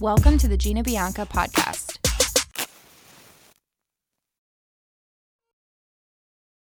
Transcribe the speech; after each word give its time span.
Welcome 0.00 0.38
to 0.38 0.48
the 0.48 0.56
Gina 0.56 0.82
Bianca 0.82 1.26
podcast. 1.26 1.98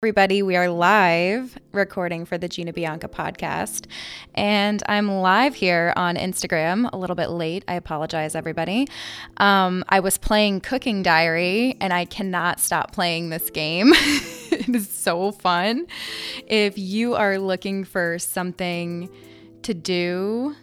Everybody, 0.01 0.41
we 0.41 0.55
are 0.55 0.67
live 0.69 1.55
recording 1.71 2.25
for 2.25 2.39
the 2.39 2.47
Gina 2.47 2.73
Bianca 2.73 3.07
podcast. 3.07 3.85
And 4.33 4.81
I'm 4.87 5.07
live 5.07 5.53
here 5.53 5.93
on 5.95 6.15
Instagram 6.15 6.89
a 6.91 6.97
little 6.97 7.15
bit 7.15 7.29
late. 7.29 7.63
I 7.67 7.75
apologize, 7.75 8.33
everybody. 8.33 8.87
Um, 9.37 9.83
I 9.87 9.99
was 9.99 10.17
playing 10.17 10.61
Cooking 10.61 11.03
Diary 11.03 11.77
and 11.79 11.93
I 11.93 12.05
cannot 12.05 12.59
stop 12.59 12.91
playing 12.91 13.29
this 13.29 13.51
game. 13.51 13.91
it 13.93 14.75
is 14.75 14.89
so 14.89 15.31
fun. 15.31 15.85
If 16.47 16.75
you 16.75 17.13
are 17.13 17.37
looking 17.37 17.83
for 17.83 18.17
something 18.17 19.11
to 19.61 19.75
do 19.75 20.55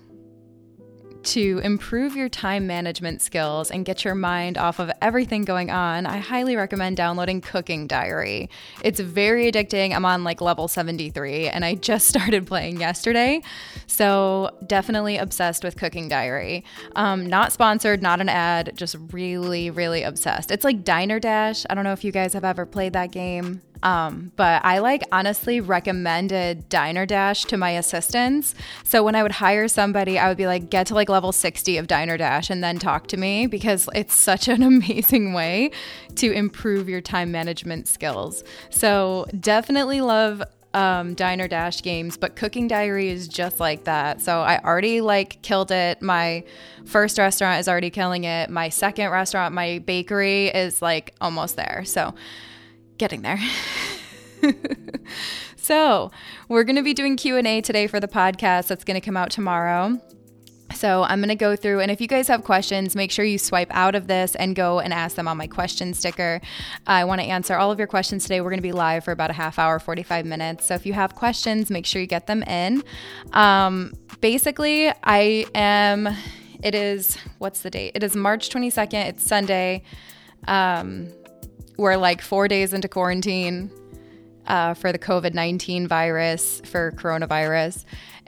to 1.33 1.61
improve 1.63 2.17
your 2.17 2.29
time 2.29 2.67
management 2.67 3.21
skills 3.21 3.71
and 3.71 3.85
get 3.85 4.05
your 4.05 4.15
mind 4.15 4.57
off 4.57 4.79
of 4.79 4.91
everything 5.03 5.45
going 5.45 5.71
on, 5.71 6.07
I 6.07 6.19
highly 6.19 6.57
recommend 6.57 6.97
downloading 6.97 7.41
Cooking 7.41 7.87
Diary. 7.87 8.49
It's 8.83 8.99
very 8.99 9.51
addicting. 9.51 9.95
I'm 9.95 10.05
on 10.05 10.25
like 10.25 10.41
level 10.41 10.69
73 10.69 11.49
and 11.49 11.65
I 11.65 11.75
just 11.75 12.09
started 12.15 12.47
playing 12.47 12.81
yesterday. 12.81 13.43
So, 13.87 14.51
definitely 14.67 15.19
obsessed 15.19 15.65
with 15.65 15.77
Cooking 15.77 16.09
Diary. 16.09 16.65
Um, 16.97 17.27
not 17.27 17.53
sponsored, 17.53 18.01
not 18.01 18.21
an 18.21 18.29
ad, 18.29 18.73
just 18.75 18.97
really, 19.13 19.71
really 19.71 20.03
obsessed. 20.03 20.51
It's 20.51 20.65
like 20.65 20.85
Diner 20.85 21.21
Dash. 21.21 21.67
I 21.69 21.75
don't 21.75 21.85
know 21.85 21.93
if 21.93 22.05
you 22.05 22.13
guys 22.13 22.33
have 22.33 22.45
ever 22.45 22.65
played 22.65 22.95
that 22.95 23.13
game. 23.13 23.61
Um, 23.83 24.33
but 24.37 24.65
I 24.65 24.79
like 24.79 25.03
honestly 25.13 25.61
recommended 25.61 26.69
Diner 26.69 27.07
Dash 27.07 27.45
to 27.45 27.57
my 27.57 27.71
assistants. 27.71 28.55
So 28.85 29.03
when 29.03 29.15
I 29.15 29.23
would 29.23 29.33
hire 29.33 29.69
somebody, 29.69 30.19
I 30.19 30.29
would 30.29 30.37
be 30.37 30.47
like, 30.47 30.71
get 30.71 30.87
to 30.89 30.95
like 30.95 31.09
level 31.09 31.33
60 31.33 31.77
of 31.79 31.87
Diner 31.87 32.17
Dash 32.17 32.51
and 32.51 32.63
then 32.63 32.79
talk 32.79 33.07
to 33.09 33.17
me 33.17 33.47
because 33.47 33.89
it's 33.95 34.15
such 34.15 34.49
an 34.49 34.63
amazing 34.69 35.33
way 35.33 35.71
to 36.17 36.33
improve 36.33 36.89
your 36.89 37.01
time 37.01 37.31
management 37.31 37.89
skills. 37.89 38.43
So 38.71 39.27
definitely 39.39 40.01
love 40.01 40.43
um, 40.75 41.15
Diner 41.15 41.49
Dash 41.49 41.83
games, 41.83 42.17
but 42.17 42.37
Cooking 42.37 42.69
Diary 42.69 43.09
is 43.09 43.27
just 43.27 43.59
like 43.59 43.85
that. 43.85 44.21
So 44.21 44.41
I 44.41 44.59
already 44.59 45.01
like 45.01 45.41
killed 45.43 45.71
it. 45.71 46.03
My 46.03 46.45
first 46.85 47.19
restaurant 47.19 47.61
is 47.61 47.69
already 47.69 47.91
killing 47.91 48.25
it. 48.25 48.51
My 48.51 48.69
second 48.69 49.11
restaurant, 49.11 49.55
my 49.55 49.79
bakery 49.81 50.49
is 50.49 50.83
like 50.83 51.15
almost 51.21 51.57
there. 51.57 51.83
So 51.85 52.15
getting 52.99 53.23
there. 53.23 53.39
so, 55.57 56.11
we're 56.49 56.65
going 56.65 56.77
to 56.77 56.83
be 56.83 56.95
doing 56.95 57.17
Q&A 57.17 57.61
today 57.61 57.87
for 57.87 58.01
the 58.01 58.09
podcast 58.09 58.69
that's 58.69 58.85
going 58.85 59.01
to 59.01 59.05
come 59.05 59.17
out 59.17 59.31
tomorrow. 59.31 60.01
So, 60.75 61.03
I'm 61.05 61.21
going 61.21 61.29
to 61.29 61.35
go 61.35 61.57
through 61.57 61.81
and 61.81 61.91
if 61.91 62.01
you 62.01 62.07
guys 62.07 62.29
have 62.29 62.45
questions, 62.45 62.95
make 62.95 63.11
sure 63.11 63.25
you 63.25 63.39
swipe 63.39 63.69
out 63.71 63.95
of 63.95 64.07
this 64.07 64.35
and 64.35 64.55
go 64.55 64.81
and 64.81 64.93
ask 64.93 65.17
them 65.17 65.27
on 65.27 65.37
my 65.37 65.47
question 65.47 65.95
sticker. 65.95 66.41
I 66.87 67.05
want 67.05 67.21
to 67.21 67.27
answer 67.27 67.57
all 67.57 67.71
of 67.71 67.79
your 67.79 67.89
questions 67.89 68.25
today. 68.25 68.41
We're 68.41 68.51
going 68.51 68.59
to 68.59 68.63
be 68.63 68.73
live 68.73 69.05
for 69.05 69.13
about 69.13 69.31
a 69.31 69.35
half 69.35 69.59
hour, 69.59 69.79
45 69.79 70.27
minutes. 70.27 70.67
So, 70.67 70.75
if 70.75 70.85
you 70.85 70.93
have 70.93 71.15
questions, 71.15 71.71
make 71.71 71.87
sure 71.87 72.01
you 72.01 72.07
get 72.07 72.27
them 72.27 72.43
in. 72.43 72.83
Um, 73.33 73.93
basically, 74.21 74.93
I 75.03 75.47
am 75.55 76.09
it 76.63 76.75
is 76.75 77.17
what's 77.39 77.63
the 77.63 77.71
date? 77.71 77.93
It 77.95 78.03
is 78.03 78.17
March 78.17 78.51
22nd. 78.51 79.07
It's 79.07 79.25
Sunday. 79.25 79.83
Um, 80.47 81.13
we're 81.79 81.97
like 81.97 82.21
four 82.21 82.49
days 82.49 82.75
into 82.75 82.89
quarantine 82.89 83.71
uh, 84.47 84.75
for 84.75 84.93
the 84.93 84.99
COVID 84.99 85.33
19 85.33 85.89
virus, 85.89 86.61
for 86.65 86.93
coronavirus. 86.93 87.85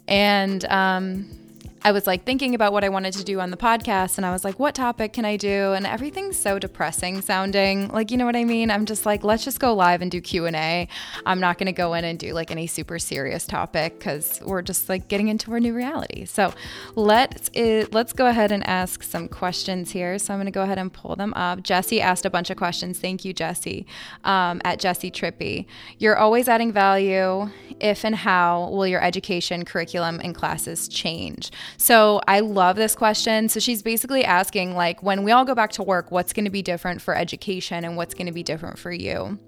And 0.08 0.64
um, 0.66 1.39
I 1.82 1.92
was 1.92 2.06
like 2.06 2.24
thinking 2.24 2.54
about 2.54 2.74
what 2.74 2.84
I 2.84 2.91
wanted 2.91 3.14
to 3.14 3.24
do 3.24 3.41
on 3.41 3.50
the 3.50 3.56
podcast 3.56 4.18
and 4.18 4.26
I 4.26 4.32
was 4.32 4.44
like, 4.44 4.58
what 4.58 4.74
topic 4.74 5.14
can 5.14 5.24
I 5.24 5.38
do? 5.38 5.72
And 5.72 5.86
everything's 5.86 6.38
so 6.38 6.58
depressing 6.58 7.22
sounding. 7.22 7.88
Like, 7.88 8.10
you 8.10 8.18
know 8.18 8.26
what 8.26 8.36
I 8.36 8.44
mean? 8.44 8.70
I'm 8.70 8.84
just 8.84 9.06
like, 9.06 9.24
let's 9.24 9.44
just 9.44 9.60
go 9.60 9.74
live 9.74 10.02
and 10.02 10.10
do 10.10 10.20
Q&A. 10.20 10.88
I'm 11.24 11.41
not 11.41 11.56
going 11.56 11.68
to 11.68 11.72
go 11.72 11.94
in 11.94 12.04
and 12.04 12.18
do 12.18 12.34
like 12.34 12.50
any 12.50 12.66
super 12.66 12.98
serious 12.98 13.46
topic 13.46 13.98
cuz 13.98 14.41
we're 14.44 14.60
just 14.60 14.91
like 14.91 15.08
getting 15.08 15.28
into 15.28 15.50
our 15.52 15.60
new 15.60 15.72
reality. 15.72 16.26
So, 16.26 16.52
let's 16.96 17.50
it, 17.54 17.94
let's 17.94 18.12
go 18.12 18.26
ahead 18.26 18.52
and 18.52 18.66
ask 18.66 19.02
some 19.02 19.26
questions 19.26 19.92
here. 19.92 20.18
So, 20.18 20.34
I'm 20.34 20.38
going 20.38 20.47
to 20.47 20.52
go 20.52 20.62
ahead 20.62 20.78
and 20.78 20.92
pull 20.92 21.16
them 21.16 21.32
up. 21.34 21.62
Jesse 21.62 22.02
asked 22.02 22.26
a 22.26 22.30
bunch 22.30 22.50
of 22.50 22.58
questions. 22.58 22.98
Thank 22.98 23.24
you, 23.24 23.32
Jesse. 23.32 23.86
Um, 24.24 24.60
at 24.64 24.80
Jesse 24.80 25.10
Trippy. 25.10 25.64
You're 25.98 26.18
always 26.18 26.47
adding 26.47 26.72
value. 26.72 27.48
If 27.80 28.04
and 28.04 28.14
how 28.14 28.68
will 28.68 28.86
your 28.86 29.02
education 29.02 29.64
curriculum 29.64 30.20
and 30.22 30.34
classes 30.34 30.86
change? 30.86 31.50
So 31.76 32.20
I 32.26 32.41
love 32.41 32.76
this 32.76 32.94
question. 32.94 33.48
So 33.48 33.60
she's 33.60 33.82
basically 33.82 34.25
asking, 34.25 34.75
like, 34.75 35.03
when 35.03 35.22
we 35.22 35.32
all 35.32 35.44
go 35.44 35.54
back 35.54 35.72
to 35.72 35.82
work, 35.82 36.10
what's 36.10 36.32
going 36.32 36.44
to 36.44 36.50
be 36.50 36.62
different 36.62 37.03
for 37.03 37.16
education 37.16 37.84
and 37.84 37.97
what's 37.97 38.14
going 38.14 38.26
to 38.26 38.32
be 38.32 38.42
different 38.42 38.78
for 38.78 38.92
you? 38.92 39.38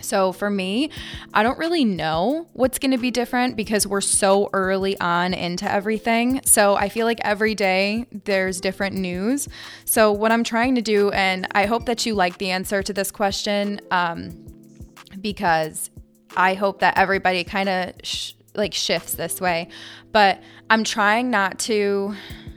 So 0.00 0.32
for 0.32 0.50
me, 0.50 0.90
I 1.32 1.42
don't 1.42 1.58
really 1.58 1.84
know 1.84 2.48
what's 2.52 2.78
going 2.78 2.90
to 2.90 2.98
be 2.98 3.10
different 3.10 3.56
because 3.56 3.86
we're 3.86 4.00
so 4.00 4.50
early 4.52 4.98
on 5.00 5.32
into 5.32 5.70
everything. 5.70 6.40
So 6.44 6.74
I 6.74 6.88
feel 6.88 7.06
like 7.06 7.20
every 7.22 7.54
day 7.54 8.06
there's 8.24 8.60
different 8.60 8.96
news. 8.96 9.48
So 9.84 10.12
what 10.12 10.32
I'm 10.32 10.44
trying 10.44 10.74
to 10.74 10.82
do, 10.82 11.10
and 11.10 11.46
I 11.52 11.66
hope 11.66 11.86
that 11.86 12.04
you 12.04 12.14
like 12.14 12.38
the 12.38 12.50
answer 12.50 12.82
to 12.82 12.92
this 12.92 13.10
question, 13.10 13.80
um, 13.90 14.30
because 15.20 15.90
I 16.36 16.54
hope 16.54 16.80
that 16.80 16.98
everybody 16.98 17.44
kind 17.44 17.68
of 17.68 17.92
sh- 18.02 18.32
like 18.54 18.74
shifts 18.74 19.14
this 19.14 19.40
way. 19.40 19.68
But 20.10 20.42
I'm 20.72 20.84
trying 20.84 21.30
not 21.30 21.58
to 21.60 22.14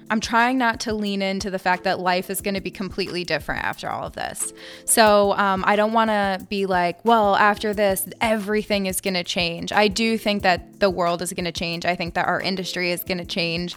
I'm 0.10 0.22
trying 0.22 0.58
not 0.58 0.80
to 0.82 0.94
lean 0.94 1.22
into 1.22 1.50
the 1.50 1.60
fact 1.60 1.84
that 1.84 2.00
life 2.00 2.30
is 2.30 2.40
going 2.40 2.54
to 2.54 2.62
be 2.62 2.72
completely 2.72 3.26
different 3.26 3.66
after 3.66 3.90
all 3.90 4.08
of 4.08 4.14
this. 4.14 4.54
So 4.86 5.34
um, 5.34 5.66
I 5.68 5.76
don't 5.76 5.92
want 5.92 6.12
to 6.12 6.46
be 6.48 6.66
like, 6.66 7.04
well, 7.04 7.36
after 7.36 7.74
this, 7.74 8.08
everything 8.22 8.86
is 8.86 9.02
going 9.02 9.16
to 9.16 9.24
change. 9.26 9.74
I 9.74 9.90
do 9.90 10.18
think 10.18 10.44
that 10.44 10.80
the 10.80 10.90
world 10.90 11.22
is 11.22 11.34
going 11.34 11.44
to 11.46 11.52
change. 11.52 11.84
I 11.86 11.96
think 11.96 12.14
that 12.14 12.26
our 12.26 12.40
industry 12.40 12.92
is 12.92 13.04
going 13.04 13.18
to 13.18 13.26
change. 13.26 13.76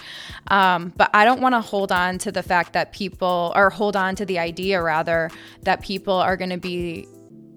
Um, 0.48 0.92
but 0.96 1.10
I 1.12 1.24
don't 1.24 1.40
want 1.40 1.56
to 1.56 1.60
hold 1.60 1.90
on 1.90 2.18
to 2.18 2.30
the 2.30 2.44
fact 2.44 2.74
that 2.74 2.92
people, 2.92 3.52
or 3.56 3.70
hold 3.70 3.96
on 3.96 4.14
to 4.16 4.24
the 4.24 4.38
idea 4.38 4.80
rather, 4.80 5.32
that 5.62 5.82
people 5.82 6.14
are 6.14 6.36
going 6.36 6.50
to 6.50 6.58
be 6.58 7.08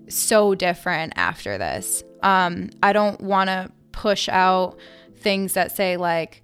so 0.08 0.56
different 0.56 1.14
after 1.16 1.60
this. 1.60 2.04
Um, 2.24 2.72
I 2.82 2.92
don't 2.92 3.22
want 3.22 3.50
to 3.50 3.70
push 3.92 4.28
out 4.30 4.80
things 5.18 5.54
that 5.54 5.76
say 5.76 5.98
like 5.98 6.42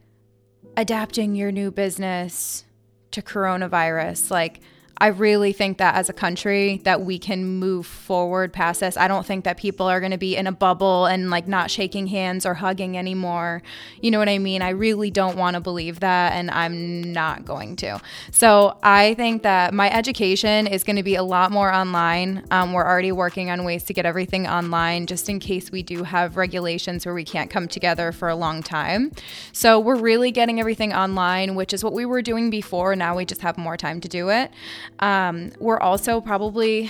adapting 0.77 1.35
your 1.35 1.51
new 1.51 1.71
business 1.71 2.63
to 3.11 3.21
coronavirus. 3.21 4.31
Like 4.31 4.61
I 4.99 5.07
really 5.07 5.53
think 5.53 5.77
that 5.77 5.95
as 5.95 6.09
a 6.09 6.13
country 6.13 6.81
that 6.83 7.01
we 7.01 7.19
can 7.19 7.45
move 7.45 7.85
forward 7.85 8.51
past 8.51 8.79
this. 8.79 8.97
I 8.97 9.07
don't 9.07 9.25
think 9.25 9.43
that 9.43 9.57
people 9.57 9.87
are 9.87 9.99
going 9.99 10.11
to 10.11 10.17
be 10.17 10.35
in 10.35 10.47
a 10.47 10.51
bubble 10.51 11.05
and 11.05 11.29
like 11.29 11.47
not 11.47 11.69
shaking 11.69 12.07
hands 12.07 12.45
or 12.45 12.55
hugging 12.55 12.97
anymore. 12.97 13.61
You 14.01 14.11
know 14.11 14.19
what 14.19 14.29
I 14.29 14.39
mean? 14.39 14.61
I 14.61 14.69
really 14.69 15.11
don't 15.11 15.37
want 15.37 15.53
to 15.53 15.59
believe 15.59 15.99
that 15.99 16.33
and 16.33 16.49
I'm 16.49 17.13
not 17.13 17.45
going 17.45 17.75
to. 17.77 17.99
So, 18.31 18.77
I 18.81 19.13
think 19.15 19.43
that 19.43 19.73
my 19.73 19.89
education 19.91 20.67
is 20.67 20.83
going 20.83 20.95
to 20.95 21.03
be 21.03 21.15
a 21.15 21.23
lot 21.23 21.51
more 21.51 21.71
online. 21.71 22.45
Um, 22.51 22.73
we're 22.73 22.85
already 22.85 23.11
working 23.11 23.49
on 23.49 23.63
ways 23.63 23.83
to 23.85 23.93
get 23.93 24.05
everything 24.05 24.47
online 24.47 25.05
just 25.05 25.29
in 25.29 25.39
case 25.39 25.71
we 25.71 25.83
do 25.83 26.03
have 26.03 26.37
regulations 26.37 27.05
where 27.05 27.15
we 27.15 27.23
can't 27.23 27.49
come 27.49 27.67
together 27.67 28.11
for 28.11 28.29
a 28.29 28.35
long 28.35 28.63
time. 28.63 29.11
So, 29.51 29.79
we're 29.79 29.97
really 29.97 30.31
getting 30.31 30.59
everything 30.59 30.93
online, 30.93 31.55
which 31.55 31.73
is 31.73 31.83
what 31.83 31.93
we 31.93 32.05
were 32.05 32.21
doing 32.21 32.49
before. 32.49 32.95
Now 32.95 33.15
we 33.15 33.25
just 33.25 33.41
have 33.41 33.57
more 33.57 33.77
time 33.77 34.01
to 34.01 34.07
do 34.07 34.29
it. 34.29 34.51
Um, 34.99 35.51
we're 35.59 35.79
also 35.79 36.21
probably 36.21 36.89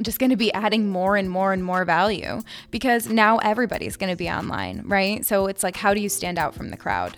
just 0.00 0.18
going 0.18 0.30
to 0.30 0.36
be 0.36 0.52
adding 0.52 0.88
more 0.88 1.16
and 1.16 1.30
more 1.30 1.52
and 1.52 1.62
more 1.62 1.84
value 1.84 2.40
because 2.70 3.08
now 3.08 3.38
everybody's 3.38 3.96
going 3.96 4.10
to 4.10 4.16
be 4.16 4.30
online, 4.30 4.82
right? 4.86 5.24
So 5.24 5.46
it's 5.46 5.62
like, 5.62 5.76
how 5.76 5.94
do 5.94 6.00
you 6.00 6.08
stand 6.08 6.38
out 6.38 6.54
from 6.54 6.70
the 6.70 6.76
crowd? 6.76 7.16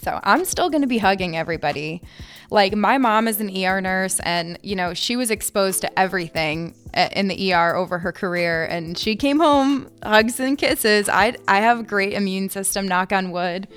So 0.00 0.20
I'm 0.22 0.44
still 0.44 0.70
going 0.70 0.82
to 0.82 0.88
be 0.88 0.98
hugging 0.98 1.36
everybody. 1.36 2.02
Like 2.50 2.74
my 2.74 2.98
mom 2.98 3.28
is 3.28 3.40
an 3.40 3.54
ER 3.54 3.80
nurse 3.80 4.20
and 4.20 4.58
you 4.62 4.76
know, 4.76 4.94
she 4.94 5.16
was 5.16 5.30
exposed 5.30 5.80
to 5.82 5.98
everything 5.98 6.74
uh, 6.94 7.08
in 7.12 7.28
the 7.28 7.52
ER 7.52 7.74
over 7.74 7.98
her 7.98 8.12
career 8.12 8.64
and 8.64 8.96
she 8.96 9.16
came 9.16 9.40
home 9.40 9.90
hugs 10.02 10.40
and 10.40 10.56
kisses. 10.56 11.08
I 11.08 11.36
I 11.46 11.58
have 11.58 11.80
a 11.80 11.82
great 11.82 12.14
immune 12.14 12.48
system, 12.48 12.88
knock 12.88 13.12
on 13.12 13.32
wood. 13.32 13.68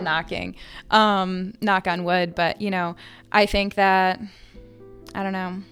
Knocking. 0.00 0.54
Um 0.90 1.54
knock 1.60 1.88
on 1.88 2.04
wood, 2.04 2.34
but 2.34 2.60
you 2.60 2.70
know, 2.70 2.94
I 3.32 3.46
think 3.46 3.74
that 3.74 4.20
I 5.14 5.22
don't 5.22 5.32
know. 5.32 5.62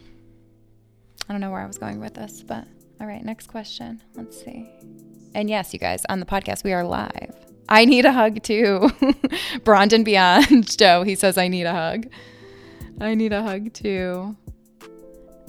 I 1.28 1.32
don't 1.32 1.40
know 1.40 1.50
where 1.50 1.60
I 1.60 1.66
was 1.66 1.78
going 1.78 2.00
with 2.00 2.14
this, 2.14 2.42
but 2.42 2.66
all 3.00 3.06
right, 3.06 3.24
next 3.24 3.48
question. 3.48 4.02
Let's 4.14 4.42
see. 4.42 4.68
And 5.34 5.50
yes, 5.50 5.72
you 5.72 5.78
guys, 5.78 6.04
on 6.08 6.20
the 6.20 6.26
podcast, 6.26 6.64
we 6.64 6.72
are 6.72 6.84
live. 6.84 7.34
I 7.68 7.84
need 7.84 8.04
a 8.04 8.12
hug 8.12 8.42
too. 8.42 8.90
Brandon 9.64 10.04
Beyond 10.04 10.78
Joe, 10.78 11.02
he 11.02 11.14
says, 11.14 11.36
I 11.36 11.48
need 11.48 11.64
a 11.64 11.72
hug. 11.72 12.06
I 13.00 13.14
need 13.14 13.32
a 13.32 13.42
hug 13.42 13.72
too. 13.72 14.36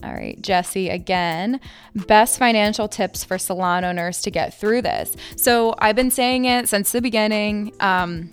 All 0.03 0.13
right, 0.13 0.39
Jesse 0.41 0.89
again. 0.89 1.59
Best 1.95 2.37
financial 2.37 2.87
tips 2.87 3.23
for 3.23 3.37
salon 3.37 3.83
owners 3.83 4.21
to 4.21 4.31
get 4.31 4.53
through 4.59 4.83
this. 4.83 5.15
So 5.35 5.73
I've 5.79 5.95
been 5.95 6.11
saying 6.11 6.45
it 6.45 6.69
since 6.69 6.91
the 6.91 7.01
beginning. 7.01 7.73
Um, 7.79 8.31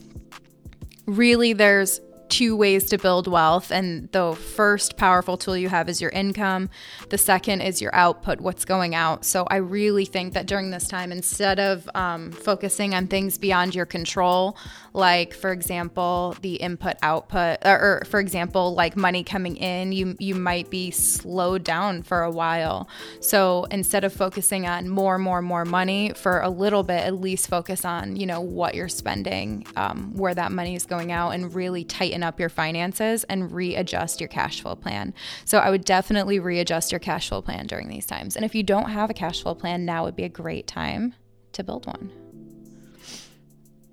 really, 1.07 1.53
there's 1.53 2.01
two 2.35 2.57
ways 2.57 2.87
to 2.87 2.99
build 2.99 3.29
wealth. 3.29 3.71
And 3.71 4.11
the 4.11 4.35
first 4.35 4.97
powerful 4.97 5.37
tool 5.37 5.57
you 5.57 5.69
have 5.69 5.89
is 5.89 6.01
your 6.01 6.11
income. 6.11 6.69
The 7.11 7.17
second 7.17 7.61
is 7.61 7.81
your 7.81 7.95
output, 7.95 8.41
what's 8.41 8.65
going 8.65 8.93
out. 8.93 9.25
So 9.25 9.47
I 9.49 9.57
really 9.57 10.05
think 10.05 10.35
that 10.35 10.47
during 10.47 10.71
this 10.71 10.89
time, 10.89 11.13
instead 11.13 11.61
of 11.61 11.89
um, 11.95 12.33
focusing 12.33 12.93
on 12.93 13.07
things 13.07 13.39
beyond 13.39 13.77
your 13.77 13.87
control, 13.87 14.57
like 14.95 15.33
for 15.33 15.53
example, 15.53 16.37
the 16.41 16.57
input 16.57 16.97
output, 17.03 17.59
or, 17.65 18.01
or 18.01 18.03
for 18.07 18.19
example, 18.19 18.75
like 18.75 18.97
money 18.97 19.23
coming 19.23 19.57
in, 19.57 19.93
you 19.93 20.17
you 20.19 20.35
might 20.35 20.71
be 20.71 20.91
slowed 20.91 21.63
down 21.63 22.03
for 22.03 22.23
a 22.23 22.31
while. 22.31 22.89
So 23.21 23.67
instead 23.71 24.03
of 24.03 24.13
focusing 24.13 24.67
on 24.67 24.89
more, 24.89 25.19
more, 25.19 25.41
more 25.41 25.65
money 25.65 26.13
for 26.17 26.41
a 26.41 26.51
little 26.51 26.83
bit, 26.83 27.01
at 27.05 27.15
least 27.21 27.49
focus 27.49 27.85
on 27.85 28.17
you 28.17 28.27
know 28.27 28.41
what 28.41 28.75
you're 28.75 28.89
spending, 28.89 29.67
um, 29.77 30.17
where 30.17 30.35
that 30.35 30.51
money 30.51 30.75
is 30.75 30.85
going 30.85 31.13
out, 31.13 31.31
and 31.31 31.55
really 31.55 31.85
tighten 31.85 32.24
up 32.25 32.41
your 32.41 32.49
finances 32.49 33.23
and 33.25 33.53
readjust 33.53 34.21
your 34.21 34.29
cash 34.29 34.61
flow 34.61 34.75
plan. 34.75 35.15
So 35.45 35.59
I 35.59 35.71
would 35.71 35.85
definitely 35.85 36.41
readjust 36.41 36.91
your 36.91 36.99
cash 36.99 37.29
flow 37.29 37.43
plan 37.43 37.67
during 37.69 37.89
these 37.89 38.07
times. 38.07 38.35
And 38.35 38.45
if 38.45 38.55
you 38.55 38.65
don't 38.65 38.91
have 38.91 39.11
a 39.11 39.15
cash 39.15 39.43
flow 39.43 39.55
plan, 39.55 39.85
now 39.85 40.05
would 40.05 40.17
be 40.17 40.25
a 40.25 40.29
great 40.29 40.67
time 40.67 41.15
to 41.53 41.63
build 41.63 41.87
one. 41.87 42.11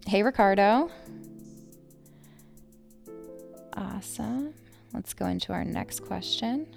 Hey, 0.08 0.24
Ricardo. 0.24 0.90
Awesome. 3.74 4.54
Let's 4.94 5.14
go 5.14 5.28
into 5.28 5.54
our 5.54 5.64
next 5.64 6.02
question. 6.02 6.68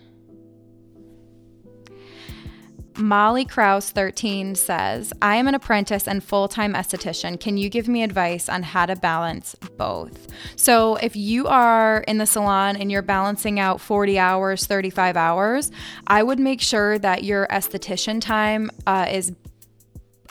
Molly 2.96 3.44
Kraus 3.44 3.90
13 3.90 4.54
says, 4.54 5.12
I 5.20 5.36
am 5.36 5.48
an 5.48 5.54
apprentice 5.54 6.06
and 6.06 6.22
full 6.22 6.46
time 6.46 6.74
esthetician. 6.74 7.40
Can 7.40 7.56
you 7.56 7.68
give 7.68 7.88
me 7.88 8.02
advice 8.02 8.48
on 8.48 8.62
how 8.62 8.86
to 8.86 8.94
balance 8.94 9.56
both? 9.76 10.28
So, 10.56 10.96
if 10.96 11.16
you 11.16 11.48
are 11.48 12.04
in 12.06 12.18
the 12.18 12.26
salon 12.26 12.76
and 12.76 12.92
you're 12.92 13.02
balancing 13.02 13.58
out 13.58 13.80
40 13.80 14.18
hours, 14.18 14.66
35 14.66 15.16
hours, 15.16 15.72
I 16.06 16.22
would 16.22 16.38
make 16.38 16.60
sure 16.60 16.98
that 16.98 17.24
your 17.24 17.48
esthetician 17.48 18.20
time 18.20 18.70
uh, 18.86 19.06
is 19.10 19.32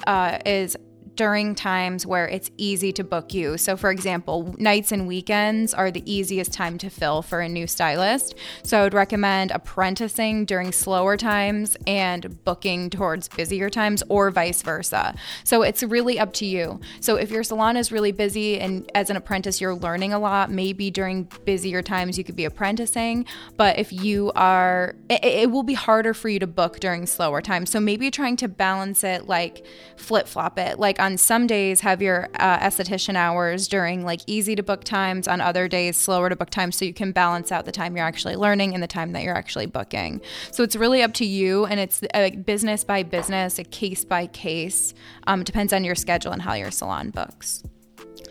uh, 0.08 0.40
is 0.46 0.78
during 1.16 1.54
times 1.56 2.06
where 2.06 2.28
it's 2.28 2.50
easy 2.58 2.92
to 2.94 3.04
book 3.04 3.34
you. 3.34 3.58
So, 3.58 3.78
for 3.78 3.92
example, 3.92 4.56
nights 4.58 4.92
and 4.92 5.08
weekends 5.08 5.74
are 5.74 5.92
the 5.92 6.04
easiest 6.12 6.52
time 6.54 6.78
to 6.80 6.90
fill 6.90 7.22
for 7.22 7.40
a 7.40 7.50
new 7.50 7.68
stylist. 7.68 8.36
So, 8.64 8.80
I 8.80 8.84
would 8.84 8.94
recommend 8.94 9.52
apprenticing 9.52 10.46
during 10.46 10.72
slower 10.72 11.18
times 11.18 11.78
and 11.86 12.44
booking 12.44 12.90
towards 12.90 13.28
busier 13.28 13.70
times, 13.70 14.04
or 14.10 14.32
vice 14.32 14.62
versa. 14.62 15.16
So, 15.44 15.62
it's 15.62 15.84
really 15.84 16.20
up 16.20 16.34
to 16.34 16.46
you. 16.46 16.80
So, 17.00 17.16
if 17.16 17.30
your 17.30 17.44
salon 17.44 17.78
is 17.78 17.92
really 17.92 18.12
busy 18.12 18.60
and 18.60 18.90
as 18.96 19.10
an 19.10 19.16
apprentice 19.16 19.62
you're 19.62 19.76
learning 19.76 20.14
a 20.14 20.20
lot, 20.20 20.50
maybe 20.50 20.90
during 20.90 21.30
busier 21.46 21.82
times 21.82 22.18
you 22.18 22.24
could 22.24 22.36
be 22.36 22.46
apprenticing. 22.46 23.26
But 23.56 23.78
if 23.78 23.94
you 23.94 24.32
are, 24.36 24.96
it, 25.10 25.24
it 25.24 25.52
will 25.52 25.64
be 25.64 25.76
harder 25.76 26.14
for 26.14 26.30
you 26.30 26.40
to 26.40 26.48
book 26.48 26.80
during 26.80 27.06
slower 27.06 27.42
times. 27.42 27.70
So, 27.70 27.80
maybe 27.80 28.10
trying 28.10 28.38
to 28.38 28.48
balance 28.48 29.04
it 29.04 29.28
like 29.28 29.66
flip 29.96 30.28
flop 30.28 30.58
it. 30.58 30.80
Like, 30.80 31.00
on 31.04 31.18
some 31.18 31.48
days 31.48 31.82
have 31.82 32.02
your 32.02 32.30
uh, 32.40 32.60
esthetician 32.60 33.16
hours 33.16 33.68
during 33.68 34.06
like 34.06 34.22
easy 34.26 34.56
to 34.56 34.64
book 34.64 34.86
times. 34.86 35.28
On 35.28 35.42
other 35.42 35.68
days 35.68 35.98
slower 35.98 36.30
to 36.30 36.36
book 36.36 36.50
times. 36.50 36.78
So 36.78 36.86
you 36.86 36.94
can 36.94 37.12
balance 37.12 37.52
out 37.52 37.66
the 37.66 37.74
time 37.74 37.98
you're 37.98 38.06
actually 38.06 38.38
learning 38.38 38.74
and 38.74 38.82
the 38.82 38.88
time 38.88 39.12
that 39.12 39.24
you're 39.24 39.36
actually 39.36 39.66
booking. 39.66 40.22
So 40.52 40.64
it's 40.64 40.78
really 40.78 41.04
up 41.04 41.14
to 41.16 41.26
you 41.26 41.66
and 41.66 41.78
it's 41.78 42.02
a 42.14 42.32
business 42.32 42.86
by 42.86 43.04
business 43.04 43.60
a 43.60 43.66
case 43.66 44.06
by 44.06 44.28
case. 44.28 44.94
Um, 45.28 45.44
depends 45.44 45.74
on 45.74 45.84
your 45.84 45.96
schedule 45.96 46.32
and 46.32 46.42
how 46.42 46.54
your 46.54 46.72
salon 46.72 47.10
books. 47.10 47.64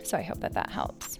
So 0.03 0.17
i 0.17 0.23
hope 0.23 0.39
that 0.39 0.53
that 0.55 0.71
helps. 0.71 1.19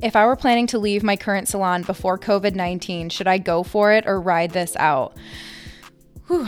If 0.00 0.16
I 0.16 0.24
were 0.24 0.36
planning 0.36 0.66
to 0.68 0.78
leave 0.78 1.02
my 1.02 1.16
current 1.16 1.48
salon 1.48 1.82
before 1.82 2.18
COVID 2.18 2.54
19, 2.54 3.10
should 3.10 3.28
I 3.28 3.36
go 3.36 3.62
for 3.62 3.92
it 3.92 4.06
or 4.06 4.20
ride 4.20 4.52
this 4.52 4.74
out? 4.76 5.14
Whew. 6.28 6.46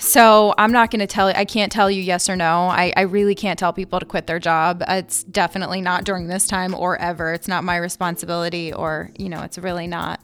So 0.00 0.54
I'm 0.58 0.70
not 0.70 0.90
going 0.90 1.00
to 1.00 1.06
tell 1.06 1.30
you, 1.30 1.34
I 1.34 1.46
can't 1.46 1.72
tell 1.72 1.90
you 1.90 2.02
yes 2.02 2.28
or 2.28 2.36
no. 2.36 2.68
I, 2.68 2.92
I 2.94 3.02
really 3.02 3.34
can't 3.34 3.58
tell 3.58 3.72
people 3.72 3.98
to 3.98 4.04
quit 4.04 4.26
their 4.26 4.38
job. 4.38 4.82
It's 4.86 5.24
definitely 5.24 5.80
not 5.80 6.04
during 6.04 6.26
this 6.26 6.46
time 6.46 6.74
or 6.74 7.00
ever. 7.00 7.32
It's 7.32 7.48
not 7.48 7.64
my 7.64 7.78
responsibility, 7.78 8.72
or, 8.72 9.10
you 9.18 9.30
know, 9.30 9.40
it's 9.40 9.56
really 9.56 9.86
not. 9.86 10.20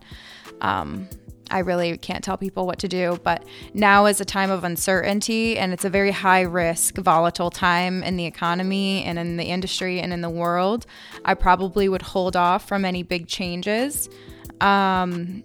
Um, 0.60 1.08
I 1.50 1.60
really 1.60 1.96
can't 1.96 2.22
tell 2.22 2.36
people 2.36 2.66
what 2.66 2.78
to 2.80 2.88
do, 2.88 3.18
but 3.24 3.44
now 3.74 4.06
is 4.06 4.20
a 4.20 4.24
time 4.24 4.50
of 4.50 4.64
uncertainty 4.64 5.58
and 5.58 5.72
it's 5.72 5.84
a 5.84 5.90
very 5.90 6.12
high 6.12 6.42
risk, 6.42 6.96
volatile 6.96 7.50
time 7.50 8.02
in 8.02 8.16
the 8.16 8.26
economy 8.26 9.02
and 9.04 9.18
in 9.18 9.36
the 9.36 9.44
industry 9.44 10.00
and 10.00 10.12
in 10.12 10.20
the 10.20 10.30
world. 10.30 10.86
I 11.24 11.34
probably 11.34 11.88
would 11.88 12.02
hold 12.02 12.36
off 12.36 12.68
from 12.68 12.84
any 12.84 13.02
big 13.02 13.26
changes. 13.26 14.08
Um, 14.60 15.42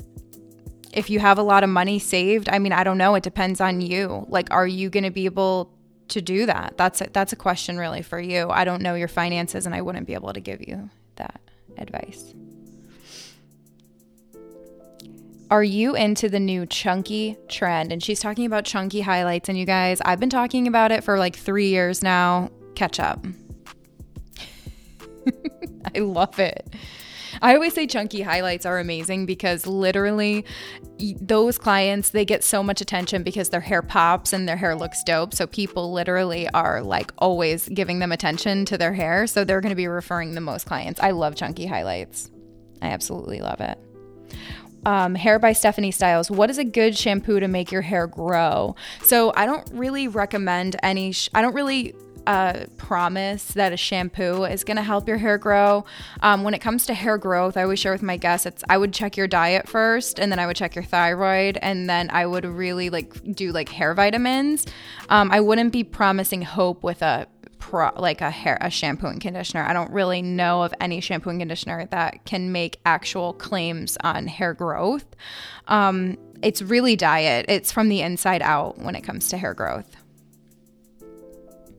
if 0.95 1.09
you 1.09 1.19
have 1.19 1.38
a 1.38 1.44
lot 1.44 1.63
of 1.63 1.69
money 1.69 2.00
saved, 2.00 2.47
I 2.50 2.57
mean, 2.57 2.71
I 2.71 2.83
don't 2.83 2.97
know. 2.97 3.15
It 3.15 3.24
depends 3.24 3.59
on 3.59 3.81
you. 3.81 4.25
Like, 4.30 4.47
are 4.51 4.65
you 4.65 4.89
going 4.89 5.03
to 5.03 5.12
be 5.12 5.25
able 5.25 5.71
to 6.07 6.21
do 6.21 6.45
that? 6.45 6.75
That's 6.77 7.01
a, 7.01 7.09
that's 7.12 7.33
a 7.33 7.36
question 7.36 7.77
really 7.77 8.01
for 8.01 8.19
you. 8.19 8.50
I 8.50 8.63
don't 8.63 8.81
know 8.81 8.95
your 8.95 9.09
finances, 9.09 9.65
and 9.65 9.75
I 9.75 9.81
wouldn't 9.81 10.07
be 10.07 10.13
able 10.13 10.31
to 10.31 10.39
give 10.39 10.65
you 10.65 10.89
that 11.18 11.42
advice. 11.77 12.33
Are 15.51 15.63
you 15.63 15.95
into 15.95 16.30
the 16.30 16.39
new 16.39 16.65
chunky 16.65 17.38
trend? 17.50 17.91
And 17.91 18.01
she's 18.01 18.19
talking 18.19 18.45
about 18.45 18.63
chunky 18.65 19.01
highlights. 19.01 19.50
And 19.50 19.57
you 19.57 19.65
guys, 19.65 20.01
I've 20.03 20.19
been 20.19 20.30
talking 20.30 20.68
about 20.68 20.91
it 20.91 21.03
for 21.03 21.19
like 21.19 21.36
three 21.36 21.68
years 21.68 22.01
now. 22.01 22.50
Catch 22.74 23.00
up. 23.00 23.24
I 25.95 26.00
love 26.00 26.39
it. 26.39 26.74
I 27.41 27.53
always 27.53 27.73
say 27.73 27.87
chunky 27.87 28.21
highlights 28.21 28.65
are 28.65 28.79
amazing 28.79 29.25
because 29.25 29.65
literally 29.65 30.45
those 31.19 31.57
clients 31.57 32.09
they 32.11 32.25
get 32.25 32.43
so 32.43 32.63
much 32.63 32.81
attention 32.81 33.23
because 33.23 33.49
their 33.49 33.61
hair 33.61 33.81
pops 33.81 34.33
and 34.33 34.47
their 34.47 34.57
hair 34.57 34.75
looks 34.75 35.03
dope. 35.03 35.33
So 35.33 35.47
people 35.47 35.91
literally 35.91 36.47
are 36.49 36.81
like 36.81 37.11
always 37.17 37.67
giving 37.69 37.99
them 37.99 38.11
attention 38.11 38.65
to 38.65 38.77
their 38.77 38.93
hair. 38.93 39.27
So 39.27 39.43
they're 39.43 39.61
going 39.61 39.71
to 39.71 39.75
be 39.75 39.87
referring 39.87 40.33
the 40.33 40.41
most 40.41 40.65
clients. 40.65 40.99
I 41.01 41.11
love 41.11 41.35
chunky 41.35 41.65
highlights. 41.65 42.31
I 42.81 42.87
absolutely 42.87 43.41
love 43.41 43.61
it. 43.61 43.77
Um, 44.85 45.15
hair 45.15 45.39
by 45.39 45.53
Stephanie 45.53 45.89
Styles. 45.89 46.29
What 46.29 46.51
is 46.51 46.60
a 46.60 46.63
good 46.63 46.95
shampoo 46.95 47.39
to 47.39 47.48
make 47.48 47.71
your 47.71 47.81
hair 47.81 48.05
grow? 48.05 48.75
So 49.01 49.33
I 49.36 49.48
don't 49.48 49.67
really 49.74 50.07
recommend 50.07 50.75
any. 50.83 51.12
Sh- 51.12 51.29
I 51.33 51.41
don't 51.41 51.55
really 51.55 51.95
promise 52.77 53.46
that 53.53 53.74
a 53.74 53.77
shampoo 53.77 54.44
is 54.44 54.63
going 54.63 54.77
to 54.77 54.84
help 54.84 55.08
your 55.08 55.17
hair 55.17 55.38
grow. 55.38 55.86
Um, 56.22 56.44
when 56.44 56.53
it 56.53 56.60
comes 56.60 56.86
to 56.88 56.94
hair 56.94 57.17
growth, 57.17 57.58
I 57.58 57.63
always 57.63 57.79
share 57.79 57.91
with 57.91 58.03
my 58.03 58.17
guests, 58.17 58.46
it's 58.46 58.63
I 58.70 58.77
would 58.77 58.94
check 58.94 59.17
your 59.17 59.27
diet 59.27 59.67
first, 59.67 60.20
and 60.20 60.32
then 60.32 60.39
I 60.39 60.48
would 60.48 60.55
check 60.55 60.75
your 60.75 60.84
thyroid, 60.84 61.58
and 61.62 61.89
then 61.89 62.10
I 62.12 62.25
would 62.25 62.46
really 62.46 62.89
like 62.89 63.36
do 63.36 63.51
like 63.51 63.70
hair 63.70 63.94
vitamins. 63.94 64.65
Um, 65.10 65.32
I 65.32 65.39
wouldn't 65.39 65.72
be 65.72 65.84
promising 65.84 66.41
hope 66.41 66.84
with 66.84 67.01
a 67.01 67.27
pro, 67.60 67.91
like 67.98 68.22
a 68.22 68.29
hair 68.29 68.58
a 68.62 68.70
shampoo 68.70 69.08
and 69.08 69.22
conditioner. 69.22 69.63
I 69.63 69.74
don't 69.74 69.91
really 69.91 70.22
know 70.22 70.63
of 70.63 70.74
any 70.79 71.01
shampoo 71.01 71.29
and 71.29 71.39
conditioner 71.39 71.88
that 71.88 72.25
can 72.25 72.51
make 72.51 72.79
actual 72.86 73.34
claims 73.34 73.98
on 74.03 74.27
hair 74.27 74.53
growth. 74.53 75.05
Um, 75.67 76.17
it's 76.41 76.62
really 76.62 76.96
diet. 76.96 77.46
It's 77.50 77.72
from 77.72 77.89
the 77.89 78.01
inside 78.01 78.41
out 78.41 78.77
when 78.77 78.96
it 78.96 79.01
comes 79.01 79.29
to 79.29 79.38
hair 79.38 79.53
growth 79.53 79.96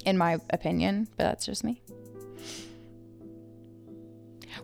in 0.07 0.17
my 0.17 0.39
opinion, 0.51 1.09
but 1.17 1.25
that's 1.25 1.45
just 1.45 1.65
me. 1.65 1.83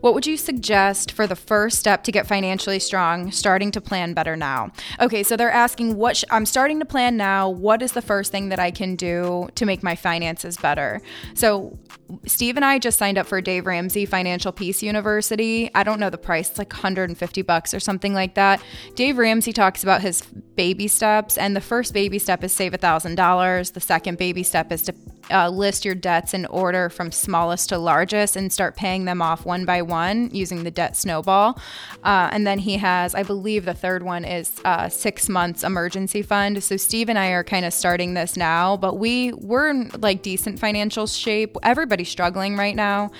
What 0.00 0.14
would 0.14 0.26
you 0.26 0.36
suggest 0.36 1.12
for 1.12 1.26
the 1.26 1.36
first 1.36 1.78
step 1.78 2.02
to 2.04 2.12
get 2.12 2.26
financially 2.26 2.78
strong, 2.78 3.30
starting 3.30 3.70
to 3.72 3.80
plan 3.80 4.14
better 4.14 4.36
now? 4.36 4.72
Okay, 5.00 5.22
so 5.22 5.36
they're 5.36 5.50
asking 5.50 5.96
what 5.96 6.16
sh- 6.16 6.24
I'm 6.30 6.46
starting 6.46 6.80
to 6.80 6.84
plan 6.84 7.16
now. 7.16 7.48
What 7.48 7.82
is 7.82 7.92
the 7.92 8.02
first 8.02 8.32
thing 8.32 8.48
that 8.48 8.58
I 8.58 8.70
can 8.70 8.96
do 8.96 9.48
to 9.54 9.66
make 9.66 9.82
my 9.82 9.94
finances 9.94 10.56
better? 10.56 11.00
So, 11.34 11.78
Steve 12.26 12.56
and 12.56 12.64
I 12.64 12.78
just 12.78 12.98
signed 12.98 13.16
up 13.16 13.26
for 13.26 13.40
Dave 13.40 13.64
Ramsey 13.64 14.04
Financial 14.04 14.50
Peace 14.50 14.82
University. 14.82 15.70
I 15.74 15.82
don't 15.82 16.00
know 16.00 16.10
the 16.10 16.18
price, 16.18 16.50
it's 16.50 16.58
like 16.58 16.72
150 16.72 17.42
bucks 17.42 17.72
or 17.72 17.78
something 17.78 18.12
like 18.12 18.34
that. 18.34 18.60
Dave 18.94 19.18
Ramsey 19.18 19.52
talks 19.52 19.82
about 19.82 20.02
his 20.02 20.22
baby 20.56 20.88
steps, 20.88 21.38
and 21.38 21.54
the 21.54 21.60
first 21.60 21.94
baby 21.94 22.18
step 22.18 22.42
is 22.42 22.52
save 22.52 22.72
$1,000. 22.72 23.72
The 23.72 23.80
second 23.80 24.18
baby 24.18 24.42
step 24.42 24.72
is 24.72 24.82
to 24.82 24.94
uh, 25.30 25.48
list 25.48 25.84
your 25.84 25.94
debts 25.94 26.34
in 26.34 26.46
order 26.46 26.88
from 26.88 27.12
smallest 27.12 27.68
to 27.70 27.78
largest 27.78 28.36
and 28.36 28.52
start 28.52 28.76
paying 28.76 29.04
them 29.04 29.22
off 29.22 29.44
one 29.44 29.64
by 29.64 29.82
one 29.82 30.30
using 30.32 30.64
the 30.64 30.70
debt 30.70 30.96
snowball. 30.96 31.58
Uh, 32.02 32.28
and 32.32 32.46
then 32.46 32.58
he 32.58 32.76
has, 32.76 33.14
I 33.14 33.22
believe, 33.22 33.64
the 33.64 33.74
third 33.74 34.02
one 34.02 34.24
is 34.24 34.60
uh, 34.64 34.88
six 34.88 35.28
months 35.28 35.64
emergency 35.64 36.22
fund. 36.22 36.62
So 36.62 36.76
Steve 36.76 37.08
and 37.08 37.18
I 37.18 37.28
are 37.28 37.44
kind 37.44 37.64
of 37.64 37.72
starting 37.72 38.14
this 38.14 38.36
now, 38.36 38.76
but 38.76 38.98
we 38.98 39.32
we're 39.32 39.70
in 39.70 39.90
like 39.98 40.22
decent 40.22 40.58
financial 40.58 41.06
shape. 41.06 41.56
Everybody's 41.62 42.08
struggling 42.08 42.56
right 42.56 42.76
now, 42.76 43.10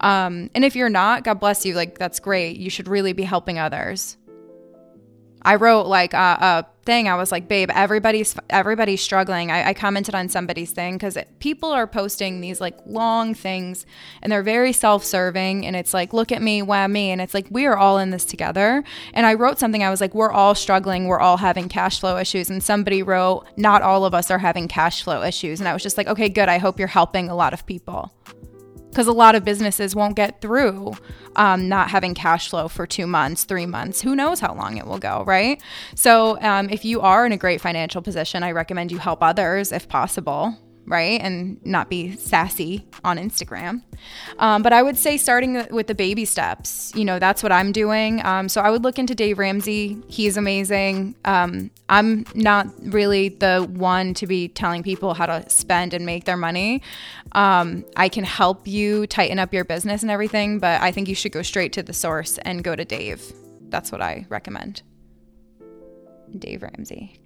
um, 0.00 0.50
and 0.54 0.64
if 0.64 0.76
you're 0.76 0.88
not, 0.88 1.24
God 1.24 1.40
bless 1.40 1.64
you. 1.64 1.74
Like 1.74 1.98
that's 1.98 2.20
great. 2.20 2.56
You 2.56 2.70
should 2.70 2.88
really 2.88 3.12
be 3.12 3.24
helping 3.24 3.58
others. 3.58 4.16
I 5.42 5.54
wrote 5.54 5.86
like 5.86 6.14
a, 6.14 6.16
a 6.16 6.66
thing. 6.88 7.06
I 7.06 7.16
was 7.16 7.30
like, 7.30 7.48
babe, 7.48 7.70
everybody's 7.74 8.34
everybody's 8.48 9.02
struggling. 9.02 9.50
I, 9.50 9.68
I 9.68 9.74
commented 9.74 10.14
on 10.14 10.30
somebody's 10.30 10.72
thing 10.72 10.94
because 10.94 11.18
people 11.38 11.68
are 11.70 11.86
posting 11.86 12.40
these 12.40 12.62
like 12.62 12.78
long 12.86 13.34
things 13.34 13.84
and 14.22 14.32
they're 14.32 14.42
very 14.42 14.72
self-serving 14.72 15.66
and 15.66 15.76
it's 15.76 15.92
like, 15.92 16.14
look 16.14 16.32
at 16.32 16.40
me, 16.40 16.62
why 16.62 16.86
me? 16.86 17.10
And 17.10 17.20
it's 17.20 17.34
like 17.34 17.46
we 17.50 17.66
are 17.66 17.76
all 17.76 17.98
in 17.98 18.08
this 18.08 18.24
together. 18.24 18.82
And 19.12 19.26
I 19.26 19.34
wrote 19.34 19.58
something. 19.58 19.84
I 19.84 19.90
was 19.90 20.00
like, 20.00 20.14
we're 20.14 20.32
all 20.32 20.54
struggling. 20.54 21.08
We're 21.08 21.20
all 21.20 21.36
having 21.36 21.68
cash 21.68 22.00
flow 22.00 22.16
issues. 22.16 22.48
And 22.48 22.62
somebody 22.62 23.02
wrote, 23.02 23.44
not 23.58 23.82
all 23.82 24.06
of 24.06 24.14
us 24.14 24.30
are 24.30 24.38
having 24.38 24.66
cash 24.66 25.02
flow 25.02 25.22
issues. 25.22 25.60
And 25.60 25.68
I 25.68 25.74
was 25.74 25.82
just 25.82 25.98
like, 25.98 26.06
okay, 26.06 26.30
good. 26.30 26.48
I 26.48 26.56
hope 26.56 26.78
you're 26.78 26.88
helping 26.88 27.28
a 27.28 27.34
lot 27.34 27.52
of 27.52 27.66
people 27.66 28.10
because 28.90 29.06
a 29.06 29.12
lot 29.12 29.34
of 29.34 29.44
businesses 29.44 29.94
won't 29.94 30.16
get 30.16 30.40
through 30.40 30.94
um, 31.36 31.68
not 31.68 31.90
having 31.90 32.14
cash 32.14 32.50
flow 32.50 32.68
for 32.68 32.86
two 32.86 33.06
months, 33.06 33.44
three 33.44 33.66
months. 33.66 34.00
Who 34.00 34.16
knows 34.16 34.40
how 34.40 34.54
long 34.54 34.76
it 34.76 34.86
will 34.86 34.98
go, 34.98 35.24
right? 35.26 35.62
So, 35.94 36.40
um, 36.42 36.68
if 36.70 36.84
you 36.84 37.00
are 37.00 37.24
in 37.24 37.32
a 37.32 37.36
great 37.36 37.60
financial 37.60 38.02
position, 38.02 38.42
I 38.42 38.52
recommend 38.52 38.90
you 38.90 38.98
help 38.98 39.22
others 39.22 39.72
if 39.72 39.88
possible 39.88 40.56
right? 40.88 41.20
And 41.20 41.64
not 41.64 41.88
be 41.88 42.16
sassy 42.16 42.86
on 43.04 43.18
Instagram. 43.18 43.82
Um, 44.38 44.62
but 44.62 44.72
I 44.72 44.82
would 44.82 44.96
say 44.96 45.16
starting 45.16 45.66
with 45.70 45.86
the 45.86 45.94
baby 45.94 46.24
steps, 46.24 46.92
you 46.94 47.04
know, 47.04 47.18
that's 47.18 47.42
what 47.42 47.52
I'm 47.52 47.72
doing. 47.72 48.24
Um, 48.24 48.48
so 48.48 48.60
I 48.60 48.70
would 48.70 48.82
look 48.82 48.98
into 48.98 49.14
Dave 49.14 49.38
Ramsey. 49.38 49.98
He's 50.08 50.36
amazing. 50.36 51.14
Um, 51.24 51.70
I'm 51.88 52.24
not 52.34 52.66
really 52.82 53.28
the 53.30 53.68
one 53.70 54.14
to 54.14 54.26
be 54.26 54.48
telling 54.48 54.82
people 54.82 55.14
how 55.14 55.26
to 55.26 55.48
spend 55.48 55.94
and 55.94 56.04
make 56.06 56.24
their 56.24 56.36
money. 56.36 56.82
Um, 57.32 57.84
I 57.96 58.08
can 58.08 58.24
help 58.24 58.66
you 58.66 59.06
tighten 59.06 59.38
up 59.38 59.52
your 59.52 59.64
business 59.64 60.02
and 60.02 60.10
everything, 60.10 60.58
but 60.58 60.80
I 60.80 60.92
think 60.92 61.08
you 61.08 61.14
should 61.14 61.32
go 61.32 61.42
straight 61.42 61.72
to 61.74 61.82
the 61.82 61.92
source 61.92 62.38
and 62.38 62.64
go 62.64 62.74
to 62.76 62.84
Dave. 62.84 63.32
That's 63.68 63.92
what 63.92 64.00
I 64.00 64.26
recommend. 64.28 64.82
Dave 66.38 66.62
Ramsey. 66.62 67.20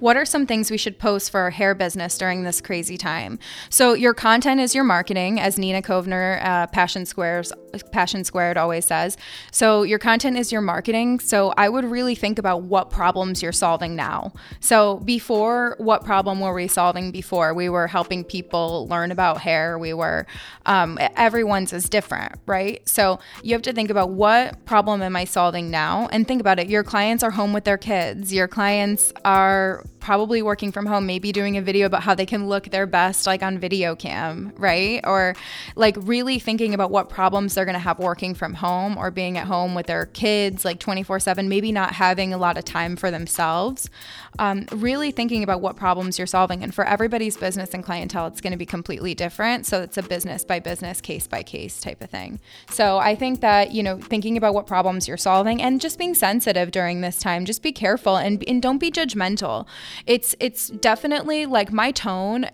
What 0.00 0.16
are 0.16 0.24
some 0.24 0.46
things 0.46 0.70
we 0.70 0.76
should 0.76 0.98
post 0.98 1.30
for 1.30 1.40
our 1.40 1.50
hair 1.50 1.74
business 1.74 2.18
during 2.18 2.42
this 2.42 2.60
crazy 2.60 2.96
time? 2.96 3.38
So 3.68 3.92
your 3.92 4.14
content 4.14 4.60
is 4.60 4.74
your 4.74 4.84
marketing, 4.84 5.38
as 5.38 5.58
Nina 5.58 5.82
Kovner, 5.82 6.44
uh, 6.44 6.66
Passion 6.66 7.06
Squares, 7.06 7.52
Passion 7.92 8.24
Squared 8.24 8.56
always 8.56 8.84
says. 8.84 9.16
So 9.52 9.82
your 9.82 9.98
content 9.98 10.36
is 10.36 10.50
your 10.50 10.60
marketing. 10.60 11.20
So 11.20 11.54
I 11.56 11.68
would 11.68 11.84
really 11.84 12.14
think 12.14 12.38
about 12.38 12.62
what 12.62 12.90
problems 12.90 13.42
you're 13.42 13.52
solving 13.52 13.94
now. 13.94 14.32
So 14.58 14.96
before, 14.98 15.76
what 15.78 16.04
problem 16.04 16.40
were 16.40 16.52
we 16.52 16.66
solving 16.66 17.12
before? 17.12 17.54
We 17.54 17.68
were 17.68 17.86
helping 17.86 18.24
people 18.24 18.88
learn 18.88 19.12
about 19.12 19.40
hair. 19.40 19.78
We 19.78 19.92
were, 19.92 20.26
um, 20.66 20.98
everyone's 21.16 21.72
is 21.72 21.88
different, 21.88 22.40
right? 22.46 22.86
So 22.88 23.20
you 23.42 23.52
have 23.52 23.62
to 23.62 23.72
think 23.72 23.90
about 23.90 24.10
what 24.10 24.64
problem 24.64 25.02
am 25.02 25.14
I 25.14 25.24
solving 25.24 25.70
now, 25.70 26.08
and 26.10 26.26
think 26.26 26.40
about 26.40 26.58
it. 26.58 26.68
Your 26.68 26.82
clients 26.82 27.22
are 27.22 27.30
home 27.30 27.52
with 27.52 27.64
their 27.64 27.78
kids. 27.78 28.32
Your 28.32 28.48
clients 28.48 29.12
are 29.24 29.84
probably 30.00 30.42
working 30.42 30.72
from 30.72 30.86
home, 30.86 31.06
maybe 31.06 31.32
doing 31.32 31.56
a 31.56 31.62
video 31.62 31.86
about 31.86 32.02
how 32.02 32.14
they 32.14 32.26
can 32.26 32.48
look 32.48 32.70
their 32.70 32.86
best 32.86 33.26
like 33.26 33.42
on 33.42 33.58
video 33.58 33.94
cam, 33.94 34.52
right? 34.56 35.00
Or 35.04 35.34
like 35.76 35.96
really 35.98 36.38
thinking 36.38 36.74
about 36.74 36.90
what 36.90 37.08
problems 37.08 37.54
they're 37.54 37.64
going 37.64 37.74
to 37.74 37.78
have 37.78 37.98
working 37.98 38.34
from 38.34 38.54
home 38.54 38.96
or 38.96 39.10
being 39.10 39.38
at 39.38 39.46
home 39.46 39.74
with 39.74 39.86
their 39.86 40.06
kids 40.06 40.64
like 40.64 40.80
24 40.80 41.20
7, 41.20 41.48
maybe 41.48 41.72
not 41.72 41.92
having 41.92 42.32
a 42.32 42.38
lot 42.38 42.56
of 42.56 42.64
time 42.64 42.96
for 42.96 43.10
themselves. 43.10 43.90
Um, 44.38 44.66
really 44.72 45.10
thinking 45.10 45.42
about 45.42 45.60
what 45.60 45.76
problems 45.76 46.16
you're 46.16 46.26
solving. 46.26 46.62
And 46.62 46.74
for 46.74 46.84
everybody's 46.84 47.36
business 47.36 47.74
and 47.74 47.82
clientele, 47.84 48.26
it's 48.26 48.40
going 48.40 48.52
to 48.52 48.56
be 48.56 48.64
completely 48.64 49.14
different. 49.14 49.66
So 49.66 49.82
it's 49.82 49.98
a 49.98 50.02
business 50.02 50.44
by 50.44 50.60
business, 50.60 51.00
case 51.00 51.26
by 51.26 51.42
case 51.42 51.80
type 51.80 52.00
of 52.00 52.10
thing. 52.10 52.40
So 52.70 52.98
I 52.98 53.16
think 53.16 53.40
that, 53.40 53.72
you 53.72 53.82
know, 53.82 53.98
thinking 53.98 54.36
about 54.36 54.54
what 54.54 54.66
problems 54.66 55.08
you're 55.08 55.16
solving 55.16 55.60
and 55.60 55.80
just 55.80 55.98
being 55.98 56.14
sensitive 56.14 56.70
during 56.70 57.00
this 57.00 57.18
time, 57.18 57.44
just 57.44 57.62
be 57.62 57.72
careful 57.72 58.16
and, 58.16 58.42
and 58.46 58.62
don't 58.62 58.78
be 58.78 58.90
judgmental 58.90 59.66
it's 60.06 60.34
it's 60.40 60.68
definitely 60.68 61.46
like 61.46 61.72
my 61.72 61.90
tone 61.90 62.46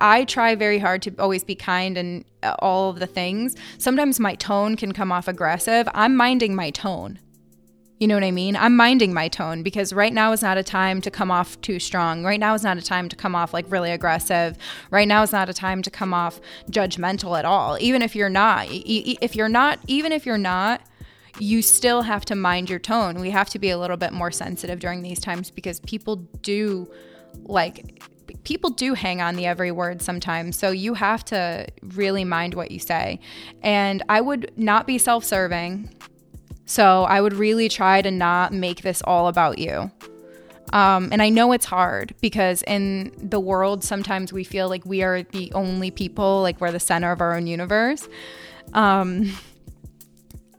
I 0.00 0.24
try 0.24 0.54
very 0.54 0.78
hard 0.78 1.02
to 1.02 1.14
always 1.18 1.44
be 1.44 1.54
kind 1.54 1.96
and 1.96 2.24
all 2.58 2.90
of 2.90 2.98
the 2.98 3.06
things. 3.06 3.54
Sometimes 3.78 4.18
my 4.18 4.34
tone 4.34 4.74
can 4.74 4.92
come 4.92 5.12
off 5.12 5.28
aggressive. 5.28 5.86
I'm 5.94 6.16
minding 6.16 6.56
my 6.56 6.70
tone. 6.70 7.20
You 7.98 8.06
know 8.06 8.14
what 8.14 8.24
I 8.24 8.30
mean? 8.30 8.56
I'm 8.56 8.76
minding 8.76 9.14
my 9.14 9.28
tone 9.28 9.62
because 9.62 9.92
right 9.92 10.12
now 10.12 10.32
is 10.32 10.42
not 10.42 10.58
a 10.58 10.62
time 10.62 11.00
to 11.00 11.10
come 11.10 11.30
off 11.30 11.58
too 11.62 11.78
strong. 11.78 12.24
Right 12.24 12.38
now 12.38 12.52
is 12.52 12.62
not 12.62 12.76
a 12.76 12.82
time 12.82 13.08
to 13.08 13.16
come 13.16 13.34
off 13.34 13.54
like 13.54 13.64
really 13.70 13.90
aggressive. 13.90 14.58
Right 14.90 15.08
now 15.08 15.22
is 15.22 15.32
not 15.32 15.48
a 15.48 15.54
time 15.54 15.80
to 15.82 15.90
come 15.90 16.12
off 16.12 16.38
judgmental 16.70 17.38
at 17.38 17.46
all. 17.46 17.78
Even 17.80 18.02
if 18.02 18.14
you're 18.14 18.28
not, 18.28 18.66
if 18.70 19.34
you're 19.34 19.48
not, 19.48 19.78
even 19.86 20.12
if 20.12 20.26
you're 20.26 20.36
not, 20.36 20.82
you 21.38 21.62
still 21.62 22.02
have 22.02 22.24
to 22.26 22.34
mind 22.34 22.68
your 22.68 22.78
tone. 22.78 23.18
We 23.18 23.30
have 23.30 23.48
to 23.50 23.58
be 23.58 23.70
a 23.70 23.78
little 23.78 23.96
bit 23.96 24.12
more 24.12 24.30
sensitive 24.30 24.78
during 24.78 25.02
these 25.02 25.20
times 25.20 25.50
because 25.50 25.80
people 25.80 26.16
do 26.42 26.90
like 27.44 28.02
people 28.44 28.70
do 28.70 28.94
hang 28.94 29.20
on 29.20 29.36
the 29.36 29.46
every 29.46 29.72
word 29.72 30.02
sometimes. 30.02 30.58
So 30.58 30.70
you 30.70 30.94
have 30.94 31.24
to 31.26 31.66
really 31.82 32.24
mind 32.24 32.54
what 32.54 32.70
you 32.70 32.78
say. 32.78 33.20
And 33.62 34.02
I 34.08 34.20
would 34.20 34.52
not 34.56 34.86
be 34.86 34.98
self 34.98 35.24
serving. 35.24 35.90
So 36.66 37.04
I 37.04 37.20
would 37.20 37.32
really 37.32 37.68
try 37.68 38.02
to 38.02 38.10
not 38.10 38.52
make 38.52 38.82
this 38.82 39.00
all 39.02 39.28
about 39.28 39.58
you. 39.58 39.90
Um, 40.72 41.10
and 41.12 41.22
I 41.22 41.28
know 41.28 41.52
it's 41.52 41.64
hard 41.64 42.14
because 42.20 42.62
in 42.62 43.12
the 43.16 43.38
world, 43.38 43.84
sometimes 43.84 44.32
we 44.32 44.42
feel 44.42 44.68
like 44.68 44.84
we 44.84 45.02
are 45.02 45.22
the 45.22 45.52
only 45.52 45.92
people, 45.92 46.42
like 46.42 46.60
we're 46.60 46.72
the 46.72 46.80
center 46.80 47.12
of 47.12 47.20
our 47.20 47.36
own 47.36 47.46
universe. 47.46 48.08
Um, 48.72 49.32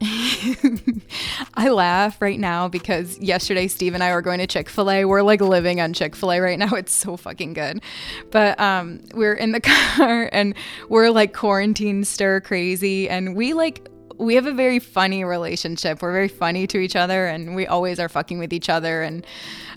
I 0.00 1.68
laugh 1.70 2.22
right 2.22 2.38
now 2.38 2.68
because 2.68 3.18
yesterday 3.18 3.66
Steve 3.68 3.94
and 3.94 4.02
I 4.02 4.14
were 4.14 4.22
going 4.22 4.38
to 4.38 4.46
Chick 4.46 4.68
fil 4.68 4.90
A. 4.90 5.04
We're 5.04 5.22
like 5.22 5.40
living 5.40 5.80
on 5.80 5.92
Chick 5.92 6.16
fil 6.16 6.32
A 6.32 6.40
right 6.40 6.58
now. 6.58 6.72
It's 6.78 6.92
so 6.92 7.16
fucking 7.16 7.52
good. 7.52 7.82
But 8.30 8.58
um, 8.60 9.00
we're 9.12 9.34
in 9.34 9.52
the 9.52 9.60
car 9.96 10.30
and 10.32 10.54
we're 10.88 11.10
like 11.10 11.34
quarantine 11.34 12.04
stir 12.04 12.40
crazy. 12.40 13.10
And 13.10 13.36
we 13.36 13.52
like 13.52 13.88
we 14.18 14.34
have 14.34 14.46
a 14.46 14.52
very 14.52 14.78
funny 14.78 15.24
relationship. 15.24 16.02
We're 16.02 16.12
very 16.12 16.28
funny 16.28 16.66
to 16.68 16.78
each 16.78 16.96
other 16.96 17.26
and 17.26 17.54
we 17.54 17.66
always 17.66 18.00
are 18.00 18.08
fucking 18.08 18.38
with 18.38 18.52
each 18.52 18.68
other. 18.68 19.02
And 19.02 19.24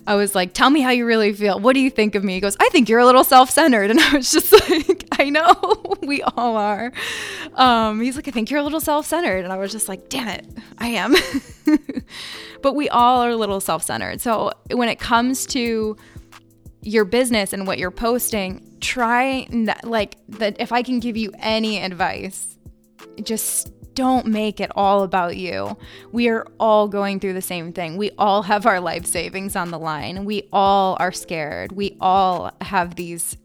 I 0.07 0.15
was 0.15 0.33
like, 0.33 0.53
Tell 0.53 0.69
me 0.69 0.81
how 0.81 0.89
you 0.89 1.05
really 1.05 1.31
feel. 1.31 1.60
What 1.60 1.74
do 1.74 1.79
you 1.79 1.89
think 1.89 2.15
of 2.15 2.24
me? 2.24 2.33
He 2.33 2.39
goes, 2.39 2.57
I 2.60 2.69
think 2.69 2.89
you're 2.89 3.00
a 3.00 3.05
little 3.05 3.24
self 3.24 3.50
centered. 3.50 3.91
And 3.91 4.00
I 4.00 4.13
was 4.15 4.31
just 4.31 4.51
like, 4.69 5.05
I 5.19 5.29
know, 5.29 5.95
we 6.01 6.21
all 6.24 6.55
are. 6.55 6.91
Um, 7.55 8.00
he's 8.01 8.15
like, 8.15 8.27
I 8.27 8.31
think 8.31 8.50
you're 8.50 8.62
a 8.62 8.63
little 8.63 8.79
self 8.79 9.05
centered. 9.05 9.43
And 9.43 9.53
I 9.53 9.57
was 9.57 9.71
just 9.71 9.88
like, 9.88 10.10
Damn 10.10 10.27
it, 10.29 10.48
I 10.77 10.88
am. 10.88 11.15
but 12.62 12.74
we 12.74 12.89
all 12.89 13.21
are 13.21 13.29
a 13.29 13.36
little 13.36 13.60
self 13.60 13.83
centered. 13.83 14.21
So 14.21 14.51
when 14.71 14.89
it 14.89 15.00
comes 15.00 15.45
to 15.48 15.98
your 16.81 17.05
business 17.05 17.53
and 17.53 17.67
what 17.67 17.77
you're 17.77 17.91
posting, 17.91 18.65
try 18.79 19.48
like 19.83 20.17
that. 20.29 20.55
If 20.60 20.71
I 20.71 20.81
can 20.81 21.00
give 21.00 21.15
you 21.15 21.31
any 21.38 21.77
advice, 21.77 22.57
just 23.21 23.71
don't 23.93 24.25
make 24.25 24.60
it 24.60 24.71
all 24.75 25.03
about 25.03 25.38
you. 25.38 25.77
We 26.12 26.29
are 26.29 26.45
all 26.60 26.88
going 26.88 27.19
through 27.19 27.33
the 27.33 27.41
same 27.41 27.74
thing. 27.74 27.98
We 27.98 28.12
all 28.17 28.43
have 28.43 28.65
our 28.65 28.79
life 28.79 29.05
savings 29.05 29.55
on 29.55 29.71
the 29.71 29.79
line. 29.79 30.25
We 30.25 30.48
all 30.51 30.98
are 31.00 31.12
scared. 31.12 31.71
We 31.71 31.98
all 32.00 32.51
have 32.62 32.95
these 32.95 33.38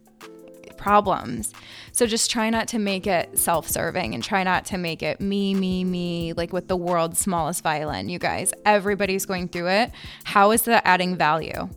problems. 0.76 1.52
So 1.92 2.06
just 2.06 2.30
try 2.30 2.50
not 2.50 2.68
to 2.68 2.78
make 2.78 3.06
it 3.06 3.38
self 3.38 3.68
serving 3.68 4.14
and 4.14 4.22
try 4.22 4.42
not 4.44 4.64
to 4.66 4.78
make 4.78 5.02
it 5.02 5.20
me, 5.20 5.54
me, 5.54 5.84
me, 5.84 6.32
like 6.34 6.52
with 6.52 6.68
the 6.68 6.76
world's 6.76 7.18
smallest 7.18 7.62
violin. 7.62 8.08
You 8.08 8.18
guys, 8.18 8.52
everybody's 8.64 9.26
going 9.26 9.48
through 9.48 9.68
it. 9.68 9.90
How 10.24 10.52
is 10.52 10.62
that 10.62 10.82
adding 10.86 11.16
value? 11.16 11.68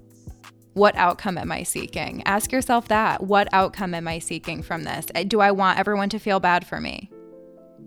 What 0.73 0.95
outcome 0.95 1.37
am 1.37 1.51
I 1.51 1.63
seeking? 1.63 2.21
Ask 2.25 2.51
yourself 2.51 2.87
that. 2.89 3.23
What 3.23 3.49
outcome 3.51 3.93
am 3.93 4.07
I 4.07 4.19
seeking 4.19 4.61
from 4.61 4.83
this? 4.83 5.07
Eh, 5.15 5.23
do 5.23 5.39
I 5.39 5.51
want 5.51 5.79
everyone 5.79 6.09
to 6.09 6.19
feel 6.19 6.39
bad 6.39 6.65
for 6.67 6.79
me? 6.79 7.09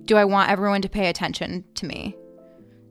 Do 0.04 0.16
I 0.16 0.24
want 0.24 0.50
everyone 0.50 0.82
to 0.82 0.88
pay 0.88 1.08
attention 1.08 1.64
to 1.74 1.86
me? 1.86 2.16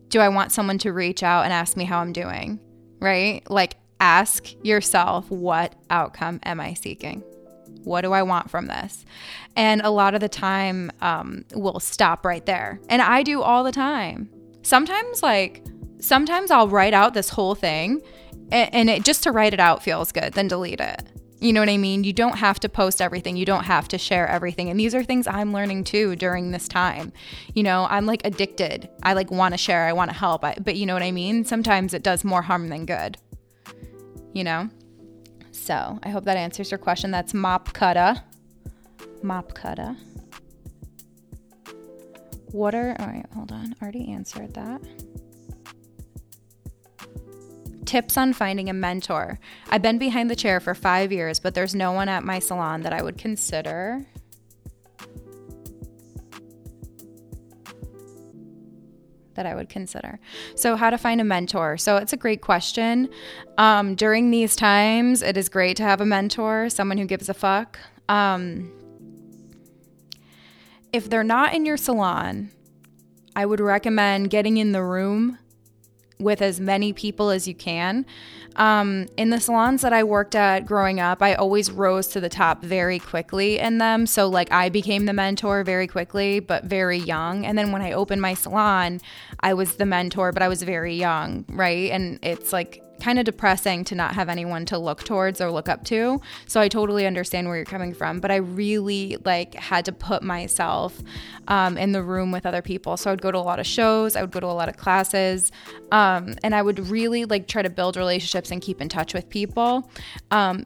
Do 0.07 0.19
I 0.19 0.29
want 0.29 0.51
someone 0.51 0.77
to 0.79 0.91
reach 0.91 1.23
out 1.23 1.43
and 1.43 1.53
ask 1.53 1.75
me 1.75 1.85
how 1.85 1.99
I'm 1.99 2.13
doing? 2.13 2.59
Right? 2.99 3.49
Like, 3.49 3.75
ask 3.99 4.53
yourself, 4.63 5.29
what 5.29 5.75
outcome 5.89 6.39
am 6.43 6.59
I 6.59 6.73
seeking? 6.73 7.23
What 7.83 8.01
do 8.01 8.13
I 8.13 8.23
want 8.23 8.49
from 8.49 8.67
this? 8.67 9.05
And 9.55 9.81
a 9.81 9.89
lot 9.89 10.13
of 10.13 10.21
the 10.21 10.29
time, 10.29 10.91
um, 11.01 11.45
we'll 11.53 11.79
stop 11.79 12.25
right 12.25 12.45
there. 12.45 12.79
And 12.89 13.01
I 13.01 13.23
do 13.23 13.41
all 13.41 13.63
the 13.63 13.71
time. 13.71 14.29
Sometimes, 14.63 15.23
like, 15.23 15.63
sometimes 15.99 16.51
I'll 16.51 16.67
write 16.67 16.93
out 16.93 17.13
this 17.13 17.29
whole 17.29 17.55
thing 17.55 18.01
and, 18.51 18.73
and 18.73 18.89
it 18.89 19.03
just 19.03 19.23
to 19.23 19.31
write 19.31 19.53
it 19.53 19.59
out 19.59 19.83
feels 19.83 20.11
good, 20.11 20.33
then 20.33 20.47
delete 20.47 20.79
it. 20.79 21.03
You 21.41 21.53
know 21.53 21.59
what 21.59 21.69
I 21.69 21.77
mean? 21.77 22.03
You 22.03 22.13
don't 22.13 22.37
have 22.37 22.59
to 22.59 22.69
post 22.69 23.01
everything. 23.01 23.35
You 23.35 23.45
don't 23.45 23.63
have 23.63 23.87
to 23.87 23.97
share 23.97 24.27
everything. 24.27 24.69
And 24.69 24.79
these 24.79 24.93
are 24.93 25.03
things 25.03 25.25
I'm 25.25 25.51
learning 25.51 25.85
too 25.85 26.15
during 26.15 26.51
this 26.51 26.67
time. 26.67 27.11
You 27.55 27.63
know, 27.63 27.87
I'm 27.89 28.05
like 28.05 28.21
addicted. 28.23 28.87
I 29.01 29.13
like 29.13 29.31
want 29.31 29.55
to 29.55 29.57
share. 29.57 29.87
I 29.87 29.93
want 29.93 30.11
to 30.11 30.15
help. 30.15 30.45
I, 30.45 30.55
but 30.63 30.75
you 30.75 30.85
know 30.85 30.93
what 30.93 31.01
I 31.01 31.11
mean? 31.11 31.43
Sometimes 31.43 31.95
it 31.95 32.03
does 32.03 32.23
more 32.23 32.43
harm 32.43 32.69
than 32.69 32.85
good. 32.85 33.17
You 34.33 34.43
know? 34.43 34.69
So 35.51 35.99
I 36.03 36.09
hope 36.09 36.25
that 36.25 36.37
answers 36.37 36.69
your 36.69 36.77
question. 36.77 37.09
That's 37.09 37.33
Mop 37.33 37.73
Cutta. 37.73 38.21
Mop 39.23 39.53
Cutta. 39.53 39.97
What 42.51 42.75
are, 42.75 42.95
all 42.99 43.07
right, 43.07 43.25
hold 43.33 43.51
on. 43.51 43.75
Already 43.81 44.11
answered 44.11 44.53
that. 44.53 44.81
Tips 47.85 48.17
on 48.17 48.33
finding 48.33 48.69
a 48.69 48.73
mentor. 48.73 49.39
I've 49.69 49.81
been 49.81 49.97
behind 49.97 50.29
the 50.29 50.35
chair 50.35 50.59
for 50.59 50.75
five 50.75 51.11
years, 51.11 51.39
but 51.39 51.53
there's 51.53 51.73
no 51.73 51.91
one 51.91 52.09
at 52.09 52.23
my 52.23 52.39
salon 52.39 52.81
that 52.81 52.93
I 52.93 53.01
would 53.01 53.17
consider. 53.17 54.05
that 59.35 59.45
I 59.45 59.55
would 59.55 59.69
consider. 59.69 60.19
So, 60.55 60.75
how 60.75 60.89
to 60.89 60.97
find 60.97 61.21
a 61.21 61.23
mentor. 61.23 61.77
So, 61.77 61.97
it's 61.97 62.13
a 62.13 62.17
great 62.17 62.41
question. 62.41 63.09
Um, 63.57 63.95
during 63.95 64.29
these 64.29 64.55
times, 64.55 65.21
it 65.21 65.37
is 65.37 65.49
great 65.49 65.77
to 65.77 65.83
have 65.83 66.01
a 66.01 66.05
mentor, 66.05 66.69
someone 66.69 66.97
who 66.97 67.05
gives 67.05 67.29
a 67.29 67.33
fuck. 67.33 67.79
Um, 68.09 68.71
if 70.93 71.09
they're 71.09 71.23
not 71.23 71.53
in 71.53 71.65
your 71.65 71.77
salon, 71.77 72.51
I 73.35 73.45
would 73.45 73.61
recommend 73.61 74.29
getting 74.29 74.57
in 74.57 74.73
the 74.73 74.83
room 74.83 75.37
with 76.21 76.41
as 76.41 76.59
many 76.59 76.93
people 76.93 77.29
as 77.29 77.47
you 77.47 77.55
can. 77.55 78.05
Um, 78.55 79.07
in 79.15 79.29
the 79.29 79.39
salons 79.39 79.81
that 79.81 79.93
I 79.93 80.03
worked 80.03 80.35
at 80.35 80.65
growing 80.65 80.99
up, 80.99 81.21
I 81.21 81.35
always 81.35 81.71
rose 81.71 82.07
to 82.07 82.19
the 82.19 82.29
top 82.29 82.63
very 82.63 82.99
quickly 82.99 83.59
in 83.59 83.77
them. 83.77 84.05
So, 84.05 84.27
like, 84.27 84.51
I 84.51 84.69
became 84.69 85.05
the 85.05 85.13
mentor 85.13 85.63
very 85.63 85.87
quickly, 85.87 86.39
but 86.39 86.65
very 86.65 86.97
young. 86.97 87.45
And 87.45 87.57
then 87.57 87.71
when 87.71 87.81
I 87.81 87.93
opened 87.93 88.21
my 88.21 88.33
salon, 88.33 88.99
I 89.39 89.53
was 89.53 89.75
the 89.75 89.85
mentor, 89.85 90.31
but 90.31 90.43
I 90.43 90.49
was 90.49 90.63
very 90.63 90.95
young, 90.95 91.45
right? 91.49 91.91
And 91.91 92.19
it's 92.21 92.51
like, 92.51 92.83
kind 93.01 93.19
of 93.19 93.25
depressing 93.25 93.83
to 93.85 93.95
not 93.95 94.13
have 94.13 94.29
anyone 94.29 94.65
to 94.67 94.77
look 94.77 95.03
towards 95.03 95.41
or 95.41 95.51
look 95.51 95.67
up 95.67 95.83
to. 95.85 96.21
So 96.45 96.61
I 96.61 96.67
totally 96.67 97.05
understand 97.05 97.47
where 97.47 97.57
you're 97.57 97.65
coming 97.65 97.93
from, 97.93 98.19
but 98.19 98.31
I 98.31 98.37
really 98.37 99.17
like 99.25 99.55
had 99.55 99.85
to 99.85 99.91
put 99.91 100.23
myself 100.23 101.01
um, 101.47 101.77
in 101.77 101.91
the 101.91 102.03
room 102.03 102.31
with 102.31 102.45
other 102.45 102.61
people. 102.61 102.97
So 102.97 103.09
I 103.09 103.13
would 103.13 103.21
go 103.21 103.31
to 103.31 103.37
a 103.37 103.39
lot 103.39 103.59
of 103.59 103.65
shows, 103.65 104.15
I 104.15 104.21
would 104.21 104.31
go 104.31 104.39
to 104.39 104.47
a 104.47 104.53
lot 104.53 104.69
of 104.69 104.77
classes, 104.77 105.51
um, 105.91 106.35
and 106.43 106.53
I 106.53 106.61
would 106.61 106.79
really 106.87 107.25
like 107.25 107.47
try 107.47 107.61
to 107.61 107.69
build 107.69 107.97
relationships 107.97 108.51
and 108.51 108.61
keep 108.61 108.81
in 108.81 108.89
touch 108.89 109.13
with 109.13 109.29
people. 109.29 109.89
Um, 110.29 110.65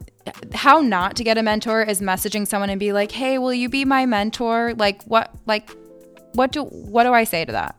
how 0.54 0.80
not 0.80 1.16
to 1.16 1.24
get 1.24 1.38
a 1.38 1.42
mentor 1.42 1.82
is 1.82 2.00
messaging 2.00 2.46
someone 2.46 2.68
and 2.68 2.80
be 2.80 2.92
like, 2.92 3.12
"Hey, 3.12 3.38
will 3.38 3.54
you 3.54 3.68
be 3.68 3.84
my 3.84 4.06
mentor?" 4.06 4.74
Like 4.74 5.02
what? 5.04 5.32
Like 5.46 5.70
what 6.34 6.52
do 6.52 6.64
what 6.64 7.04
do 7.04 7.12
I 7.12 7.24
say 7.24 7.44
to 7.44 7.52
that? 7.52 7.76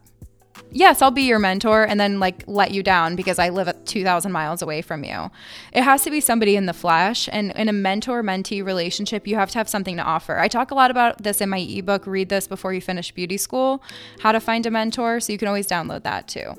Yes, 0.72 1.02
I'll 1.02 1.12
be 1.12 1.24
your 1.24 1.40
mentor 1.40 1.84
and 1.84 2.00
then 2.00 2.20
like 2.20 2.44
let 2.48 2.72
you 2.72 2.84
down 2.84 3.16
because 3.16 3.40
I 3.40 3.50
live 3.50 3.68
at 3.68 3.86
2,000 3.86 4.32
miles 4.32 4.62
away 4.62 4.82
from 4.82 5.04
you. 5.04 5.32
It 5.74 5.84
has 5.84 6.04
to 6.04 6.12
be 6.12 6.20
somebody 6.20 6.56
in 6.56 6.66
the 6.66 6.74
flesh. 6.74 7.30
And 7.32 7.52
in 7.54 7.70
a 7.70 7.74
mentor 7.74 8.24
mentee 8.24 8.64
relationship, 8.64 9.28
you 9.28 9.36
have 9.36 9.52
to 9.52 9.58
have 9.58 9.70
something 9.70 9.98
to 9.98 10.04
offer. 10.04 10.40
I 10.40 10.48
talk 10.48 10.72
a 10.72 10.76
lot 10.76 10.92
about 10.92 11.24
this 11.24 11.42
in 11.42 11.50
my 11.50 11.60
ebook, 11.60 12.06
Read 12.08 12.30
This 12.30 12.48
Before 12.48 12.74
You 12.74 12.82
Finish 12.82 13.12
Beauty 13.12 13.38
School, 13.38 13.84
How 14.20 14.32
to 14.32 14.40
Find 14.40 14.66
a 14.66 14.72
Mentor. 14.72 15.20
So 15.20 15.32
you 15.32 15.38
can 15.38 15.48
always 15.48 15.68
download 15.68 16.04
that 16.04 16.28
too. 16.28 16.54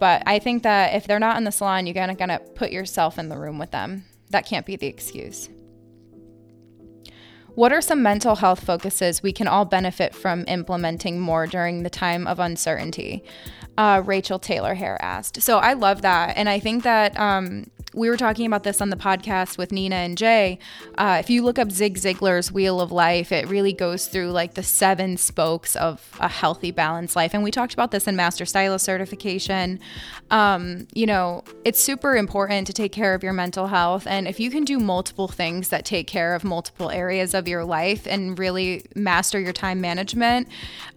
But 0.00 0.22
I 0.26 0.38
think 0.38 0.62
that 0.62 0.94
if 0.94 1.06
they're 1.06 1.18
not 1.18 1.36
in 1.36 1.44
the 1.44 1.52
salon, 1.52 1.86
you 1.86 1.94
gotta, 1.94 2.14
gotta 2.14 2.40
put 2.54 2.70
yourself 2.70 3.18
in 3.18 3.28
the 3.28 3.38
room 3.38 3.58
with 3.58 3.70
them. 3.70 4.04
That 4.30 4.46
can't 4.46 4.66
be 4.66 4.76
the 4.76 4.86
excuse. 4.86 5.48
What 7.58 7.72
are 7.72 7.80
some 7.80 8.04
mental 8.04 8.36
health 8.36 8.62
focuses 8.62 9.20
we 9.20 9.32
can 9.32 9.48
all 9.48 9.64
benefit 9.64 10.14
from 10.14 10.44
implementing 10.46 11.18
more 11.18 11.44
during 11.48 11.82
the 11.82 11.90
time 11.90 12.24
of 12.28 12.38
uncertainty? 12.38 13.24
Uh, 13.76 14.00
Rachel 14.06 14.38
Taylor 14.38 14.74
Hare 14.74 14.96
asked. 15.02 15.42
So 15.42 15.58
I 15.58 15.72
love 15.72 16.02
that. 16.02 16.36
And 16.36 16.48
I 16.48 16.60
think 16.60 16.84
that 16.84 17.18
um, 17.18 17.64
we 17.94 18.10
were 18.10 18.16
talking 18.16 18.46
about 18.46 18.64
this 18.64 18.80
on 18.80 18.90
the 18.90 18.96
podcast 18.96 19.56
with 19.56 19.72
Nina 19.72 19.96
and 19.96 20.18
Jay. 20.18 20.58
Uh, 20.96 21.16
if 21.20 21.30
you 21.30 21.42
look 21.42 21.58
up 21.58 21.70
Zig 21.70 21.96
Ziglar's 21.96 22.52
Wheel 22.52 22.80
of 22.80 22.92
Life, 22.92 23.32
it 23.32 23.48
really 23.48 23.72
goes 23.72 24.06
through 24.06 24.30
like 24.30 24.54
the 24.54 24.62
seven 24.62 25.16
spokes 25.16 25.74
of 25.76 26.16
a 26.20 26.28
healthy, 26.28 26.70
balanced 26.70 27.16
life. 27.16 27.32
And 27.34 27.42
we 27.42 27.50
talked 27.50 27.72
about 27.72 27.90
this 27.90 28.06
in 28.06 28.14
Master 28.14 28.44
Stylist 28.44 28.84
certification. 28.84 29.80
Um, 30.30 30.86
you 30.92 31.06
know, 31.06 31.44
it's 31.64 31.80
super 31.80 32.16
important 32.16 32.66
to 32.66 32.72
take 32.72 32.92
care 32.92 33.14
of 33.14 33.22
your 33.22 33.32
mental 33.32 33.68
health. 33.68 34.06
And 34.06 34.28
if 34.28 34.38
you 34.38 34.50
can 34.50 34.64
do 34.64 34.78
multiple 34.78 35.28
things 35.28 35.70
that 35.70 35.84
take 35.84 36.06
care 36.06 36.34
of 36.34 36.44
multiple 36.44 36.90
areas 36.90 37.32
of 37.32 37.48
your 37.48 37.64
life 37.64 38.06
and 38.06 38.38
really 38.38 38.84
master 38.94 39.40
your 39.40 39.52
time 39.52 39.80
management, 39.80 40.48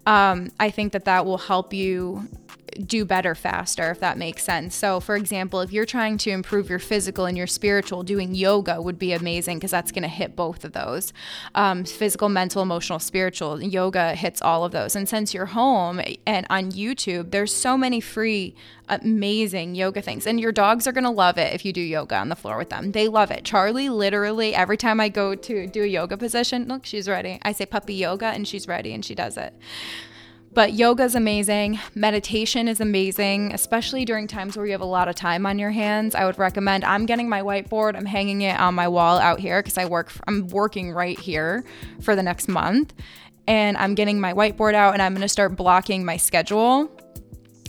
um, 0.06 0.50
I 0.60 0.70
think 0.70 0.94
that 0.94 1.06
that 1.06 1.26
will 1.26 1.38
help 1.38 1.74
you 1.74 2.28
do 2.72 3.06
better 3.06 3.36
faster, 3.36 3.92
if 3.92 4.00
that 4.00 4.18
makes 4.18 4.44
sense. 4.44 4.76
So, 4.76 5.00
for 5.00 5.16
example, 5.16 5.62
if 5.62 5.72
you're 5.72 5.86
trying 5.86 6.18
to 6.20 6.30
improve 6.30 6.70
your 6.70 6.80
physical 6.80 7.26
and 7.26 7.38
your 7.38 7.48
spiritual, 7.48 8.04
doing 8.04 8.34
yoga 8.36 8.82
would 8.82 9.00
be 9.00 9.14
amazing 9.14 9.58
because 9.58 9.72
that's 9.72 9.92
going 9.92 10.04
to 10.04 10.10
hit 10.10 10.36
both 10.36 10.64
of 10.64 10.74
those 10.74 11.14
um, 11.56 11.84
physical, 11.84 12.30
mental, 12.30 12.62
emotional, 12.62 13.00
spiritual. 13.00 13.62
Yoga 13.62 14.16
hits 14.16 14.42
all 14.42 14.64
of 14.64 14.72
those. 14.72 14.96
And 14.96 15.08
since 15.08 15.34
you're 15.34 15.48
home 15.48 16.02
and 16.26 16.46
on 16.50 16.72
YouTube, 16.72 17.32
there's 17.32 17.54
so 17.54 17.78
many 17.78 18.00
free, 18.00 18.56
amazing 18.90 19.76
yoga 19.76 20.02
things. 20.02 20.26
And 20.26 20.40
your 20.40 20.52
dogs 20.52 20.88
are 20.88 20.92
going 20.92 21.04
to 21.04 21.10
love 21.10 21.38
it 21.38 21.54
if 21.54 21.66
you 21.66 21.74
do 21.74 21.82
yoga 21.82 22.16
on 22.16 22.30
the 22.30 22.36
floor 22.36 22.58
with 22.58 22.70
them. 22.70 22.92
They 22.92 23.08
love 23.08 23.32
it. 23.32 23.44
Charlie, 23.44 23.90
literally, 23.90 24.56
every 24.56 24.78
time 24.78 25.00
I 25.00 25.10
go 25.10 25.36
to 25.36 25.68
do 25.68 25.84
a 25.84 25.88
yoga 25.88 26.18
position, 26.18 26.68
look, 26.68 26.86
she's 26.86 27.08
ready. 27.08 27.40
I 27.42 27.52
say 27.52 27.66
puppy 27.66 27.96
yoga 27.96 28.28
and 28.28 28.48
she's 28.48 28.68
ready 28.68 28.94
and 28.94 29.04
she 29.04 29.16
does 29.16 29.38
it. 29.38 29.54
But 30.54 30.74
yoga 30.74 31.04
is 31.04 31.16
amazing. 31.16 31.80
Meditation 31.96 32.68
is 32.68 32.82
amazing, 32.82 33.54
especially 33.54 34.04
during 34.04 34.28
times 34.28 34.58
where 34.58 34.66
you 34.66 34.74
have 34.74 34.82
a 34.82 34.86
lot 34.86 35.08
of 35.08 35.16
time 35.16 35.46
on 35.46 35.58
your 35.58 35.72
hands. 35.72 36.14
I 36.14 36.26
would 36.26 36.38
recommend. 36.38 36.84
I'm 36.84 37.06
getting 37.06 37.30
my 37.30 37.42
whiteboard. 37.42 37.96
I'm 37.96 38.06
hanging 38.06 38.42
it 38.42 38.60
on 38.60 38.76
my 38.76 38.90
wall 38.90 39.18
out 39.18 39.40
here 39.40 39.62
because 39.62 39.78
I 39.78 39.86
work. 39.86 40.12
I'm 40.28 40.50
working 40.50 40.92
right 40.92 41.18
here 41.18 41.64
for 42.02 42.18
the 42.18 42.24
next 42.24 42.50
month, 42.50 42.94
and 43.48 43.78
I'm 43.78 43.96
getting 43.96 44.20
my 44.20 44.34
whiteboard 44.34 44.74
out, 44.74 44.92
and 44.92 45.02
I'm 45.02 45.14
going 45.14 45.22
to 45.22 45.30
start 45.30 45.56
blocking 45.56 46.04
my 46.04 46.18
schedule 46.18 46.92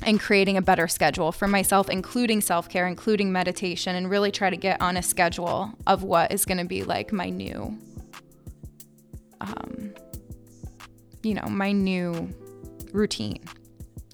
and 0.05 0.18
creating 0.18 0.57
a 0.57 0.62
better 0.62 0.88
schedule 0.88 1.31
for 1.31 1.47
myself, 1.47 1.88
including 1.88 2.40
self 2.40 2.68
care, 2.68 2.88
including 2.88 3.31
meditation, 3.31 3.95
and 3.95 4.11
really 4.11 4.33
try 4.33 4.51
to 4.51 4.57
get 4.57 4.81
on 4.81 4.97
a 4.97 5.03
schedule 5.03 5.71
of 5.87 6.03
what 6.03 6.33
is 6.33 6.45
going 6.45 6.59
to 6.59 6.64
be 6.64 6.83
like 6.83 7.12
my 7.12 7.31
new, 7.31 7.79
um, 9.40 9.95
you 11.23 11.35
know, 11.35 11.47
my 11.47 11.71
new 11.71 12.35
routine, 12.92 13.42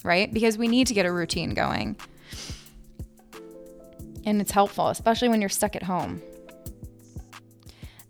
right? 0.04 0.32
Because 0.32 0.58
we 0.58 0.68
need 0.68 0.86
to 0.86 0.94
get 0.94 1.06
a 1.06 1.12
routine 1.12 1.54
going. 1.54 1.96
And 4.24 4.40
it's 4.40 4.50
helpful, 4.50 4.88
especially 4.88 5.28
when 5.28 5.40
you're 5.40 5.48
stuck 5.48 5.76
at 5.76 5.82
home. 5.82 6.22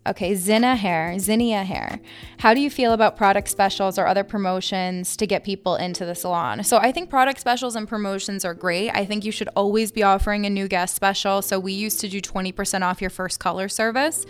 Okay, 0.09 0.35
Zinnia 0.35 0.74
Hair, 0.74 1.18
Zinnia 1.18 1.64
Hair. 1.64 2.00
How 2.38 2.54
do 2.54 2.62
you 2.62 2.70
feel 2.70 2.94
about 2.94 3.14
product 3.14 3.46
specials 3.48 3.98
or 3.98 4.07
other 4.07 4.24
promotions 4.24 5.18
to 5.18 5.26
get 5.26 5.44
people 5.44 5.76
into 5.76 6.07
the 6.07 6.14
salon? 6.14 6.64
So 6.64 6.78
I 6.78 6.92
think 6.92 7.11
product 7.11 7.38
specials 7.38 7.76
and 7.76 7.87
promotions 7.87 8.42
are 8.42 8.54
great. 8.54 8.90
I 8.90 9.04
think 9.04 9.26
you 9.26 9.33
should 9.33 9.50
always 9.54 9.92
be 9.92 10.02
offering 10.02 10.46
a 10.46 10.50
new 10.50 10.66
guest 10.66 10.94
special. 10.94 11.42
So 11.42 11.61
we 11.61 11.74
used 11.74 12.00
to 12.00 12.09
do 12.09 12.22
20% 12.22 12.81
off 12.81 13.02
your 13.02 13.11
first 13.11 13.38
color 13.38 13.68
service. 13.68 14.24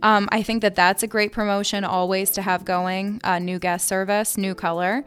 Um, 0.00 0.28
I 0.30 0.44
think 0.44 0.62
that 0.62 0.76
that's 0.76 1.02
a 1.02 1.08
great 1.08 1.32
promotion 1.32 1.82
always 1.82 2.30
to 2.30 2.42
have 2.42 2.64
going. 2.64 3.20
A 3.24 3.40
new 3.40 3.58
guest 3.58 3.88
service, 3.88 4.38
new 4.38 4.54
color. 4.54 5.04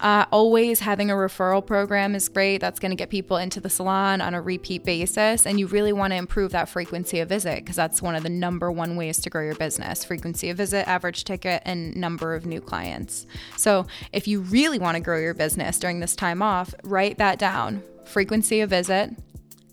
Uh, 0.00 0.24
always 0.32 0.80
having 0.80 1.10
a 1.10 1.14
referral 1.14 1.64
program 1.64 2.14
is 2.14 2.28
great. 2.28 2.58
That's 2.58 2.80
going 2.80 2.90
to 2.90 2.96
get 2.96 3.10
people 3.10 3.36
into 3.36 3.60
the 3.60 3.68
salon 3.68 4.22
on 4.22 4.32
a 4.32 4.40
repeat 4.40 4.82
basis. 4.82 5.46
And 5.46 5.60
you 5.60 5.66
really 5.66 5.92
want 5.92 6.12
to 6.12 6.16
improve 6.16 6.52
that 6.52 6.70
frequency 6.70 7.20
of 7.20 7.28
visit 7.28 7.56
because 7.56 7.76
that's 7.76 8.00
one 8.00 8.14
of 8.14 8.22
the 8.22 8.30
number 8.30 8.72
one 8.72 8.96
ways 8.96 9.20
to 9.20 9.30
grow 9.30 9.44
your 9.44 9.54
business 9.54 10.04
frequency 10.04 10.48
of 10.48 10.56
visit, 10.56 10.88
average 10.88 11.24
ticket, 11.24 11.62
and 11.66 11.94
number 11.94 12.34
of 12.34 12.46
new 12.46 12.60
clients. 12.60 13.26
So 13.56 13.86
if 14.12 14.26
you 14.26 14.40
really 14.40 14.78
want 14.78 14.96
to 14.96 15.02
grow 15.02 15.18
your 15.18 15.34
business 15.34 15.78
during 15.78 16.00
this 16.00 16.16
time 16.16 16.40
off, 16.40 16.74
write 16.82 17.18
that 17.18 17.38
down 17.38 17.82
frequency 18.04 18.60
of 18.60 18.70
visit, 18.70 19.10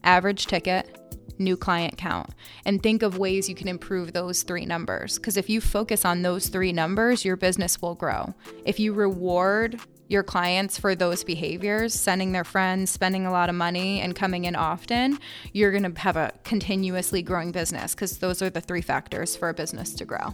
average 0.04 0.46
ticket, 0.46 0.94
new 1.40 1.56
client 1.56 1.98
count 1.98 2.32
and 2.66 2.82
think 2.82 3.04
of 3.04 3.18
ways 3.18 3.48
you 3.48 3.56
can 3.56 3.68
improve 3.68 4.14
those 4.14 4.44
three 4.44 4.66
numbers. 4.66 5.18
Because 5.18 5.38
if 5.38 5.50
you 5.50 5.62
focus 5.62 6.04
on 6.04 6.22
those 6.22 6.48
three 6.48 6.74
numbers, 6.74 7.24
your 7.24 7.36
business 7.36 7.82
will 7.82 7.96
grow. 7.96 8.34
If 8.66 8.80
you 8.80 8.94
reward 8.94 9.80
your 10.08 10.24
clients 10.24 10.78
for 10.78 10.96
those 10.96 11.24
behaviors, 11.24 11.94
sending 11.94 12.32
their 12.32 12.44
friends, 12.44 12.90
spending 12.92 13.26
a 13.26 13.32
lot 13.32 13.50
of 13.50 13.56
money, 13.56 14.00
and 14.00 14.16
coming 14.16 14.46
in 14.46 14.56
often, 14.56 15.20
you're 15.54 15.72
going 15.72 15.94
to 15.94 16.00
have 16.02 16.16
a 16.16 16.32
continuously 16.44 17.22
growing 17.22 17.52
business 17.52 17.94
because 17.94 18.20
those 18.20 18.42
are 18.42 18.50
the 18.50 18.62
three 18.62 18.82
factors 18.82 19.36
for 19.36 19.50
a 19.50 19.54
business 19.54 19.94
to 19.94 20.06
grow. 20.06 20.34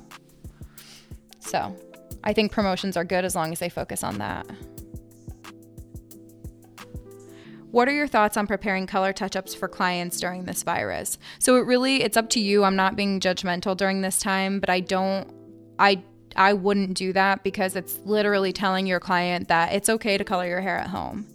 So 1.39 1.75
I 2.23 2.33
think 2.33 2.51
promotions 2.51 2.95
are 2.95 3.03
good 3.03 3.25
as 3.25 3.35
long 3.35 3.51
as 3.51 3.59
they 3.59 3.69
focus 3.69 4.03
on 4.03 4.19
that. 4.19 4.45
What 7.71 7.87
are 7.87 7.91
your 7.91 8.07
thoughts 8.07 8.37
on 8.37 8.45
preparing 8.45 8.85
color 8.85 9.13
touch-ups 9.13 9.55
for 9.55 9.67
clients 9.67 10.19
during 10.19 10.45
this 10.45 10.61
virus? 10.61 11.17
So 11.39 11.55
it 11.55 11.65
really 11.65 12.03
it's 12.03 12.15
up 12.15 12.29
to 12.29 12.39
you. 12.39 12.63
I'm 12.63 12.75
not 12.75 12.95
being 12.95 13.19
judgmental 13.19 13.75
during 13.75 14.01
this 14.01 14.19
time, 14.19 14.59
but 14.59 14.69
I 14.69 14.79
don't 14.79 15.27
I 15.79 16.03
I 16.35 16.53
wouldn't 16.53 16.95
do 16.95 17.13
that 17.13 17.43
because 17.43 17.75
it's 17.75 17.99
literally 18.05 18.51
telling 18.53 18.87
your 18.87 18.99
client 18.99 19.47
that 19.47 19.73
it's 19.73 19.89
okay 19.89 20.17
to 20.17 20.23
color 20.23 20.47
your 20.47 20.61
hair 20.61 20.77
at 20.77 20.87
home. 20.87 21.27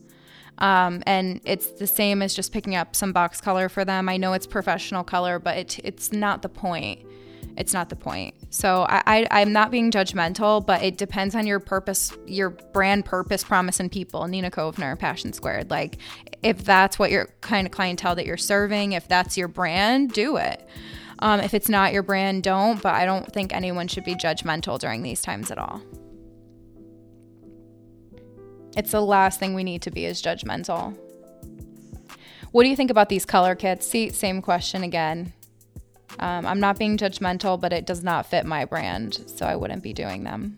Um, 0.58 1.02
and 1.06 1.40
it's 1.44 1.68
the 1.72 1.86
same 1.86 2.20
as 2.20 2.34
just 2.34 2.52
picking 2.52 2.74
up 2.74 2.96
some 2.96 3.12
box 3.12 3.40
color 3.40 3.68
for 3.68 3.84
them. 3.84 4.08
I 4.08 4.16
know 4.16 4.32
it's 4.32 4.46
professional 4.46 5.04
color, 5.04 5.38
but 5.38 5.56
it, 5.56 5.78
it's 5.84 6.12
not 6.12 6.42
the 6.42 6.48
point. 6.48 7.06
it's 7.58 7.72
not 7.72 7.88
the 7.88 7.96
point. 7.96 8.34
So 8.50 8.86
I, 8.88 9.26
I 9.30 9.40
am 9.40 9.52
not 9.52 9.72
being 9.72 9.90
judgmental, 9.90 10.64
but 10.64 10.80
it 10.82 10.96
depends 10.96 11.34
on 11.34 11.46
your 11.46 11.58
purpose, 11.58 12.16
your 12.24 12.50
brand 12.50 13.04
purpose, 13.04 13.42
promise, 13.42 13.80
and 13.80 13.90
people. 13.90 14.26
Nina 14.28 14.50
Kovner, 14.50 14.96
Passion 14.96 15.32
Squared. 15.32 15.68
Like 15.68 15.98
if 16.42 16.64
that's 16.64 17.00
what 17.00 17.10
your 17.10 17.28
kind 17.40 17.66
of 17.66 17.72
clientele 17.72 18.14
that 18.14 18.26
you're 18.26 18.36
serving, 18.36 18.92
if 18.92 19.08
that's 19.08 19.36
your 19.36 19.48
brand, 19.48 20.12
do 20.12 20.36
it. 20.36 20.66
Um, 21.20 21.40
if 21.40 21.54
it's 21.54 21.68
not 21.68 21.92
your 21.92 22.02
brand, 22.02 22.42
don't. 22.42 22.80
But 22.80 22.94
I 22.94 23.04
don't 23.04 23.30
think 23.32 23.54
anyone 23.54 23.88
should 23.88 24.04
be 24.04 24.14
judgmental 24.14 24.78
during 24.78 25.02
these 25.02 25.22
times 25.22 25.50
at 25.50 25.58
all. 25.58 25.82
It's 28.76 28.92
the 28.92 29.00
last 29.00 29.40
thing 29.40 29.54
we 29.54 29.64
need 29.64 29.82
to 29.82 29.90
be 29.90 30.04
is 30.04 30.22
judgmental. 30.22 30.96
What 32.52 32.62
do 32.62 32.68
you 32.68 32.76
think 32.76 32.90
about 32.90 33.08
these 33.08 33.26
color 33.26 33.54
kits? 33.54 33.86
See, 33.86 34.10
same 34.10 34.40
question 34.40 34.82
again. 34.82 35.32
Um, 36.18 36.46
I'm 36.46 36.60
not 36.60 36.78
being 36.78 36.96
judgmental, 36.96 37.60
but 37.60 37.72
it 37.72 37.86
does 37.86 38.02
not 38.02 38.26
fit 38.26 38.46
my 38.46 38.64
brand, 38.64 39.22
so 39.26 39.46
I 39.46 39.56
wouldn't 39.56 39.82
be 39.82 39.92
doing 39.92 40.24
them. 40.24 40.56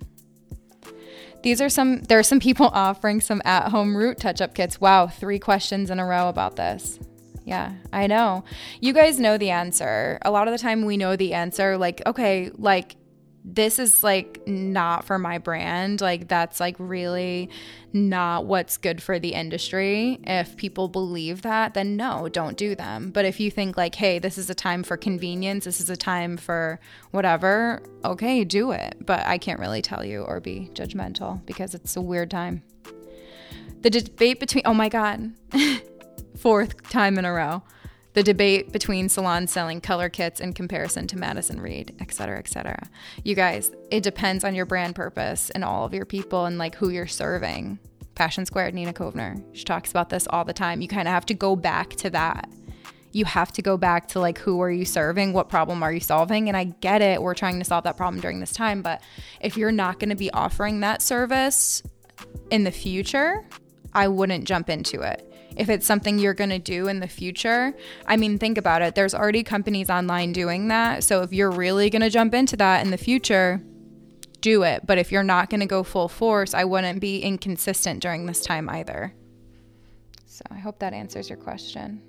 These 1.42 1.60
are 1.60 1.68
some, 1.68 2.02
there 2.02 2.18
are 2.18 2.24
some 2.24 2.40
people 2.40 2.66
offering 2.72 3.20
some 3.20 3.42
at 3.44 3.70
home 3.70 3.96
root 3.96 4.18
touch 4.18 4.40
up 4.40 4.54
kits. 4.54 4.80
Wow, 4.80 5.06
three 5.06 5.38
questions 5.38 5.90
in 5.90 5.98
a 5.98 6.06
row 6.06 6.28
about 6.28 6.56
this. 6.56 6.98
Yeah, 7.50 7.72
I 7.92 8.06
know. 8.06 8.44
You 8.80 8.92
guys 8.92 9.18
know 9.18 9.36
the 9.36 9.50
answer. 9.50 10.20
A 10.22 10.30
lot 10.30 10.46
of 10.46 10.52
the 10.52 10.58
time 10.58 10.84
we 10.84 10.96
know 10.96 11.16
the 11.16 11.34
answer. 11.34 11.76
Like, 11.76 12.00
okay, 12.06 12.52
like 12.56 12.94
this 13.44 13.80
is 13.80 14.04
like 14.04 14.46
not 14.46 15.04
for 15.04 15.18
my 15.18 15.38
brand. 15.38 16.00
Like, 16.00 16.28
that's 16.28 16.60
like 16.60 16.76
really 16.78 17.50
not 17.92 18.46
what's 18.46 18.76
good 18.76 19.02
for 19.02 19.18
the 19.18 19.30
industry. 19.30 20.20
If 20.22 20.56
people 20.56 20.86
believe 20.86 21.42
that, 21.42 21.74
then 21.74 21.96
no, 21.96 22.28
don't 22.28 22.56
do 22.56 22.76
them. 22.76 23.10
But 23.10 23.24
if 23.24 23.40
you 23.40 23.50
think 23.50 23.76
like, 23.76 23.96
hey, 23.96 24.20
this 24.20 24.38
is 24.38 24.48
a 24.48 24.54
time 24.54 24.84
for 24.84 24.96
convenience, 24.96 25.64
this 25.64 25.80
is 25.80 25.90
a 25.90 25.96
time 25.96 26.36
for 26.36 26.78
whatever, 27.10 27.82
okay, 28.04 28.44
do 28.44 28.70
it. 28.70 28.94
But 29.04 29.26
I 29.26 29.38
can't 29.38 29.58
really 29.58 29.82
tell 29.82 30.04
you 30.04 30.22
or 30.22 30.38
be 30.38 30.70
judgmental 30.72 31.44
because 31.46 31.74
it's 31.74 31.96
a 31.96 32.00
weird 32.00 32.30
time. 32.30 32.62
The 33.80 33.90
debate 33.90 34.38
between, 34.38 34.62
oh 34.66 34.74
my 34.74 34.88
God, 34.88 35.32
fourth 36.40 36.88
time 36.90 37.18
in 37.18 37.24
a 37.24 37.32
row 37.32 37.62
the 38.12 38.22
debate 38.22 38.72
between 38.72 39.08
salons 39.08 39.52
selling 39.52 39.80
color 39.80 40.08
kits 40.08 40.40
in 40.40 40.52
comparison 40.52 41.06
to 41.06 41.18
Madison 41.18 41.60
Reed, 41.60 41.94
et 42.00 42.12
cetera, 42.12 42.38
et 42.38 42.48
cetera. 42.48 42.88
You 43.22 43.34
guys, 43.34 43.70
it 43.90 44.02
depends 44.02 44.42
on 44.42 44.54
your 44.54 44.66
brand 44.66 44.96
purpose 44.96 45.50
and 45.50 45.64
all 45.64 45.84
of 45.84 45.94
your 45.94 46.04
people 46.04 46.46
and 46.46 46.58
like 46.58 46.74
who 46.74 46.90
you're 46.90 47.06
serving. 47.06 47.78
Passion 48.16 48.44
Squared, 48.44 48.74
Nina 48.74 48.92
Kovner, 48.92 49.42
she 49.52 49.64
talks 49.64 49.90
about 49.90 50.10
this 50.10 50.26
all 50.28 50.44
the 50.44 50.52
time. 50.52 50.80
You 50.80 50.88
kind 50.88 51.06
of 51.06 51.14
have 51.14 51.26
to 51.26 51.34
go 51.34 51.54
back 51.54 51.90
to 51.96 52.10
that. 52.10 52.50
You 53.12 53.24
have 53.24 53.52
to 53.52 53.62
go 53.62 53.76
back 53.76 54.08
to 54.08 54.20
like 54.20 54.38
who 54.38 54.60
are 54.60 54.70
you 54.70 54.84
serving? 54.84 55.32
What 55.32 55.48
problem 55.48 55.82
are 55.82 55.92
you 55.92 56.00
solving? 56.00 56.48
And 56.48 56.56
I 56.56 56.64
get 56.64 57.02
it, 57.02 57.22
we're 57.22 57.34
trying 57.34 57.58
to 57.60 57.64
solve 57.64 57.84
that 57.84 57.96
problem 57.96 58.20
during 58.20 58.40
this 58.40 58.52
time, 58.52 58.82
but 58.82 59.02
if 59.40 59.56
you're 59.56 59.72
not 59.72 60.00
going 60.00 60.10
to 60.10 60.16
be 60.16 60.32
offering 60.32 60.80
that 60.80 61.00
service 61.00 61.82
in 62.50 62.64
the 62.64 62.70
future, 62.72 63.46
I 63.92 64.08
wouldn't 64.08 64.46
jump 64.46 64.68
into 64.68 65.00
it 65.02 65.29
if 65.56 65.68
it's 65.68 65.86
something 65.86 66.18
you're 66.18 66.34
going 66.34 66.50
to 66.50 66.58
do 66.58 66.88
in 66.88 67.00
the 67.00 67.08
future. 67.08 67.74
I 68.06 68.16
mean, 68.16 68.38
think 68.38 68.58
about 68.58 68.82
it. 68.82 68.94
There's 68.94 69.14
already 69.14 69.42
companies 69.42 69.90
online 69.90 70.32
doing 70.32 70.68
that. 70.68 71.04
So 71.04 71.22
if 71.22 71.32
you're 71.32 71.50
really 71.50 71.90
going 71.90 72.02
to 72.02 72.10
jump 72.10 72.34
into 72.34 72.56
that 72.56 72.84
in 72.84 72.90
the 72.90 72.96
future, 72.96 73.60
do 74.40 74.62
it. 74.62 74.86
But 74.86 74.98
if 74.98 75.12
you're 75.12 75.22
not 75.22 75.50
going 75.50 75.60
to 75.60 75.66
go 75.66 75.82
full 75.82 76.08
force, 76.08 76.54
I 76.54 76.64
wouldn't 76.64 77.00
be 77.00 77.20
inconsistent 77.20 78.00
during 78.02 78.26
this 78.26 78.40
time 78.40 78.68
either. 78.68 79.14
So 80.26 80.42
I 80.50 80.58
hope 80.58 80.78
that 80.78 80.92
answers 80.92 81.28
your 81.28 81.38
question. 81.38 82.02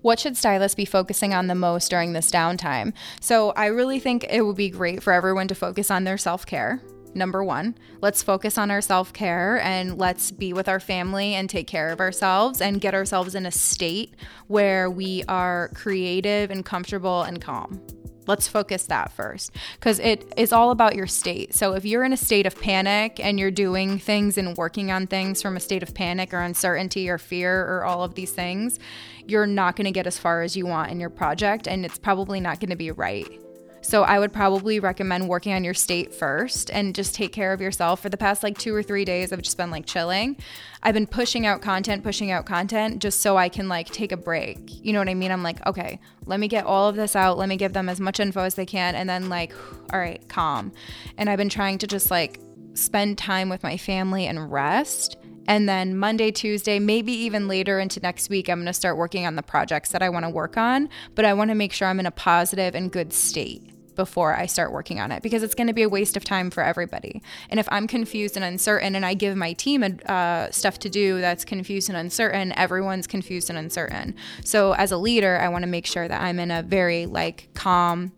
What 0.00 0.18
should 0.18 0.36
stylists 0.36 0.74
be 0.74 0.84
focusing 0.84 1.32
on 1.32 1.46
the 1.46 1.54
most 1.54 1.90
during 1.90 2.12
this 2.12 2.30
downtime? 2.30 2.92
So, 3.20 3.52
I 3.52 3.66
really 3.66 3.98
think 3.98 4.26
it 4.28 4.42
would 4.42 4.56
be 4.56 4.68
great 4.68 5.02
for 5.02 5.14
everyone 5.14 5.48
to 5.48 5.54
focus 5.54 5.90
on 5.90 6.04
their 6.04 6.18
self 6.18 6.44
care 6.44 6.82
number 7.16 7.42
one. 7.44 7.76
Let's 8.00 8.22
focus 8.22 8.58
on 8.58 8.70
our 8.70 8.80
self 8.80 9.12
care 9.12 9.60
and 9.60 9.98
let's 9.98 10.30
be 10.30 10.52
with 10.52 10.68
our 10.68 10.80
family 10.80 11.34
and 11.34 11.48
take 11.48 11.66
care 11.66 11.90
of 11.90 12.00
ourselves 12.00 12.60
and 12.60 12.80
get 12.80 12.94
ourselves 12.94 13.34
in 13.34 13.46
a 13.46 13.50
state 13.50 14.14
where 14.46 14.90
we 14.90 15.24
are 15.28 15.70
creative 15.74 16.50
and 16.50 16.64
comfortable 16.64 17.22
and 17.22 17.40
calm. 17.40 17.80
Let's 18.26 18.48
focus 18.48 18.86
that 18.86 19.12
first 19.12 19.52
because 19.74 19.98
it 19.98 20.32
is 20.36 20.52
all 20.52 20.70
about 20.70 20.94
your 20.94 21.06
state. 21.06 21.54
So, 21.54 21.74
if 21.74 21.84
you're 21.84 22.04
in 22.04 22.12
a 22.12 22.16
state 22.16 22.46
of 22.46 22.58
panic 22.58 23.20
and 23.22 23.38
you're 23.38 23.50
doing 23.50 23.98
things 23.98 24.38
and 24.38 24.56
working 24.56 24.90
on 24.90 25.06
things 25.06 25.42
from 25.42 25.56
a 25.56 25.60
state 25.60 25.82
of 25.82 25.94
panic 25.94 26.32
or 26.32 26.40
uncertainty 26.40 27.10
or 27.10 27.18
fear 27.18 27.66
or 27.66 27.84
all 27.84 28.02
of 28.02 28.14
these 28.14 28.32
things, 28.32 28.78
you're 29.26 29.46
not 29.46 29.76
going 29.76 29.84
to 29.84 29.90
get 29.90 30.06
as 30.06 30.18
far 30.18 30.42
as 30.42 30.56
you 30.56 30.66
want 30.66 30.90
in 30.90 31.00
your 31.00 31.10
project 31.10 31.68
and 31.68 31.84
it's 31.84 31.98
probably 31.98 32.40
not 32.40 32.60
going 32.60 32.70
to 32.70 32.76
be 32.76 32.90
right. 32.90 33.43
So 33.84 34.02
I 34.02 34.18
would 34.18 34.32
probably 34.32 34.80
recommend 34.80 35.28
working 35.28 35.52
on 35.52 35.62
your 35.62 35.74
state 35.74 36.14
first 36.14 36.70
and 36.70 36.94
just 36.94 37.14
take 37.14 37.32
care 37.32 37.52
of 37.52 37.60
yourself. 37.60 38.00
For 38.00 38.08
the 38.08 38.16
past 38.16 38.42
like 38.42 38.56
two 38.56 38.74
or 38.74 38.82
three 38.82 39.04
days, 39.04 39.30
I've 39.30 39.42
just 39.42 39.58
been 39.58 39.70
like 39.70 39.84
chilling. 39.84 40.38
I've 40.82 40.94
been 40.94 41.06
pushing 41.06 41.44
out 41.44 41.60
content, 41.60 42.02
pushing 42.02 42.30
out 42.30 42.46
content 42.46 43.02
just 43.02 43.20
so 43.20 43.36
I 43.36 43.50
can 43.50 43.68
like 43.68 43.88
take 43.88 44.10
a 44.10 44.16
break. 44.16 44.82
You 44.82 44.94
know 44.94 45.00
what 45.00 45.10
I 45.10 45.14
mean? 45.14 45.30
I'm 45.30 45.42
like, 45.42 45.64
okay, 45.66 46.00
let 46.24 46.40
me 46.40 46.48
get 46.48 46.64
all 46.64 46.88
of 46.88 46.96
this 46.96 47.14
out. 47.14 47.36
Let 47.36 47.50
me 47.50 47.56
give 47.56 47.74
them 47.74 47.90
as 47.90 48.00
much 48.00 48.20
info 48.20 48.40
as 48.40 48.54
they 48.54 48.64
can. 48.64 48.94
And 48.94 49.06
then 49.06 49.28
like, 49.28 49.52
all 49.92 49.98
right, 49.98 50.26
calm. 50.28 50.72
And 51.18 51.28
I've 51.28 51.38
been 51.38 51.50
trying 51.50 51.76
to 51.78 51.86
just 51.86 52.10
like 52.10 52.40
spend 52.72 53.18
time 53.18 53.50
with 53.50 53.62
my 53.62 53.76
family 53.76 54.26
and 54.26 54.50
rest. 54.50 55.18
And 55.46 55.68
then 55.68 55.98
Monday, 55.98 56.30
Tuesday, 56.30 56.78
maybe 56.78 57.12
even 57.12 57.48
later 57.48 57.78
into 57.78 58.00
next 58.00 58.30
week, 58.30 58.48
I'm 58.48 58.60
going 58.60 58.66
to 58.66 58.72
start 58.72 58.96
working 58.96 59.26
on 59.26 59.36
the 59.36 59.42
projects 59.42 59.90
that 59.90 60.02
I 60.02 60.08
want 60.08 60.24
to 60.24 60.30
work 60.30 60.56
on. 60.56 60.88
But 61.14 61.26
I 61.26 61.34
want 61.34 61.50
to 61.50 61.54
make 61.54 61.74
sure 61.74 61.86
I'm 61.86 62.00
in 62.00 62.06
a 62.06 62.10
positive 62.10 62.74
and 62.74 62.90
good 62.90 63.12
state 63.12 63.73
before 63.94 64.36
I 64.36 64.46
start 64.46 64.72
working 64.72 65.00
on 65.00 65.12
it 65.12 65.22
because 65.22 65.42
it's 65.42 65.54
going 65.54 65.66
to 65.66 65.72
be 65.72 65.82
a 65.82 65.88
waste 65.88 66.16
of 66.16 66.24
time 66.24 66.50
for 66.50 66.62
everybody. 66.62 67.22
And 67.50 67.60
if 67.60 67.68
I'm 67.70 67.86
confused 67.86 68.36
and 68.36 68.44
uncertain 68.44 68.94
and 68.94 69.04
I 69.04 69.14
give 69.14 69.36
my 69.36 69.52
team 69.52 69.84
uh, 70.06 70.50
stuff 70.50 70.78
to 70.80 70.88
do 70.88 71.20
that's 71.20 71.44
confused 71.44 71.88
and 71.88 71.96
uncertain, 71.96 72.52
everyone's 72.56 73.06
confused 73.06 73.50
and 73.50 73.58
uncertain. 73.58 74.14
So 74.44 74.72
as 74.72 74.92
a 74.92 74.96
leader, 74.96 75.38
I 75.38 75.48
want 75.48 75.62
to 75.62 75.68
make 75.68 75.86
sure 75.86 76.06
that 76.06 76.20
I'm 76.20 76.38
in 76.38 76.50
a 76.50 76.62
very 76.62 77.06
like 77.06 77.48
calm 77.54 78.12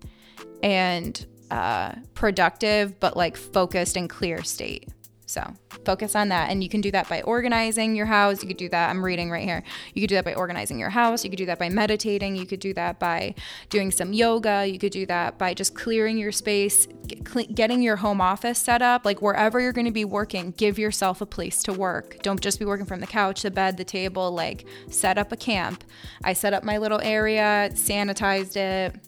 and 0.62 1.24
uh, 1.50 1.92
productive, 2.14 2.98
but 3.00 3.16
like 3.16 3.36
focused 3.36 3.96
and 3.96 4.10
clear 4.10 4.42
state. 4.42 4.88
So 5.26 5.54
focus 5.84 6.14
on 6.14 6.28
that. 6.28 6.50
And 6.50 6.62
you 6.62 6.68
can 6.68 6.80
do 6.80 6.92
that 6.92 7.08
by 7.08 7.20
organizing 7.22 7.96
your 7.96 8.06
house. 8.06 8.42
You 8.42 8.48
could 8.48 8.56
do 8.56 8.68
that. 8.68 8.90
I'm 8.90 9.04
reading 9.04 9.28
right 9.28 9.44
here. 9.44 9.64
You 9.92 10.00
could 10.00 10.08
do 10.08 10.14
that 10.14 10.24
by 10.24 10.34
organizing 10.34 10.78
your 10.78 10.90
house. 10.90 11.24
You 11.24 11.30
could 11.30 11.36
do 11.36 11.46
that 11.46 11.58
by 11.58 11.68
meditating. 11.68 12.36
You 12.36 12.46
could 12.46 12.60
do 12.60 12.72
that 12.74 13.00
by 13.00 13.34
doing 13.68 13.90
some 13.90 14.12
yoga. 14.12 14.64
You 14.66 14.78
could 14.78 14.92
do 14.92 15.04
that 15.06 15.36
by 15.36 15.52
just 15.52 15.74
clearing 15.74 16.16
your 16.16 16.30
space, 16.30 16.86
getting 17.54 17.82
your 17.82 17.96
home 17.96 18.20
office 18.20 18.58
set 18.58 18.82
up. 18.82 19.04
Like 19.04 19.20
wherever 19.20 19.60
you're 19.60 19.72
going 19.72 19.86
to 19.86 19.92
be 19.92 20.04
working, 20.04 20.52
give 20.52 20.78
yourself 20.78 21.20
a 21.20 21.26
place 21.26 21.60
to 21.64 21.72
work. 21.72 22.22
Don't 22.22 22.40
just 22.40 22.60
be 22.60 22.64
working 22.64 22.86
from 22.86 23.00
the 23.00 23.06
couch, 23.06 23.42
the 23.42 23.50
bed, 23.50 23.76
the 23.76 23.84
table. 23.84 24.30
Like 24.30 24.64
set 24.88 25.18
up 25.18 25.32
a 25.32 25.36
camp. 25.36 25.82
I 26.22 26.34
set 26.34 26.54
up 26.54 26.62
my 26.62 26.78
little 26.78 27.00
area, 27.00 27.70
sanitized 27.72 28.56
it 28.56 29.00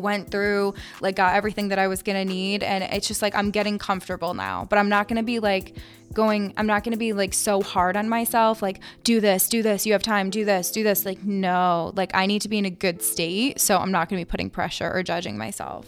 went 0.00 0.30
through, 0.30 0.74
like 1.00 1.16
got 1.16 1.34
everything 1.34 1.68
that 1.68 1.78
I 1.78 1.88
was 1.88 2.02
gonna 2.02 2.24
need. 2.24 2.62
And 2.62 2.84
it's 2.84 3.08
just 3.08 3.22
like 3.22 3.34
I'm 3.34 3.50
getting 3.50 3.78
comfortable 3.78 4.34
now. 4.34 4.66
But 4.68 4.78
I'm 4.78 4.88
not 4.88 5.08
gonna 5.08 5.22
be 5.22 5.40
like 5.40 5.76
going, 6.12 6.54
I'm 6.56 6.66
not 6.66 6.84
gonna 6.84 6.96
be 6.96 7.12
like 7.12 7.34
so 7.34 7.62
hard 7.62 7.96
on 7.96 8.08
myself, 8.08 8.62
like, 8.62 8.80
do 9.04 9.20
this, 9.20 9.48
do 9.48 9.62
this, 9.62 9.86
you 9.86 9.92
have 9.92 10.02
time, 10.02 10.30
do 10.30 10.44
this, 10.44 10.70
do 10.70 10.82
this. 10.82 11.04
Like, 11.04 11.22
no, 11.22 11.92
like 11.94 12.10
I 12.14 12.26
need 12.26 12.42
to 12.42 12.48
be 12.48 12.58
in 12.58 12.64
a 12.64 12.70
good 12.70 13.02
state. 13.02 13.60
So 13.60 13.78
I'm 13.78 13.92
not 13.92 14.08
gonna 14.08 14.20
be 14.20 14.24
putting 14.24 14.50
pressure 14.50 14.90
or 14.92 15.02
judging 15.02 15.38
myself. 15.38 15.86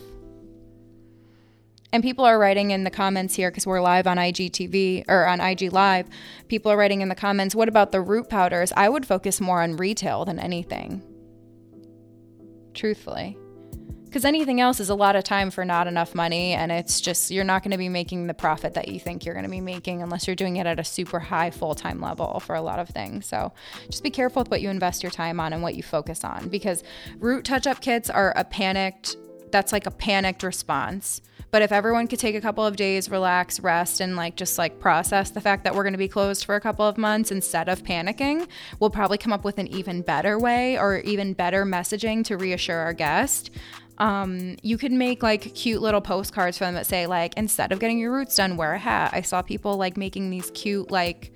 And 1.90 2.02
people 2.02 2.26
are 2.26 2.38
writing 2.38 2.70
in 2.70 2.84
the 2.84 2.90
comments 2.90 3.34
here 3.34 3.50
because 3.50 3.66
we're 3.66 3.80
live 3.80 4.06
on 4.06 4.18
IGTV 4.18 5.04
or 5.08 5.26
on 5.26 5.40
IG 5.40 5.72
Live. 5.72 6.06
People 6.48 6.70
are 6.70 6.76
writing 6.76 7.00
in 7.00 7.08
the 7.08 7.14
comments, 7.14 7.54
what 7.54 7.68
about 7.68 7.92
the 7.92 8.02
root 8.02 8.28
powders? 8.28 8.72
I 8.76 8.90
would 8.90 9.06
focus 9.06 9.40
more 9.40 9.62
on 9.62 9.76
retail 9.76 10.26
than 10.26 10.38
anything. 10.38 11.02
Truthfully 12.74 13.38
because 14.08 14.24
anything 14.24 14.60
else 14.60 14.80
is 14.80 14.88
a 14.88 14.94
lot 14.94 15.16
of 15.16 15.24
time 15.24 15.50
for 15.50 15.64
not 15.64 15.86
enough 15.86 16.14
money 16.14 16.52
and 16.52 16.72
it's 16.72 17.00
just 17.00 17.30
you're 17.30 17.44
not 17.44 17.62
going 17.62 17.70
to 17.70 17.78
be 17.78 17.88
making 17.88 18.26
the 18.26 18.34
profit 18.34 18.74
that 18.74 18.88
you 18.88 18.98
think 18.98 19.24
you're 19.24 19.34
going 19.34 19.44
to 19.44 19.50
be 19.50 19.60
making 19.60 20.02
unless 20.02 20.26
you're 20.26 20.36
doing 20.36 20.56
it 20.56 20.66
at 20.66 20.80
a 20.80 20.84
super 20.84 21.18
high 21.18 21.50
full-time 21.50 22.00
level 22.00 22.40
for 22.40 22.54
a 22.54 22.62
lot 22.62 22.78
of 22.78 22.88
things. 22.88 23.26
So 23.26 23.52
just 23.90 24.02
be 24.02 24.10
careful 24.10 24.42
with 24.42 24.50
what 24.50 24.62
you 24.62 24.70
invest 24.70 25.02
your 25.02 25.12
time 25.12 25.38
on 25.40 25.52
and 25.52 25.62
what 25.62 25.74
you 25.74 25.82
focus 25.82 26.24
on 26.24 26.48
because 26.48 26.82
root 27.18 27.44
touch-up 27.44 27.80
kits 27.80 28.08
are 28.08 28.32
a 28.36 28.44
panicked 28.44 29.16
that's 29.50 29.72
like 29.72 29.86
a 29.86 29.90
panicked 29.90 30.42
response. 30.42 31.22
But 31.50 31.62
if 31.62 31.72
everyone 31.72 32.08
could 32.08 32.18
take 32.18 32.34
a 32.34 32.40
couple 32.40 32.66
of 32.66 32.76
days 32.76 33.10
relax 33.10 33.60
rest 33.60 34.00
and 34.00 34.16
like 34.16 34.36
just 34.36 34.58
like 34.58 34.80
process 34.80 35.30
the 35.30 35.40
fact 35.40 35.64
that 35.64 35.74
we're 35.74 35.82
going 35.82 35.94
to 35.94 35.98
be 35.98 36.08
closed 36.08 36.44
for 36.44 36.56
a 36.56 36.60
couple 36.60 36.86
of 36.86 36.98
months 36.98 37.30
instead 37.30 37.70
of 37.70 37.82
panicking 37.82 38.46
we'll 38.80 38.90
probably 38.90 39.16
come 39.16 39.32
up 39.32 39.44
with 39.44 39.58
an 39.58 39.66
even 39.68 40.02
better 40.02 40.38
way 40.38 40.78
or 40.78 40.98
even 40.98 41.32
better 41.32 41.64
messaging 41.64 42.22
to 42.24 42.36
reassure 42.36 42.76
our 42.78 42.92
guest 42.92 43.50
um, 43.98 44.56
you 44.62 44.78
could 44.78 44.92
make 44.92 45.22
like 45.22 45.54
cute 45.54 45.82
little 45.82 46.00
postcards 46.00 46.58
for 46.58 46.64
them 46.64 46.74
that 46.74 46.86
say 46.86 47.06
like 47.06 47.34
instead 47.36 47.72
of 47.72 47.78
getting 47.78 47.98
your 47.98 48.12
roots 48.12 48.36
done, 48.36 48.56
wear 48.56 48.74
a 48.74 48.78
hat. 48.78 49.10
I 49.12 49.22
saw 49.22 49.42
people 49.42 49.76
like 49.76 49.96
making 49.96 50.30
these 50.30 50.50
cute 50.52 50.90
like 50.90 51.32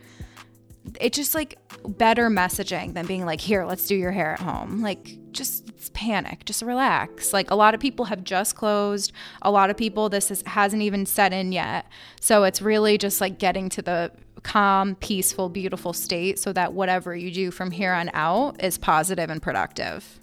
it's 1.00 1.16
just 1.16 1.34
like 1.34 1.58
better 1.86 2.28
messaging 2.28 2.94
than 2.94 3.06
being 3.06 3.24
like, 3.24 3.40
here, 3.40 3.64
let's 3.64 3.86
do 3.86 3.94
your 3.94 4.12
hair 4.12 4.32
at 4.32 4.40
home. 4.40 4.82
Like, 4.82 5.16
just 5.32 5.92
panic, 5.94 6.44
just 6.44 6.62
relax. 6.62 7.32
Like, 7.32 7.50
a 7.50 7.54
lot 7.54 7.74
of 7.74 7.80
people 7.80 8.06
have 8.06 8.24
just 8.24 8.56
closed. 8.56 9.12
A 9.42 9.50
lot 9.50 9.70
of 9.70 9.76
people, 9.76 10.08
this 10.08 10.30
is, 10.30 10.42
hasn't 10.46 10.82
even 10.82 11.06
set 11.06 11.32
in 11.32 11.52
yet. 11.52 11.86
So 12.20 12.44
it's 12.44 12.60
really 12.60 12.98
just 12.98 13.20
like 13.20 13.38
getting 13.38 13.68
to 13.70 13.82
the 13.82 14.12
calm, 14.42 14.96
peaceful, 14.96 15.48
beautiful 15.48 15.92
state 15.92 16.38
so 16.38 16.52
that 16.52 16.72
whatever 16.72 17.14
you 17.14 17.30
do 17.30 17.50
from 17.50 17.70
here 17.70 17.92
on 17.92 18.10
out 18.12 18.62
is 18.62 18.76
positive 18.76 19.30
and 19.30 19.40
productive. 19.40 20.20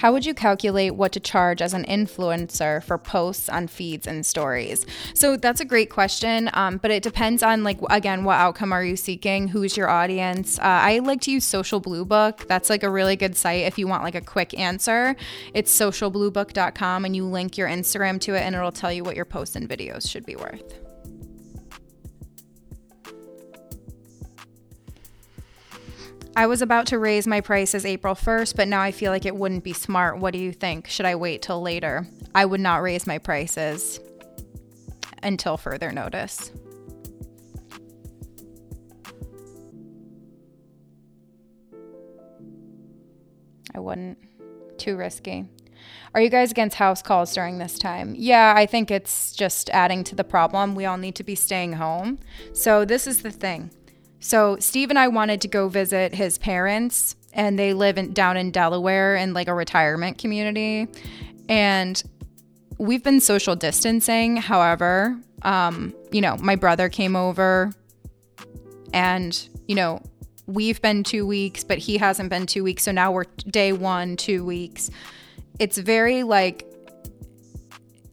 How 0.00 0.12
would 0.12 0.24
you 0.24 0.32
calculate 0.32 0.94
what 0.94 1.12
to 1.12 1.20
charge 1.20 1.60
as 1.60 1.74
an 1.74 1.84
influencer 1.84 2.82
for 2.82 2.96
posts 2.96 3.50
on 3.50 3.66
feeds 3.66 4.06
and 4.06 4.24
stories? 4.24 4.86
So 5.12 5.36
that's 5.36 5.60
a 5.60 5.64
great 5.66 5.90
question, 5.90 6.48
um, 6.54 6.78
but 6.78 6.90
it 6.90 7.02
depends 7.02 7.42
on 7.42 7.64
like 7.64 7.76
again 7.90 8.24
what 8.24 8.36
outcome 8.36 8.72
are 8.72 8.82
you 8.82 8.96
seeking, 8.96 9.48
who's 9.48 9.76
your 9.76 9.90
audience. 9.90 10.58
Uh, 10.58 10.62
I 10.62 11.00
like 11.00 11.20
to 11.22 11.30
use 11.30 11.44
Social 11.44 11.80
Blue 11.80 12.06
Book. 12.06 12.46
That's 12.48 12.70
like 12.70 12.82
a 12.82 12.88
really 12.88 13.14
good 13.14 13.36
site 13.36 13.66
if 13.66 13.78
you 13.78 13.86
want 13.86 14.02
like 14.02 14.14
a 14.14 14.22
quick 14.22 14.58
answer. 14.58 15.16
It's 15.52 15.78
socialbluebook.com, 15.78 17.04
and 17.04 17.14
you 17.14 17.26
link 17.26 17.58
your 17.58 17.68
Instagram 17.68 18.18
to 18.22 18.34
it, 18.36 18.40
and 18.40 18.54
it'll 18.54 18.72
tell 18.72 18.90
you 18.90 19.04
what 19.04 19.16
your 19.16 19.26
posts 19.26 19.54
and 19.54 19.68
videos 19.68 20.10
should 20.10 20.24
be 20.24 20.34
worth. 20.34 20.89
I 26.40 26.46
was 26.46 26.62
about 26.62 26.86
to 26.86 26.98
raise 26.98 27.26
my 27.26 27.42
prices 27.42 27.84
April 27.84 28.14
1st, 28.14 28.56
but 28.56 28.66
now 28.66 28.80
I 28.80 28.92
feel 28.92 29.12
like 29.12 29.26
it 29.26 29.36
wouldn't 29.36 29.62
be 29.62 29.74
smart. 29.74 30.16
What 30.20 30.32
do 30.32 30.38
you 30.38 30.52
think? 30.52 30.88
Should 30.88 31.04
I 31.04 31.14
wait 31.14 31.42
till 31.42 31.60
later? 31.60 32.06
I 32.34 32.46
would 32.46 32.60
not 32.60 32.80
raise 32.80 33.06
my 33.06 33.18
prices 33.18 34.00
until 35.22 35.58
further 35.58 35.92
notice. 35.92 36.50
I 43.74 43.80
wouldn't. 43.80 44.16
Too 44.78 44.96
risky. 44.96 45.46
Are 46.14 46.22
you 46.22 46.30
guys 46.30 46.50
against 46.52 46.76
house 46.76 47.02
calls 47.02 47.34
during 47.34 47.58
this 47.58 47.78
time? 47.78 48.14
Yeah, 48.16 48.54
I 48.56 48.64
think 48.64 48.90
it's 48.90 49.32
just 49.32 49.68
adding 49.70 50.04
to 50.04 50.14
the 50.14 50.24
problem. 50.24 50.74
We 50.74 50.86
all 50.86 50.96
need 50.96 51.16
to 51.16 51.22
be 51.22 51.34
staying 51.34 51.74
home. 51.74 52.18
So, 52.54 52.86
this 52.86 53.06
is 53.06 53.20
the 53.20 53.30
thing 53.30 53.70
so 54.20 54.56
Steve 54.60 54.90
and 54.90 54.98
I 54.98 55.08
wanted 55.08 55.40
to 55.40 55.48
go 55.48 55.68
visit 55.68 56.14
his 56.14 56.38
parents, 56.38 57.16
and 57.32 57.58
they 57.58 57.72
live 57.72 57.98
in, 57.98 58.12
down 58.12 58.36
in 58.36 58.50
Delaware 58.50 59.16
in 59.16 59.32
like 59.32 59.48
a 59.48 59.54
retirement 59.54 60.18
community. 60.18 60.86
And 61.48 62.02
we've 62.78 63.02
been 63.02 63.20
social 63.20 63.56
distancing. 63.56 64.36
However, 64.36 65.18
um, 65.42 65.94
you 66.12 66.20
know, 66.20 66.36
my 66.36 66.56
brother 66.56 66.88
came 66.88 67.16
over, 67.16 67.72
and 68.92 69.48
you 69.66 69.74
know, 69.74 70.02
we've 70.46 70.82
been 70.82 71.02
two 71.02 71.26
weeks, 71.26 71.64
but 71.64 71.78
he 71.78 71.96
hasn't 71.96 72.28
been 72.28 72.46
two 72.46 72.62
weeks. 72.62 72.82
So 72.82 72.92
now 72.92 73.12
we're 73.12 73.24
day 73.46 73.72
one, 73.72 74.16
two 74.16 74.44
weeks. 74.44 74.90
It's 75.58 75.78
very 75.78 76.22
like 76.22 76.69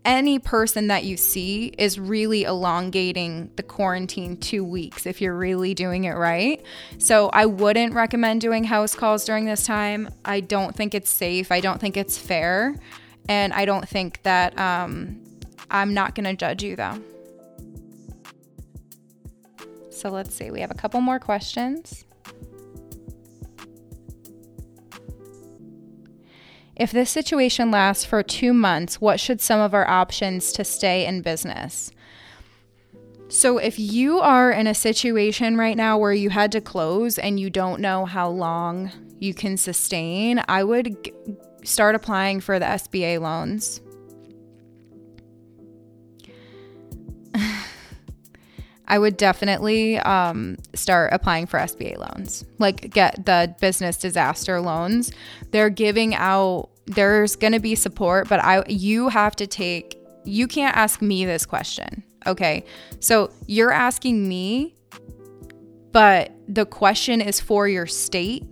any 0.07 0.39
person 0.39 0.87
that 0.87 1.03
you 1.03 1.17
see 1.17 1.67
is 1.77 1.99
really 1.99 2.43
elongating 2.43 3.51
the 3.57 3.61
quarantine 3.61 4.37
two 4.37 4.63
weeks 4.63 5.05
if 5.05 5.19
you're 5.19 5.35
really 5.35 5.73
doing 5.73 6.05
it 6.05 6.13
right. 6.13 6.63
So 6.97 7.29
I 7.29 7.45
wouldn't 7.45 7.93
recommend 7.93 8.39
doing 8.39 8.63
house 8.63 8.95
calls 8.95 9.25
during 9.25 9.43
this 9.43 9.65
time. 9.65 10.09
I 10.23 10.39
don't 10.39 10.73
think 10.73 10.95
it's 10.95 11.09
safe. 11.09 11.51
I 11.51 11.59
don't 11.59 11.79
think 11.81 11.97
it's 11.97 12.17
fair. 12.17 12.75
And 13.27 13.51
I 13.51 13.65
don't 13.65 13.87
think 13.87 14.23
that 14.23 14.57
um, 14.57 15.21
I'm 15.69 15.93
not 15.93 16.15
going 16.15 16.23
to 16.23 16.35
judge 16.35 16.63
you 16.63 16.77
though. 16.77 16.97
So 19.89 20.09
let's 20.09 20.33
see. 20.33 20.51
We 20.51 20.61
have 20.61 20.71
a 20.71 20.75
couple 20.75 21.01
more 21.01 21.19
questions. 21.19 22.05
If 26.79 26.91
this 26.91 27.09
situation 27.09 27.71
lasts 27.71 28.05
for 28.05 28.21
two 28.21 28.53
months, 28.53 29.01
what 29.01 29.19
should 29.19 29.41
some 29.41 29.59
of 29.59 29.73
our 29.73 29.87
options 29.87 30.51
to 30.53 30.63
stay 30.63 31.07
in 31.07 31.23
business? 31.23 31.91
So, 33.29 33.57
if 33.57 33.79
you 33.79 34.19
are 34.19 34.51
in 34.51 34.67
a 34.67 34.75
situation 34.75 35.57
right 35.57 35.75
now 35.75 35.97
where 35.97 36.13
you 36.13 36.29
had 36.29 36.51
to 36.53 36.61
close 36.61 37.17
and 37.17 37.39
you 37.39 37.49
don't 37.49 37.81
know 37.81 38.05
how 38.05 38.29
long 38.29 38.91
you 39.19 39.33
can 39.33 39.57
sustain, 39.57 40.41
I 40.47 40.63
would 40.63 41.03
g- 41.03 41.13
start 41.63 41.95
applying 41.95 42.39
for 42.39 42.59
the 42.59 42.65
SBA 42.65 43.19
loans. 43.19 43.81
I 48.87 48.99
would 48.99 49.17
definitely 49.17 49.97
um, 49.99 50.57
start 50.73 51.11
applying 51.13 51.45
for 51.45 51.59
SBA 51.59 51.97
loans, 51.97 52.45
like 52.57 52.89
get 52.91 53.25
the 53.25 53.53
business 53.59 53.97
disaster 53.97 54.61
loans. 54.61 55.11
They're 55.51 55.69
giving 55.69 56.15
out. 56.15 56.69
There's 56.85 57.35
going 57.35 57.51
to 57.51 57.59
be 57.59 57.75
support, 57.75 58.29
but 58.29 58.41
I 58.43 58.63
you 58.67 59.09
have 59.09 59.35
to 59.37 59.47
take. 59.47 59.99
You 60.23 60.47
can't 60.47 60.75
ask 60.75 61.01
me 61.01 61.25
this 61.25 61.45
question. 61.45 62.03
Okay, 62.25 62.63
so 62.99 63.31
you're 63.45 63.71
asking 63.71 64.27
me, 64.27 64.75
but 65.91 66.31
the 66.47 66.65
question 66.65 67.21
is 67.21 67.39
for 67.39 67.67
your 67.67 67.87
state. 67.87 68.43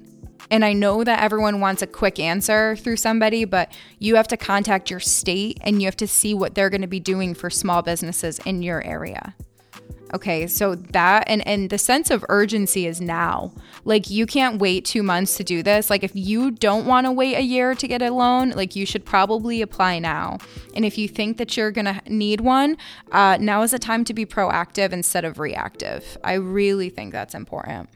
And 0.51 0.63
I 0.63 0.73
know 0.73 1.03
that 1.03 1.23
everyone 1.23 1.59
wants 1.59 1.81
a 1.81 1.87
quick 1.87 2.19
answer 2.19 2.75
through 2.75 2.97
somebody, 2.97 3.45
but 3.45 3.73
you 3.97 4.15
have 4.15 4.27
to 4.27 4.37
contact 4.37 4.91
your 4.91 4.99
state 4.99 5.57
and 5.61 5.81
you 5.81 5.87
have 5.87 5.97
to 5.97 6.07
see 6.07 6.35
what 6.35 6.53
they're 6.53 6.69
going 6.69 6.81
to 6.81 6.87
be 6.87 6.99
doing 6.99 7.33
for 7.33 7.49
small 7.49 7.81
businesses 7.81 8.37
in 8.39 8.61
your 8.61 8.83
area. 8.83 9.33
Okay, 10.15 10.47
so 10.47 10.75
that 10.75 11.25
and 11.27 11.45
and 11.45 11.69
the 11.69 11.77
sense 11.77 12.09
of 12.09 12.23
urgency 12.29 12.87
is 12.87 13.01
now. 13.01 13.51
Like 13.83 14.09
you 14.09 14.25
can't 14.25 14.61
wait 14.61 14.85
2 14.85 15.03
months 15.03 15.35
to 15.35 15.43
do 15.43 15.61
this. 15.61 15.89
Like 15.89 16.05
if 16.05 16.15
you 16.15 16.51
don't 16.51 16.85
want 16.85 17.05
to 17.05 17.11
wait 17.11 17.35
a 17.35 17.41
year 17.41 17.75
to 17.75 17.85
get 17.85 18.01
a 18.01 18.11
loan, 18.11 18.51
like 18.51 18.77
you 18.77 18.85
should 18.85 19.03
probably 19.03 19.61
apply 19.61 19.99
now. 19.99 20.37
And 20.73 20.85
if 20.85 20.97
you 20.97 21.09
think 21.09 21.35
that 21.35 21.57
you're 21.57 21.69
going 21.69 21.93
to 21.93 22.01
need 22.07 22.39
one, 22.39 22.77
uh, 23.11 23.37
now 23.41 23.61
is 23.63 23.71
the 23.71 23.79
time 23.79 24.05
to 24.05 24.13
be 24.13 24.25
proactive 24.25 24.93
instead 24.93 25.25
of 25.25 25.37
reactive. 25.37 26.17
I 26.23 26.35
really 26.35 26.89
think 26.89 27.11
that's 27.11 27.35
important. 27.35 27.89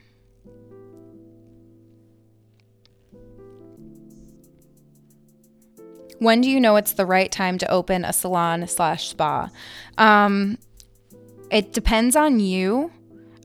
When 6.17 6.41
do 6.41 6.49
you 6.49 6.59
know 6.59 6.75
it's 6.75 6.91
the 6.91 7.05
right 7.05 7.31
time 7.31 7.57
to 7.59 7.71
open 7.71 8.03
a 8.03 8.11
salon 8.11 8.67
slash 8.67 9.07
spa? 9.07 9.49
Um, 9.97 10.57
it 11.51 11.73
depends 11.73 12.15
on 12.15 12.39
you. 12.39 12.91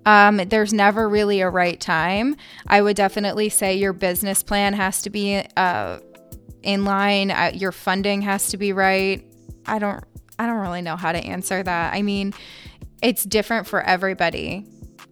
Um, 0.06 0.36
there's 0.36 0.72
never 0.72 1.08
really 1.08 1.40
a 1.40 1.48
right 1.48 1.80
time. 1.80 2.36
I 2.66 2.82
would 2.82 2.96
definitely 2.96 3.48
say 3.48 3.76
your 3.76 3.92
business 3.92 4.42
plan 4.42 4.74
has 4.74 5.02
to 5.02 5.10
be 5.10 5.42
uh, 5.56 6.00
in 6.62 6.84
line. 6.84 7.30
Uh, 7.30 7.52
your 7.54 7.72
funding 7.72 8.22
has 8.22 8.48
to 8.48 8.56
be 8.56 8.72
right. 8.72 9.24
I 9.66 9.78
don't. 9.78 10.04
I 10.36 10.46
don't 10.46 10.58
really 10.58 10.82
know 10.82 10.96
how 10.96 11.12
to 11.12 11.18
answer 11.18 11.62
that. 11.62 11.94
I 11.94 12.02
mean, 12.02 12.34
it's 13.00 13.22
different 13.22 13.68
for 13.68 13.80
everybody. 13.80 14.66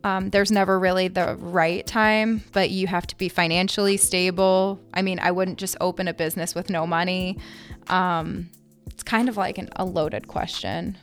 Um, 0.04 0.30
there's 0.30 0.50
never 0.50 0.80
really 0.80 1.06
the 1.06 1.36
right 1.36 1.86
time, 1.86 2.42
but 2.52 2.70
you 2.70 2.88
have 2.88 3.06
to 3.06 3.16
be 3.16 3.28
financially 3.28 3.96
stable. 3.96 4.80
I 4.92 5.02
mean, 5.02 5.20
I 5.20 5.30
wouldn't 5.30 5.58
just 5.58 5.76
open 5.80 6.08
a 6.08 6.14
business 6.14 6.56
with 6.56 6.70
no 6.70 6.88
money. 6.88 7.38
Um, 7.86 8.50
it's 8.86 9.04
kind 9.04 9.28
of 9.28 9.36
like 9.36 9.58
an, 9.58 9.68
a 9.76 9.84
loaded 9.84 10.26
question. 10.26 10.98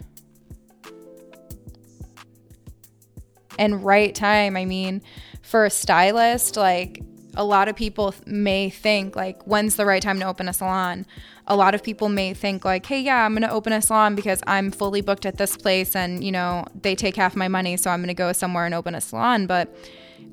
And 3.60 3.84
right 3.84 4.16
time. 4.16 4.58
I 4.58 4.66
mean, 4.66 5.04
for 5.44 5.66
a 5.66 5.70
stylist, 5.70 6.58
like 6.58 7.04
a 7.36 7.44
lot 7.44 7.68
of 7.68 7.76
people 7.76 8.16
may 8.26 8.70
think 8.70 9.16
like 9.16 9.44
when's 9.44 9.76
the 9.76 9.86
right 9.86 10.02
time 10.02 10.20
to 10.20 10.26
open 10.26 10.50
a 10.50 10.54
salon? 10.54 11.06
A 11.46 11.56
lot 11.56 11.76
of 11.76 11.84
people 11.84 12.10
may 12.10 12.34
think 12.34 12.64
like 12.64 12.86
hey 12.86 13.02
yeah 13.02 13.26
i'm 13.26 13.34
going 13.34 13.42
to 13.42 13.52
open 13.52 13.74
a 13.74 13.82
salon 13.82 14.14
because 14.14 14.42
i'm 14.46 14.70
fully 14.70 15.02
booked 15.02 15.26
at 15.26 15.38
this 15.38 15.58
place 15.58 15.96
and 15.96 16.24
you 16.24 16.32
know 16.32 16.64
they 16.80 16.94
take 16.94 17.16
half 17.16 17.36
my 17.36 17.48
money 17.48 17.76
so 17.76 17.90
i'm 17.90 18.02
going 18.02 18.08
to 18.08 18.14
go 18.14 18.32
somewhere 18.34 18.66
and 18.66 18.76
open 18.76 18.94
a 18.96 19.02
salon. 19.02 19.48
But 19.48 19.76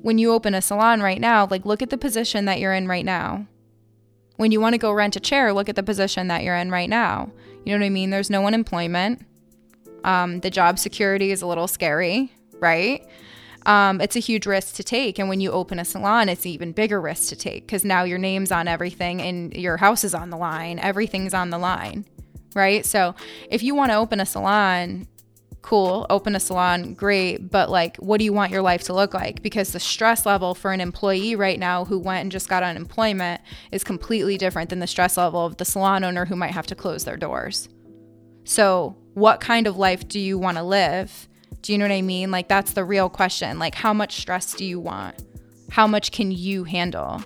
when 0.03 0.19
you 0.19 0.31
open 0.31 0.53
a 0.53 0.61
salon 0.61 1.01
right 1.01 1.19
now 1.19 1.47
like 1.49 1.65
look 1.65 1.81
at 1.81 1.89
the 1.89 1.97
position 1.97 2.45
that 2.45 2.59
you're 2.59 2.73
in 2.73 2.87
right 2.87 3.05
now. 3.05 3.47
When 4.35 4.51
you 4.51 4.61
want 4.61 4.73
to 4.73 4.77
go 4.77 4.91
rent 4.91 5.15
a 5.15 5.19
chair 5.19 5.53
look 5.53 5.69
at 5.69 5.75
the 5.75 5.83
position 5.83 6.27
that 6.27 6.43
you're 6.43 6.55
in 6.55 6.71
right 6.71 6.89
now. 6.89 7.31
You 7.65 7.73
know 7.73 7.79
what 7.79 7.87
i 7.87 7.89
mean? 7.89 8.11
There's 8.11 8.29
no 8.29 8.45
unemployment. 8.45 9.25
Um, 10.03 10.39
the 10.41 10.51
job 10.51 10.77
security 10.77 11.31
is 11.31 11.41
a 11.41 11.47
little 11.47 11.67
scary 11.67 12.31
right? 12.59 13.05
Um, 13.65 13.99
it's 13.99 14.15
a 14.15 14.19
huge 14.19 14.45
risk 14.45 14.75
to 14.75 14.83
take. 14.83 15.19
And 15.19 15.27
when 15.27 15.41
you 15.41 15.51
open 15.51 15.77
a 15.77 15.85
salon, 15.85 16.29
it's 16.29 16.45
even 16.45 16.71
bigger 16.71 17.01
risk 17.01 17.29
to 17.29 17.35
take 17.35 17.65
because 17.65 17.83
now 17.83 18.03
your 18.03 18.17
name's 18.17 18.51
on 18.51 18.67
everything 18.67 19.21
and 19.21 19.53
your 19.53 19.75
house 19.77 20.05
is 20.05 20.15
on 20.15 20.29
the 20.29 20.37
line. 20.37 20.79
Everything's 20.79 21.33
on 21.33 21.49
the 21.49 21.57
line, 21.57 22.05
right? 22.55 22.85
So 22.85 23.13
if 23.49 23.63
you 23.63 23.75
want 23.75 23.91
to 23.91 23.97
open 23.97 24.21
a 24.21 24.25
salon, 24.25 25.05
cool, 25.61 26.05
open 26.09 26.33
a 26.33 26.39
salon, 26.39 26.93
great, 26.93 27.51
but 27.51 27.69
like, 27.69 27.97
what 27.97 28.19
do 28.19 28.23
you 28.23 28.31
want 28.31 28.53
your 28.53 28.61
life 28.61 28.83
to 28.83 28.93
look 28.93 29.13
like? 29.13 29.43
Because 29.43 29.73
the 29.73 29.81
stress 29.81 30.25
level 30.25 30.55
for 30.55 30.71
an 30.71 30.79
employee 30.79 31.35
right 31.35 31.59
now 31.59 31.83
who 31.83 31.99
went 31.99 32.21
and 32.21 32.31
just 32.31 32.47
got 32.47 32.63
unemployment 32.63 33.41
is 33.73 33.83
completely 33.83 34.37
different 34.37 34.69
than 34.69 34.79
the 34.79 34.87
stress 34.87 35.17
level 35.17 35.45
of 35.45 35.57
the 35.57 35.65
salon 35.65 36.05
owner 36.05 36.23
who 36.23 36.37
might 36.37 36.51
have 36.51 36.67
to 36.67 36.75
close 36.75 37.03
their 37.03 37.17
doors. 37.17 37.67
So, 38.45 38.95
what 39.13 39.41
kind 39.41 39.67
of 39.67 39.75
life 39.75 40.07
do 40.07 40.21
you 40.21 40.37
want 40.37 40.55
to 40.55 40.63
live? 40.63 41.27
Do 41.67 41.73
you 41.73 41.77
know 41.77 41.83
what 41.83 41.91
I 41.91 42.01
mean? 42.01 42.31
Like, 42.31 42.47
that's 42.47 42.71
the 42.71 42.85
real 42.85 43.09
question. 43.09 43.59
Like, 43.59 43.75
how 43.75 43.91
much 43.91 44.21
stress 44.21 44.53
do 44.53 44.63
you 44.63 44.79
want? 44.79 45.21
How 45.69 45.85
much 45.85 46.13
can 46.13 46.31
you 46.31 46.63
handle? 46.63 47.21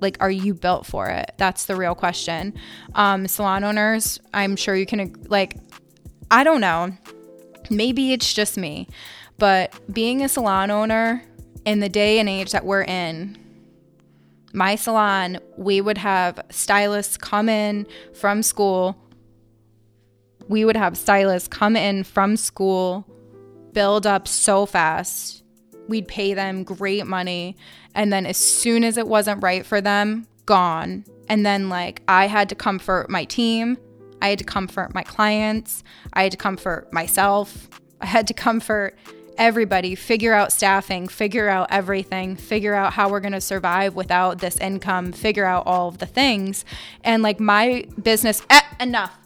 Like, 0.00 0.16
are 0.18 0.30
you 0.30 0.54
built 0.54 0.86
for 0.86 1.08
it? 1.08 1.30
That's 1.38 1.66
the 1.66 1.76
real 1.76 1.94
question. 1.94 2.54
Um, 2.96 3.28
salon 3.28 3.62
owners, 3.62 4.18
I'm 4.34 4.56
sure 4.56 4.74
you 4.74 4.86
can, 4.86 5.14
like, 5.28 5.56
I 6.32 6.42
don't 6.42 6.60
know 6.60 6.96
maybe 7.70 8.12
it's 8.12 8.32
just 8.32 8.56
me, 8.56 8.88
but 9.38 9.72
being 9.92 10.22
a 10.22 10.28
salon 10.28 10.70
owner 10.70 11.22
in 11.64 11.80
the 11.80 11.88
day 11.88 12.18
and 12.18 12.28
age 12.28 12.52
that 12.52 12.64
we're 12.64 12.82
in, 12.82 13.38
my 14.52 14.76
salon, 14.76 15.38
we 15.56 15.80
would 15.80 15.98
have 15.98 16.40
stylists 16.50 17.16
come 17.16 17.48
in 17.48 17.86
from 18.12 18.42
school. 18.42 18.96
We 20.48 20.64
would 20.64 20.76
have 20.76 20.96
stylists 20.96 21.48
come 21.48 21.74
in 21.74 22.04
from 22.04 22.36
school, 22.36 23.04
build 23.74 24.06
up 24.06 24.26
so 24.26 24.64
fast. 24.64 25.42
We'd 25.88 26.08
pay 26.08 26.32
them 26.32 26.64
great 26.64 27.06
money. 27.06 27.56
And 27.94 28.12
then 28.12 28.24
as 28.24 28.36
soon 28.36 28.84
as 28.84 28.96
it 28.96 29.06
wasn't 29.06 29.42
right 29.42 29.66
for 29.66 29.80
them, 29.80 30.26
gone. 30.46 31.04
And 31.28 31.44
then, 31.44 31.68
like, 31.68 32.02
I 32.08 32.26
had 32.26 32.48
to 32.50 32.54
comfort 32.54 33.10
my 33.10 33.24
team. 33.24 33.76
I 34.22 34.28
had 34.28 34.38
to 34.38 34.44
comfort 34.44 34.94
my 34.94 35.02
clients. 35.02 35.82
I 36.12 36.22
had 36.22 36.32
to 36.32 36.38
comfort 36.38 36.92
myself. 36.92 37.68
I 38.00 38.06
had 38.06 38.26
to 38.28 38.34
comfort 38.34 38.98
everybody, 39.36 39.94
figure 39.94 40.32
out 40.32 40.52
staffing, 40.52 41.08
figure 41.08 41.48
out 41.48 41.68
everything, 41.70 42.36
figure 42.36 42.74
out 42.74 42.92
how 42.92 43.08
we're 43.08 43.20
going 43.20 43.32
to 43.32 43.40
survive 43.40 43.94
without 43.94 44.38
this 44.38 44.56
income, 44.58 45.12
figure 45.12 45.44
out 45.44 45.64
all 45.66 45.88
of 45.88 45.98
the 45.98 46.06
things. 46.06 46.64
And 47.02 47.22
like 47.22 47.40
my 47.40 47.86
business, 48.02 48.42
eh, 48.50 48.62
enough. 48.80 49.16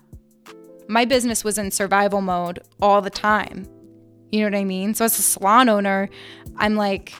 My 0.89 1.05
business 1.05 1.45
was 1.45 1.59
in 1.59 1.71
survival 1.71 2.23
mode 2.23 2.61
all 2.81 3.03
the 3.03 3.11
time. 3.11 3.67
You 4.31 4.41
know 4.41 4.47
what 4.47 4.61
I 4.61 4.65
mean? 4.65 4.95
So 4.95 5.05
as 5.05 5.19
a 5.19 5.23
salon 5.23 5.69
owner, 5.69 6.11
I'm 6.57 6.75
like, 6.75 7.15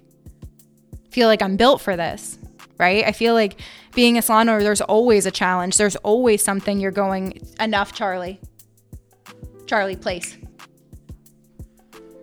feel 1.11 1.29
like 1.29 1.43
I'm 1.43 1.57
built 1.57 1.81
for 1.81 1.97
this, 1.97 2.39
right? 2.79 3.05
I 3.05 3.13
feel 3.13 3.35
like 3.35 3.61
being 3.95 4.19
a 4.19 4.23
salon 4.23 4.49
owner, 4.49 4.63
there's 4.63 4.81
always 4.81 5.27
a 5.27 5.31
challenge. 5.31 5.77
There's 5.79 5.97
always 5.97 6.43
something 6.43 6.81
you're 6.81 6.91
going, 6.91 7.41
enough, 7.59 7.93
Charlie. 7.93 8.41
Charlie, 9.67 9.97
place. 9.97 10.37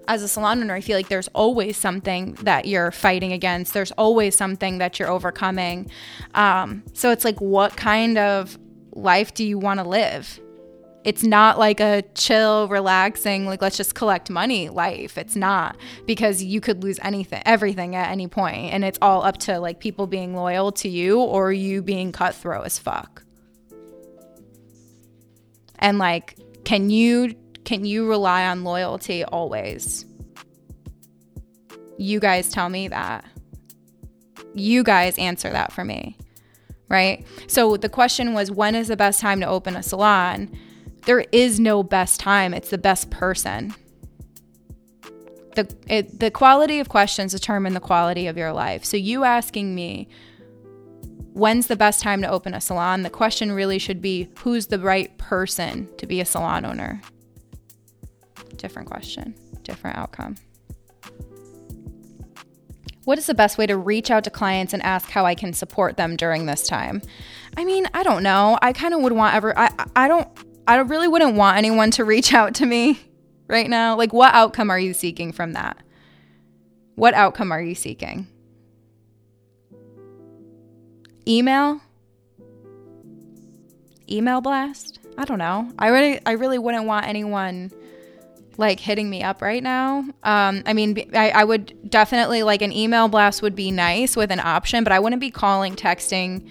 As 0.08 0.21
a 0.21 0.28
salon 0.28 0.62
owner, 0.62 0.76
I 0.76 0.82
feel 0.82 0.95
like 0.95 1.10
there's 1.10 1.28
always 1.30 1.78
something 1.78 2.34
that 2.43 2.65
you're 2.67 2.91
fighting 2.91 3.34
against. 3.34 3.74
There's 3.74 3.91
always 3.93 4.38
something 4.38 4.78
that 4.78 5.00
you're 5.00 5.10
overcoming. 5.10 5.89
Um, 6.36 6.84
so 6.93 7.12
it's 7.12 7.26
like, 7.26 7.41
what 7.41 7.76
kind 7.76 8.19
of 8.19 8.58
life 8.93 9.34
do 9.34 9.43
you 9.43 9.58
want 9.58 9.80
to 9.80 9.84
live? 9.84 10.39
It's 11.06 11.22
not 11.22 11.60
like 11.60 11.80
a 11.80 12.04
chill, 12.15 12.68
relaxing, 12.68 13.46
like 13.46 13.62
let's 13.62 13.78
just 13.78 13.94
collect 13.94 14.32
money 14.32 14.70
life. 14.70 15.20
It's 15.20 15.36
not 15.36 15.78
because 16.08 16.44
you 16.44 16.60
could 16.60 16.84
lose 16.84 17.00
anything, 17.04 17.44
everything 17.46 17.96
at 17.96 18.10
any 18.10 18.28
point, 18.28 18.74
and 18.74 18.84
it's 18.84 18.98
all 19.04 19.24
up 19.24 19.38
to 19.41 19.60
like 19.60 19.80
people 19.80 20.08
being 20.08 20.36
loyal 20.36 20.72
to 20.74 20.89
you 20.89 21.22
or 21.22 21.54
you 21.54 21.84
being 21.84 22.12
cutthroat 22.12 22.65
as 22.65 22.80
fuck. 22.80 23.24
And 25.78 26.00
like, 26.00 26.39
can 26.65 26.89
you 26.89 27.36
can 27.65 27.86
you 27.86 28.10
rely 28.10 28.48
on 28.48 28.63
loyalty 28.63 29.24
always? 29.24 30.06
You 32.00 32.20
guys 32.20 32.50
tell 32.50 32.68
me 32.68 32.88
that. 32.88 33.26
You 34.56 34.84
guys 34.84 35.18
answer 35.20 35.52
that 35.52 35.72
for 35.72 35.86
me 35.86 36.18
right? 36.88 37.26
So 37.48 37.78
the 37.78 37.89
question 37.89 38.34
was 38.34 38.52
when 38.52 38.76
is 38.76 38.89
the 38.89 38.96
best 38.96 39.20
time 39.20 39.39
to 39.39 39.48
open 39.48 39.76
a 39.76 39.82
salon? 39.82 40.56
There 41.06 41.26
is 41.32 41.60
no 41.60 41.84
best 41.84 42.20
time, 42.20 42.54
it's 42.54 42.70
the 42.70 42.78
best 42.78 43.10
person. 43.10 43.74
The, 45.56 45.74
it, 45.88 46.20
the 46.20 46.32
quality 46.32 46.80
of 46.80 46.89
questions 46.89 47.32
determine 47.32 47.74
the 47.74 47.80
quality 47.80 48.28
of 48.28 48.38
your 48.38 48.52
life. 48.52 48.84
So, 48.84 48.98
you 48.98 49.24
asking 49.24 49.74
me, 49.74 50.10
when's 51.34 51.68
the 51.68 51.76
best 51.76 52.02
time 52.02 52.22
to 52.22 52.28
open 52.28 52.54
a 52.54 52.60
salon? 52.60 53.04
The 53.04 53.10
question 53.10 53.52
really 53.52 53.80
should 53.80 54.02
be, 54.02 54.30
who's 54.39 54.68
the 54.68 54.80
right 54.80 55.18
person 55.18 55.88
to 55.98 56.08
be 56.08 56.20
a 56.20 56.26
salon 56.26 56.65
owner? 56.65 57.02
Different 58.58 58.89
question, 58.89 59.36
different 59.63 59.98
outcome. 59.98 60.36
What 63.06 63.20
is 63.20 63.28
the 63.28 63.36
best 63.36 63.58
way 63.58 63.68
to 63.68 63.78
reach 63.78 64.10
out 64.10 64.24
to 64.24 64.32
clients 64.32 64.74
and 64.74 64.82
ask 64.82 65.10
how 65.10 65.26
I 65.26 65.36
can 65.36 65.54
support 65.54 65.96
them 65.96 66.15
during 66.15 66.48
this 66.48 66.68
time? 66.68 67.02
I 67.56 67.63
mean, 67.63 67.88
I 67.94 68.02
don't 68.02 68.24
know. 68.24 68.58
I 68.62 68.74
kind 68.74 68.94
of 68.94 69.02
would 69.02 69.13
want 69.13 69.36
ever 69.36 69.58
I 69.58 69.70
I 69.96 70.08
don't 70.08 70.28
I 70.67 70.78
really 70.78 71.08
wouldn't 71.08 71.36
want 71.36 71.58
anyone 71.58 71.91
to 71.91 72.04
reach 72.04 72.34
out 72.34 72.56
to 72.56 72.65
me 72.65 72.99
right 73.47 73.69
now. 73.69 73.95
Like, 73.95 74.13
what 74.13 74.34
outcome 74.34 74.69
are 74.69 74.80
you 74.80 74.93
seeking 74.93 75.32
from 75.32 75.54
that? 75.54 75.78
What 76.95 77.13
outcome 77.13 77.51
are 77.51 77.62
you 77.62 77.75
seeking? 77.75 78.28
Email? 81.28 81.82
Email 84.10 84.41
blast? 84.41 84.99
I 85.17 85.25
don't 85.25 85.39
know. 85.39 85.71
I 85.78 85.88
really, 85.88 86.19
I 86.25 86.34
really 86.34 86.58
wouldn't 86.58 86.86
want 86.86 87.08
anyone 87.08 87.71
like 88.58 88.80
hitting 88.80 89.10
me 89.10 89.21
up 89.21 89.41
right 89.41 89.62
now. 89.62 89.99
Um, 90.23 90.63
I 90.65 90.73
mean, 90.73 91.10
I, 91.13 91.32
I 91.32 91.43
would 91.43 91.89
definitely 91.89 92.43
like 92.43 92.62
an 92.62 92.71
email 92.71 93.08
blast 93.08 93.41
would 93.41 93.56
be 93.56 93.71
nice 93.71 94.15
with 94.15 94.32
an 94.32 94.39
option, 94.39 94.84
but 94.84 94.93
I 94.93 94.99
wouldn't 94.99 95.19
be 95.19 95.32
calling, 95.32 95.75
texting, 95.75 96.47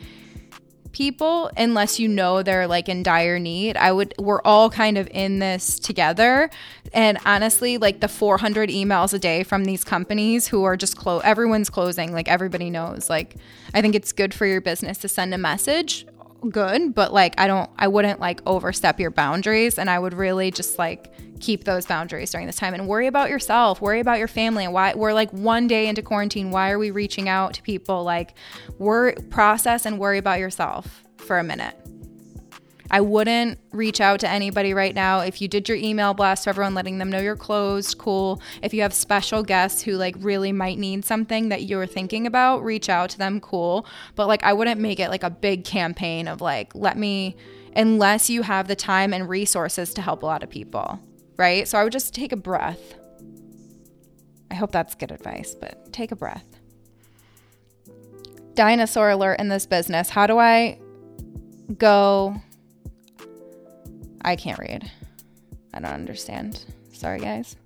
people 0.95 1.51
unless 1.57 1.99
you 1.99 2.09
know 2.09 2.43
they're 2.43 2.67
like 2.67 2.89
in 2.89 3.03
dire 3.03 3.39
need. 3.39 3.77
I 3.77 3.93
would 3.93 4.15
we're 4.19 4.41
all 4.43 4.71
kind 4.71 4.97
of 4.97 5.09
in 5.11 5.41
this 5.41 5.79
together. 5.79 6.49
And 6.95 7.19
honestly, 7.27 7.77
like 7.77 8.01
the 8.01 8.09
400 8.09 8.71
emails 8.71 9.13
a 9.13 9.19
day 9.19 9.43
from 9.43 9.67
these 9.67 9.85
companies 9.85 10.49
who 10.49 10.65
are 10.65 10.77
just 10.77 10.97
close 10.97 11.21
everyone's 11.25 11.69
closing, 11.69 12.13
like 12.13 12.29
everybody 12.29 12.71
knows. 12.71 13.11
Like 13.11 13.35
I 13.75 13.83
think 13.83 13.95
it's 13.95 14.13
good 14.13 14.33
for 14.33 14.47
your 14.47 14.63
business 14.63 14.97
to 14.99 15.09
send 15.09 15.35
a 15.35 15.39
message 15.39 16.07
good, 16.45 16.95
but 16.95 17.13
like 17.13 17.35
I 17.39 17.47
don't 17.47 17.71
I 17.79 17.89
wouldn't 17.89 18.21
like 18.21 18.41
overstep 18.47 19.01
your 19.01 19.11
boundaries 19.11 19.79
and 19.79 19.91
I 19.91 19.99
would 19.99 20.15
really 20.15 20.51
just 20.51 20.79
like 20.79 21.13
keep 21.41 21.65
those 21.65 21.87
boundaries 21.87 22.31
during 22.31 22.47
this 22.47 22.57
time 22.57 22.75
and 22.75 22.89
worry 22.89 23.07
about 23.07 23.29
yourself, 23.29 23.81
worry 23.81 24.01
about 24.01 24.19
your 24.19 24.29
family 24.29 24.65
and 24.65 24.73
why 24.73 24.95
we're 24.95 25.13
like 25.13 25.31
one 25.33 25.67
day 25.67 25.87
into 25.87 26.03
quarantine, 26.03 26.51
why 26.51 26.71
are 26.71 26.79
we 26.79 26.91
reaching 26.91 27.29
out 27.29 27.55
to 27.55 27.63
people 27.63 28.05
like 28.05 28.35
we're 28.79 29.15
process 29.31 29.87
and 29.87 29.99
worry 29.99 30.19
about 30.19 30.39
yourself 30.39 31.03
for 31.19 31.39
a 31.39 31.45
minute. 31.45 31.77
I 32.95 33.01
wouldn't 33.01 33.59
reach 33.73 34.01
out 34.01 34.21
to 34.21 34.29
anybody 34.29 34.73
right 34.73 34.95
now. 34.95 35.19
If 35.19 35.43
you 35.43 35.49
did 35.49 35.69
your 35.69 35.77
email 35.77 36.15
blast 36.15 36.45
to 36.45 36.51
everyone 36.51 36.75
letting 36.75 36.99
them 36.99 37.11
know 37.11 37.19
you're 37.19 37.35
closed, 37.35 37.99
cool. 37.99 38.41
If 38.63 38.73
you 38.73 38.83
have 38.83 38.95
special 38.95 39.43
guests 39.43 39.83
who 39.83 39.97
like 39.97 40.15
really 40.21 40.53
might 40.53 40.79
need 40.79 41.05
something 41.05 41.49
that 41.49 41.65
you're 41.65 41.89
thinking 41.89 42.25
about, 42.25 42.63
reach 42.63 42.89
out 42.89 43.11
to 43.11 43.19
them, 43.19 43.41
cool. 43.41 43.85
But 44.15 44.29
like 44.29 44.45
I 44.45 44.53
wouldn't 44.53 44.81
make 44.81 45.01
it 45.01 45.11
like 45.11 45.25
a 45.25 45.31
big 45.31 45.65
campaign 45.65 46.29
of 46.29 46.41
like, 46.41 46.73
let 46.73 46.97
me, 46.97 47.35
unless 47.75 48.31
you 48.31 48.43
have 48.43 48.69
the 48.69 48.77
time 48.77 49.13
and 49.13 49.29
resources 49.29 49.93
to 49.95 50.01
help 50.01 50.23
a 50.23 50.27
lot 50.27 50.45
of 50.45 50.49
people, 50.49 51.01
right? 51.37 51.67
So 51.67 51.79
I 51.79 51.83
would 51.83 51.93
just 51.93 52.15
take 52.15 52.31
a 52.31 52.37
breath. 52.37 52.95
I 54.53 54.55
hope 54.55 54.71
that's 54.71 54.95
good 54.95 55.11
advice, 55.11 55.57
but 55.61 55.93
take 55.93 56.13
a 56.13 56.17
breath. 56.17 56.47
Dinosaur 58.55 59.11
alert 59.11 59.41
in 59.41 59.49
this 59.49 59.67
business. 59.67 60.11
How 60.11 60.29
do 60.29 60.39
I 60.39 60.79
go 61.77 62.41
I 64.25 64.37
can't 64.37 64.59
read. 64.59 64.91
I 65.75 65.81
don't 65.81 65.93
understand. 65.93 66.65
Sorry, 66.93 67.21
guys. 67.21 67.57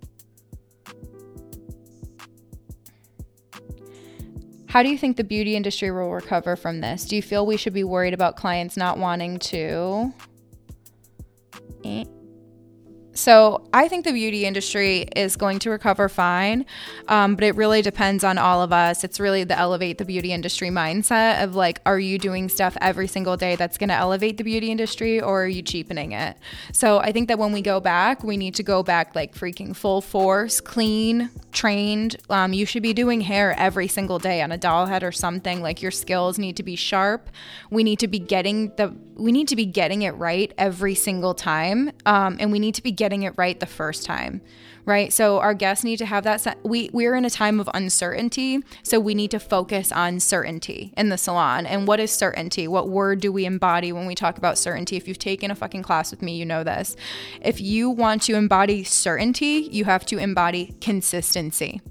How 4.69 4.83
do 4.83 4.91
you 4.91 4.99
think 4.99 5.17
the 5.17 5.25
beauty 5.25 5.57
industry 5.57 5.91
will 5.91 6.11
recover 6.11 6.55
from 6.57 6.81
this? 6.81 7.05
Do 7.07 7.17
you 7.17 7.23
feel 7.23 7.47
we 7.47 7.57
should 7.57 7.73
be 7.73 7.85
worried 7.85 8.13
about 8.13 8.37
clients 8.37 8.77
not 8.77 8.99
wanting 8.99 9.39
to? 9.39 10.13
So 13.19 13.63
I 13.73 13.89
think 13.89 14.05
the 14.05 14.13
beauty 14.13 14.45
industry 14.45 15.09
is 15.17 15.35
going 15.35 15.59
to 15.61 15.71
recover 15.71 16.09
fine, 16.09 16.65
um, 17.09 17.35
but 17.35 17.43
it 17.43 17.57
really 17.57 17.83
depends 17.83 18.23
on 18.23 18.39
all 18.39 18.63
of 18.63 18.73
us. 18.73 19.03
It's 19.03 19.19
really 19.19 19.43
the 19.43 19.59
elevate 19.59 19.99
the 19.99 20.05
beauty 20.05 20.33
industry 20.33 20.69
mindset 20.69 21.43
of 21.43 21.57
like, 21.57 21.81
are 21.85 21.99
you 21.99 22.17
doing 22.21 22.49
stuff 22.49 22.77
every 22.81 23.09
single 23.09 23.37
day 23.37 23.57
that's 23.57 23.77
going 23.77 23.89
to 23.89 23.97
elevate 23.97 24.37
the 24.37 24.45
beauty 24.45 24.71
industry 24.71 25.21
or 25.21 25.43
are 25.43 25.49
you 25.49 25.63
cheapening 25.63 26.13
it? 26.13 26.37
So 26.73 27.01
I 27.01 27.11
think 27.11 27.27
that 27.27 27.41
when 27.41 27.51
we 27.51 27.61
go 27.61 27.81
back, 27.81 28.23
we 28.23 28.37
need 28.37 28.55
to 28.55 28.63
go 28.63 28.85
back 28.85 29.17
like 29.17 29.35
freaking 29.35 29.75
full 29.75 30.01
force, 30.01 30.61
clean, 30.61 31.31
trained. 31.51 32.15
Um, 32.31 32.53
you 32.53 32.67
should 32.67 32.85
be 32.85 32.93
doing 32.93 33.23
hair 33.23 33.53
every 33.59 33.89
single 33.89 34.21
day 34.21 34.43
on 34.43 34.53
a 34.53 34.57
doll 34.57 34.87
head 34.87 35.03
or 35.03 35.11
something. 35.11 35.61
Like 35.61 35.83
your 35.83 35.91
skills 35.91 36.39
need 36.39 36.57
to 36.59 36.63
be 36.63 36.77
sharp. 36.77 37.31
We 37.69 37.83
need 37.83 37.99
to 37.99 38.07
be 38.07 38.21
getting 38.21 38.69
the 38.77 38.95
we 39.19 39.33
need 39.33 39.49
to 39.49 39.57
be 39.57 39.67
getting 39.67 40.03
it 40.03 40.13
right 40.13 40.55
every 40.57 40.95
single 40.95 41.35
time, 41.35 41.91
um, 42.07 42.37
and 42.39 42.53
we 42.53 42.61
need 42.61 42.77
to 42.77 42.83
be 42.83 42.93
getting 42.93 43.08
getting 43.09 43.23
it 43.23 43.33
right 43.39 43.59
the 43.59 43.67
first 43.67 44.05
time 44.05 44.43
right? 44.85 45.13
So 45.13 45.39
our 45.39 45.53
guests 45.53 45.85
need 45.85 45.99
to 45.99 46.07
have 46.07 46.25
that 46.25 46.59
we 46.65 46.89
we're 46.95 47.15
in 47.15 47.27
a 47.27 47.31
time 47.31 47.61
of 47.61 47.69
uncertainty 47.75 48.61
so 48.83 48.99
we 48.99 49.15
need 49.15 49.31
to 49.33 49.39
focus 49.39 49.93
on 49.93 50.19
certainty 50.19 50.95
in 50.97 51.11
the 51.11 51.19
salon. 51.19 51.67
And 51.67 51.87
what 51.87 52.01
is 52.01 52.11
certainty? 52.11 52.67
What 52.67 52.89
word 52.89 53.21
do 53.21 53.31
we 53.31 53.45
embody 53.45 53.93
when 53.93 54.07
we 54.07 54.15
talk 54.15 54.39
about 54.39 54.57
certainty? 54.57 54.97
If 54.97 55.07
you've 55.07 55.19
taken 55.19 55.51
a 55.51 55.55
fucking 55.55 55.83
class 55.83 56.11
with 56.11 56.23
me 56.23 56.37
you 56.37 56.47
know 56.47 56.65
this. 56.65 56.97
If 57.43 57.61
you 57.61 57.91
want 57.91 58.23
to 58.23 58.35
embody 58.35 58.83
certainty 58.83 59.69
you 59.71 59.85
have 59.85 60.07
to 60.07 60.17
embody 60.17 60.75
consistency. 60.81 61.83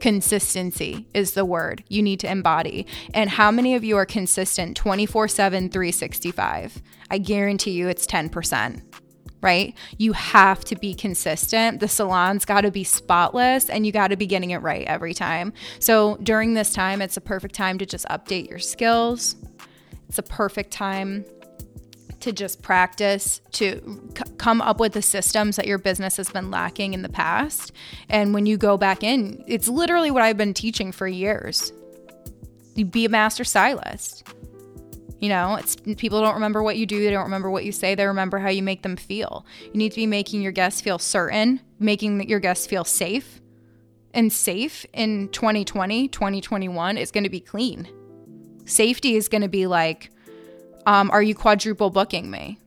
Consistency 0.00 1.08
is 1.14 1.32
the 1.32 1.46
word 1.46 1.82
you 1.88 2.02
need 2.02 2.20
to 2.20 2.30
embody. 2.30 2.86
And 3.14 3.30
how 3.30 3.50
many 3.50 3.74
of 3.74 3.84
you 3.84 3.96
are 3.96 4.06
consistent 4.06 4.76
24 4.76 5.28
7, 5.28 5.70
365? 5.70 6.82
I 7.10 7.18
guarantee 7.18 7.70
you 7.70 7.88
it's 7.88 8.06
10%, 8.06 8.82
right? 9.40 9.74
You 9.98 10.12
have 10.12 10.64
to 10.66 10.76
be 10.76 10.94
consistent. 10.94 11.80
The 11.80 11.88
salon's 11.88 12.44
got 12.44 12.62
to 12.62 12.70
be 12.70 12.84
spotless 12.84 13.70
and 13.70 13.86
you 13.86 13.92
got 13.92 14.08
to 14.08 14.16
be 14.16 14.26
getting 14.26 14.50
it 14.50 14.58
right 14.58 14.86
every 14.86 15.14
time. 15.14 15.52
So 15.78 16.16
during 16.22 16.54
this 16.54 16.72
time, 16.72 17.00
it's 17.00 17.16
a 17.16 17.20
perfect 17.20 17.54
time 17.54 17.78
to 17.78 17.86
just 17.86 18.06
update 18.06 18.48
your 18.48 18.58
skills. 18.58 19.36
It's 20.08 20.18
a 20.18 20.22
perfect 20.22 20.70
time 20.70 21.24
to 22.20 22.32
just 22.32 22.62
practice 22.62 23.40
to 23.52 23.80
c- 24.16 24.32
come 24.38 24.60
up 24.60 24.80
with 24.80 24.92
the 24.92 25.02
systems 25.02 25.56
that 25.56 25.66
your 25.66 25.78
business 25.78 26.16
has 26.16 26.28
been 26.30 26.50
lacking 26.50 26.94
in 26.94 27.02
the 27.02 27.08
past. 27.08 27.72
And 28.08 28.34
when 28.34 28.46
you 28.46 28.56
go 28.56 28.76
back 28.76 29.02
in, 29.02 29.44
it's 29.46 29.68
literally 29.68 30.10
what 30.10 30.22
I've 30.22 30.36
been 30.36 30.54
teaching 30.54 30.90
for 30.90 31.06
years. 31.06 31.72
Be 32.90 33.04
a 33.04 33.08
master 33.08 33.44
stylist. 33.44 34.24
You 35.20 35.28
know, 35.28 35.56
it's 35.56 35.76
people 35.96 36.20
don't 36.20 36.34
remember 36.34 36.62
what 36.62 36.76
you 36.76 36.86
do, 36.86 37.02
they 37.02 37.10
don't 37.10 37.24
remember 37.24 37.50
what 37.50 37.64
you 37.64 37.72
say, 37.72 37.94
they 37.94 38.06
remember 38.06 38.38
how 38.38 38.50
you 38.50 38.62
make 38.62 38.82
them 38.82 38.96
feel. 38.96 39.44
You 39.64 39.74
need 39.74 39.90
to 39.90 39.96
be 39.96 40.06
making 40.06 40.42
your 40.42 40.52
guests 40.52 40.80
feel 40.80 40.98
certain, 40.98 41.60
making 41.78 42.28
your 42.28 42.40
guests 42.40 42.66
feel 42.66 42.84
safe. 42.84 43.40
And 44.14 44.32
safe 44.32 44.86
in 44.92 45.28
2020, 45.28 46.08
2021 46.08 46.96
is 46.96 47.10
going 47.10 47.24
to 47.24 47.30
be 47.30 47.40
clean. 47.40 47.88
Safety 48.64 49.16
is 49.16 49.28
going 49.28 49.42
to 49.42 49.48
be 49.48 49.66
like 49.66 50.10
um, 50.88 51.10
are 51.10 51.22
you 51.22 51.34
quadruple 51.34 51.90
booking 51.90 52.30
me? 52.30 52.58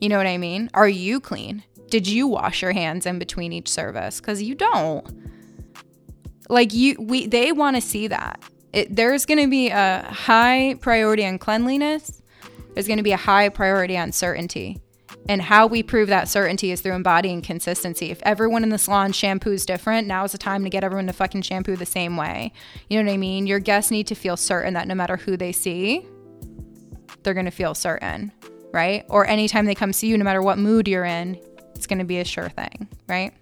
You 0.00 0.08
know 0.08 0.16
what 0.16 0.26
I 0.26 0.38
mean? 0.38 0.70
Are 0.72 0.88
you 0.88 1.20
clean? 1.20 1.62
Did 1.90 2.06
you 2.06 2.26
wash 2.26 2.62
your 2.62 2.72
hands 2.72 3.04
in 3.04 3.18
between 3.18 3.52
each 3.52 3.68
service? 3.68 4.20
Because 4.20 4.42
you 4.42 4.54
don't. 4.54 5.06
Like 6.48 6.72
you, 6.72 6.96
we 6.98 7.26
they 7.26 7.52
want 7.52 7.76
to 7.76 7.82
see 7.82 8.06
that. 8.08 8.42
It, 8.74 8.94
there's 8.96 9.24
going 9.24 9.38
to 9.38 9.48
be 9.48 9.68
a 9.68 10.02
high 10.02 10.74
priority 10.80 11.24
on 11.24 11.38
cleanliness. 11.38 12.20
There's 12.74 12.88
going 12.88 12.96
to 12.96 13.04
be 13.04 13.12
a 13.12 13.16
high 13.16 13.48
priority 13.48 13.96
on 13.96 14.10
certainty. 14.10 14.80
And 15.28 15.40
how 15.40 15.68
we 15.68 15.84
prove 15.84 16.08
that 16.08 16.28
certainty 16.28 16.72
is 16.72 16.80
through 16.80 16.94
embodying 16.94 17.40
consistency. 17.40 18.10
If 18.10 18.20
everyone 18.24 18.64
in 18.64 18.70
the 18.70 18.78
salon 18.78 19.12
shampoos 19.12 19.64
different, 19.64 20.08
now 20.08 20.24
is 20.24 20.32
the 20.32 20.38
time 20.38 20.64
to 20.64 20.70
get 20.70 20.82
everyone 20.82 21.06
to 21.06 21.12
fucking 21.12 21.42
shampoo 21.42 21.76
the 21.76 21.86
same 21.86 22.16
way. 22.16 22.52
You 22.90 22.98
know 22.98 23.08
what 23.08 23.14
I 23.14 23.16
mean? 23.16 23.46
Your 23.46 23.60
guests 23.60 23.92
need 23.92 24.08
to 24.08 24.16
feel 24.16 24.36
certain 24.36 24.74
that 24.74 24.88
no 24.88 24.94
matter 24.96 25.16
who 25.16 25.36
they 25.36 25.52
see, 25.52 26.04
they're 27.22 27.32
going 27.32 27.46
to 27.46 27.52
feel 27.52 27.74
certain, 27.74 28.32
right? 28.72 29.06
Or 29.08 29.24
anytime 29.24 29.66
they 29.66 29.76
come 29.76 29.92
see 29.92 30.08
you, 30.08 30.18
no 30.18 30.24
matter 30.24 30.42
what 30.42 30.58
mood 30.58 30.88
you're 30.88 31.04
in, 31.04 31.40
it's 31.76 31.86
going 31.86 32.00
to 32.00 32.04
be 32.04 32.18
a 32.18 32.24
sure 32.24 32.48
thing, 32.48 32.88
right? 33.08 33.32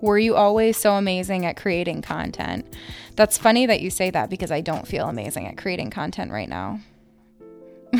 Were 0.00 0.18
you 0.18 0.36
always 0.36 0.76
so 0.76 0.94
amazing 0.94 1.44
at 1.44 1.56
creating 1.56 2.02
content? 2.02 2.72
That's 3.16 3.36
funny 3.36 3.66
that 3.66 3.80
you 3.80 3.90
say 3.90 4.10
that 4.10 4.30
because 4.30 4.52
I 4.52 4.60
don't 4.60 4.86
feel 4.86 5.08
amazing 5.08 5.48
at 5.48 5.56
creating 5.56 5.90
content 5.90 6.30
right 6.30 6.48
now. 6.48 6.80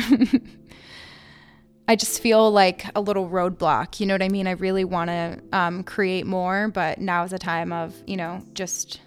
I 1.87 1.95
just 1.95 2.21
feel 2.21 2.51
like 2.51 2.85
a 2.95 3.01
little 3.01 3.27
roadblock. 3.27 3.99
You 3.99 4.05
know 4.05 4.13
what 4.13 4.21
I 4.21 4.29
mean? 4.29 4.47
I 4.47 4.51
really 4.51 4.85
want 4.85 5.09
to 5.09 5.41
um, 5.51 5.83
create 5.83 6.25
more, 6.25 6.67
but 6.69 6.99
now 6.99 7.23
is 7.23 7.33
a 7.33 7.39
time 7.39 7.73
of, 7.73 7.95
you 8.05 8.15
know, 8.15 8.43
just 8.53 9.01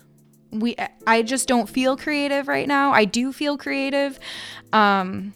we. 0.50 0.76
I 1.06 1.22
just 1.22 1.48
don't 1.48 1.68
feel 1.68 1.96
creative 1.96 2.48
right 2.48 2.66
now. 2.66 2.92
I 2.92 3.04
do 3.04 3.32
feel 3.32 3.56
creative. 3.56 4.18
Um, 4.72 5.32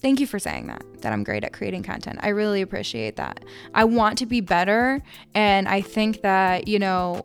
thank 0.00 0.20
you 0.20 0.26
for 0.26 0.38
saying 0.38 0.66
that 0.66 0.82
that 1.02 1.12
i'm 1.12 1.24
great 1.24 1.44
at 1.44 1.52
creating 1.52 1.82
content 1.82 2.18
i 2.22 2.28
really 2.28 2.62
appreciate 2.62 3.16
that 3.16 3.44
i 3.74 3.84
want 3.84 4.18
to 4.18 4.26
be 4.26 4.40
better 4.40 5.02
and 5.34 5.68
i 5.68 5.80
think 5.80 6.22
that 6.22 6.68
you 6.68 6.78
know 6.78 7.24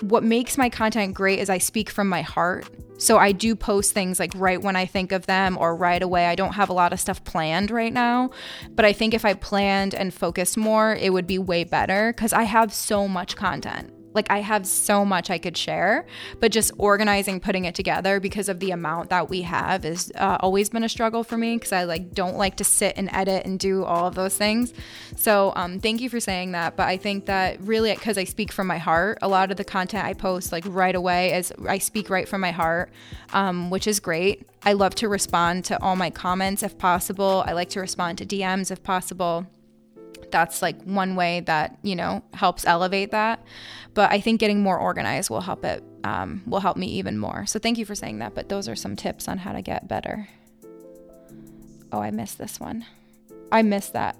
what 0.00 0.24
makes 0.24 0.58
my 0.58 0.68
content 0.68 1.14
great 1.14 1.38
is 1.38 1.48
I 1.48 1.58
speak 1.58 1.88
from 1.88 2.08
my 2.08 2.22
heart. 2.22 2.68
So 2.98 3.18
I 3.18 3.32
do 3.32 3.54
post 3.54 3.92
things 3.92 4.18
like 4.18 4.32
right 4.34 4.60
when 4.60 4.76
I 4.76 4.86
think 4.86 5.12
of 5.12 5.26
them 5.26 5.56
or 5.58 5.76
right 5.76 6.02
away. 6.02 6.26
I 6.26 6.34
don't 6.34 6.52
have 6.54 6.68
a 6.68 6.72
lot 6.72 6.92
of 6.92 7.00
stuff 7.00 7.22
planned 7.24 7.70
right 7.70 7.92
now, 7.92 8.30
but 8.70 8.84
I 8.84 8.92
think 8.92 9.14
if 9.14 9.24
I 9.24 9.34
planned 9.34 9.94
and 9.94 10.12
focused 10.12 10.56
more, 10.56 10.94
it 10.94 11.12
would 11.12 11.26
be 11.26 11.38
way 11.38 11.64
better 11.64 12.12
because 12.12 12.32
I 12.32 12.44
have 12.44 12.72
so 12.72 13.06
much 13.08 13.36
content. 13.36 13.93
Like 14.14 14.30
I 14.30 14.40
have 14.40 14.66
so 14.66 15.04
much 15.04 15.30
I 15.30 15.38
could 15.38 15.56
share, 15.56 16.06
but 16.40 16.52
just 16.52 16.72
organizing, 16.78 17.40
putting 17.40 17.64
it 17.64 17.74
together 17.74 18.20
because 18.20 18.48
of 18.48 18.60
the 18.60 18.70
amount 18.70 19.10
that 19.10 19.28
we 19.28 19.42
have 19.42 19.84
has 19.84 20.12
uh, 20.14 20.38
always 20.40 20.68
been 20.70 20.84
a 20.84 20.88
struggle 20.88 21.24
for 21.24 21.36
me 21.36 21.56
because 21.56 21.72
I 21.72 21.84
like 21.84 22.14
don't 22.14 22.36
like 22.36 22.56
to 22.56 22.64
sit 22.64 22.94
and 22.96 23.08
edit 23.12 23.44
and 23.44 23.58
do 23.58 23.84
all 23.84 24.06
of 24.06 24.14
those 24.14 24.36
things. 24.36 24.72
So 25.16 25.52
um, 25.56 25.80
thank 25.80 26.00
you 26.00 26.08
for 26.08 26.20
saying 26.20 26.52
that. 26.52 26.76
But 26.76 26.88
I 26.88 26.96
think 26.96 27.26
that 27.26 27.60
really 27.60 27.92
because 27.94 28.16
I 28.16 28.24
speak 28.24 28.52
from 28.52 28.66
my 28.66 28.78
heart, 28.78 29.18
a 29.20 29.28
lot 29.28 29.50
of 29.50 29.56
the 29.56 29.64
content 29.64 30.04
I 30.04 30.14
post 30.14 30.52
like 30.52 30.64
right 30.66 30.94
away 30.94 31.34
is 31.34 31.52
I 31.68 31.78
speak 31.78 32.08
right 32.08 32.28
from 32.28 32.40
my 32.40 32.52
heart, 32.52 32.90
um, 33.32 33.70
which 33.70 33.86
is 33.86 34.00
great. 34.00 34.46
I 34.62 34.72
love 34.72 34.94
to 34.96 35.08
respond 35.08 35.64
to 35.66 35.82
all 35.82 35.96
my 35.96 36.10
comments 36.10 36.62
if 36.62 36.78
possible. 36.78 37.44
I 37.46 37.52
like 37.52 37.70
to 37.70 37.80
respond 37.80 38.18
to 38.18 38.26
DMs 38.26 38.70
if 38.70 38.82
possible 38.82 39.46
that's 40.34 40.60
like 40.60 40.82
one 40.82 41.14
way 41.14 41.38
that 41.38 41.78
you 41.82 41.94
know 41.94 42.20
helps 42.34 42.66
elevate 42.66 43.12
that. 43.12 43.46
But 43.94 44.10
i 44.10 44.18
think 44.18 44.40
getting 44.40 44.60
more 44.60 44.76
organized 44.76 45.30
will 45.30 45.40
help 45.40 45.64
it 45.64 45.84
um, 46.02 46.42
will 46.44 46.58
help 46.58 46.76
me 46.76 46.88
even 46.88 47.16
more. 47.16 47.46
So 47.46 47.60
thank 47.60 47.78
you 47.78 47.86
for 47.86 47.94
saying 47.94 48.18
that 48.18 48.34
but 48.34 48.48
those 48.48 48.68
are 48.68 48.74
some 48.74 48.96
tips 48.96 49.28
on 49.28 49.38
how 49.38 49.52
to 49.52 49.62
get 49.62 49.86
better. 49.86 50.28
Oh 51.92 52.00
i 52.00 52.10
missed 52.10 52.36
this 52.38 52.58
one. 52.58 52.84
I 53.52 53.62
missed 53.62 53.92
that 53.92 54.16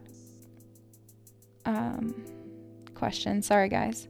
um, 1.67 2.15
question. 2.95 3.43
Sorry 3.43 3.69
guys. 3.69 4.07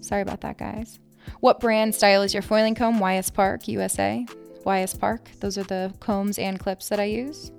Sorry 0.00 0.22
about 0.22 0.40
that 0.40 0.58
guys. 0.58 0.98
What 1.38 1.60
brand 1.60 1.94
style 1.94 2.22
is 2.22 2.34
your 2.34 2.42
foiling 2.42 2.74
comb? 2.74 3.00
Ys 3.00 3.30
park 3.30 3.68
usa 3.68 4.26
ys 4.66 4.94
park. 4.94 5.30
Those 5.38 5.56
are 5.58 5.62
the 5.62 5.94
combs 6.00 6.40
and 6.40 6.58
clips 6.58 6.88
that 6.88 6.98
i 6.98 7.04
use 7.04 7.52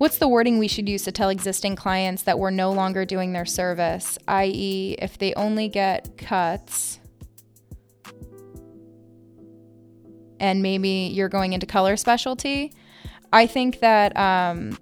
What's 0.00 0.16
the 0.16 0.28
wording 0.28 0.56
we 0.56 0.66
should 0.66 0.88
use 0.88 1.04
to 1.04 1.12
tell 1.12 1.28
existing 1.28 1.76
clients 1.76 2.22
that 2.22 2.38
we're 2.38 2.48
no 2.50 2.72
longer 2.72 3.04
doing 3.04 3.34
their 3.34 3.44
service, 3.44 4.16
i.e., 4.26 4.96
if 4.98 5.18
they 5.18 5.34
only 5.34 5.68
get 5.68 6.16
cuts 6.16 6.98
and 10.40 10.62
maybe 10.62 11.10
you're 11.12 11.28
going 11.28 11.52
into 11.52 11.66
color 11.66 11.98
specialty? 11.98 12.72
I 13.30 13.46
think 13.46 13.80
that 13.80 14.16
um, 14.16 14.78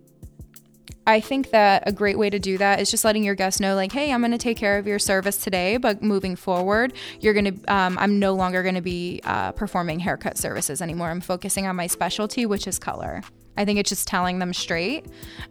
I 1.08 1.20
think 1.20 1.50
that 1.52 1.84
a 1.86 1.92
great 1.92 2.18
way 2.18 2.28
to 2.28 2.38
do 2.38 2.58
that 2.58 2.80
is 2.80 2.90
just 2.90 3.02
letting 3.02 3.24
your 3.24 3.34
guests 3.34 3.60
know, 3.60 3.74
like, 3.74 3.92
hey, 3.92 4.12
I'm 4.12 4.20
going 4.20 4.30
to 4.32 4.36
take 4.36 4.58
care 4.58 4.76
of 4.76 4.86
your 4.86 4.98
service 4.98 5.38
today, 5.38 5.78
but 5.78 6.02
moving 6.02 6.36
forward, 6.36 6.92
you're 7.18 7.32
going 7.32 7.56
to, 7.56 7.74
um, 7.74 7.96
I'm 7.98 8.18
no 8.18 8.34
longer 8.34 8.62
going 8.62 8.74
to 8.74 8.82
be 8.82 9.22
uh, 9.24 9.52
performing 9.52 10.00
haircut 10.00 10.36
services 10.36 10.82
anymore. 10.82 11.08
I'm 11.08 11.22
focusing 11.22 11.66
on 11.66 11.76
my 11.76 11.86
specialty, 11.86 12.44
which 12.44 12.66
is 12.66 12.78
color. 12.78 13.22
I 13.56 13.64
think 13.64 13.78
it's 13.78 13.88
just 13.88 14.06
telling 14.06 14.38
them 14.38 14.52
straight. 14.52 15.06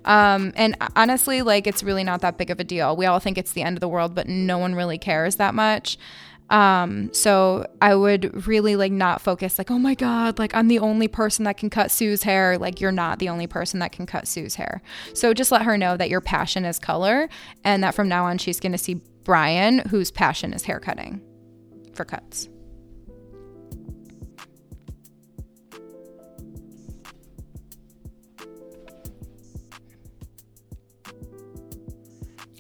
Um, 0.06 0.54
and 0.56 0.78
honestly, 0.96 1.42
like 1.42 1.66
it's 1.66 1.82
really 1.82 2.04
not 2.04 2.22
that 2.22 2.38
big 2.38 2.52
of 2.52 2.60
a 2.60 2.64
deal. 2.64 2.96
We 2.96 3.08
all 3.08 3.20
think 3.20 3.40
it's 3.40 3.54
the 3.54 3.64
end 3.64 3.78
of 3.78 3.82
the 3.82 3.90
world, 3.90 4.14
but 4.14 4.28
no 4.28 4.60
one 4.60 4.76
really 4.76 5.00
cares 5.00 5.38
that 5.38 5.56
much. 5.56 5.98
Um, 6.50 7.12
so 7.14 7.66
I 7.82 7.94
would 7.96 8.48
really 8.48 8.76
like 8.76 8.92
not 8.92 9.22
focus 9.22 9.58
like, 9.58 9.70
oh 9.70 9.80
my 9.80 9.96
God, 9.96 10.40
like 10.40 10.56
I'm 10.56 10.68
the 10.68 10.80
only 10.80 11.08
person 11.08 11.46
that 11.46 11.58
can 11.58 11.70
cut 11.70 11.92
Sue's 11.92 12.24
hair. 12.24 12.58
Like 12.58 12.80
you're 12.80 12.92
not 12.92 13.20
the 13.20 13.30
only 13.30 13.48
person 13.48 13.80
that 13.80 13.92
can 13.92 14.06
cut 14.06 14.28
Sue's 14.28 14.56
hair. 14.56 14.82
So 15.14 15.34
just 15.34 15.52
let 15.52 15.64
her 15.64 15.78
know 15.78 15.98
that 15.98 16.10
your 16.10 16.22
passion 16.22 16.66
is 16.66 16.80
color 16.80 17.30
and 17.64 17.84
that 17.84 17.96
from 17.96 18.08
now 18.08 18.26
on 18.26 18.38
she's 18.38 18.60
to 18.60 18.78
see 18.78 19.02
Brian, 19.24 19.80
whose 19.90 20.10
passion 20.10 20.54
is 20.54 20.64
haircutting 20.64 21.22
for 21.94 22.06
cuts. 22.06 22.48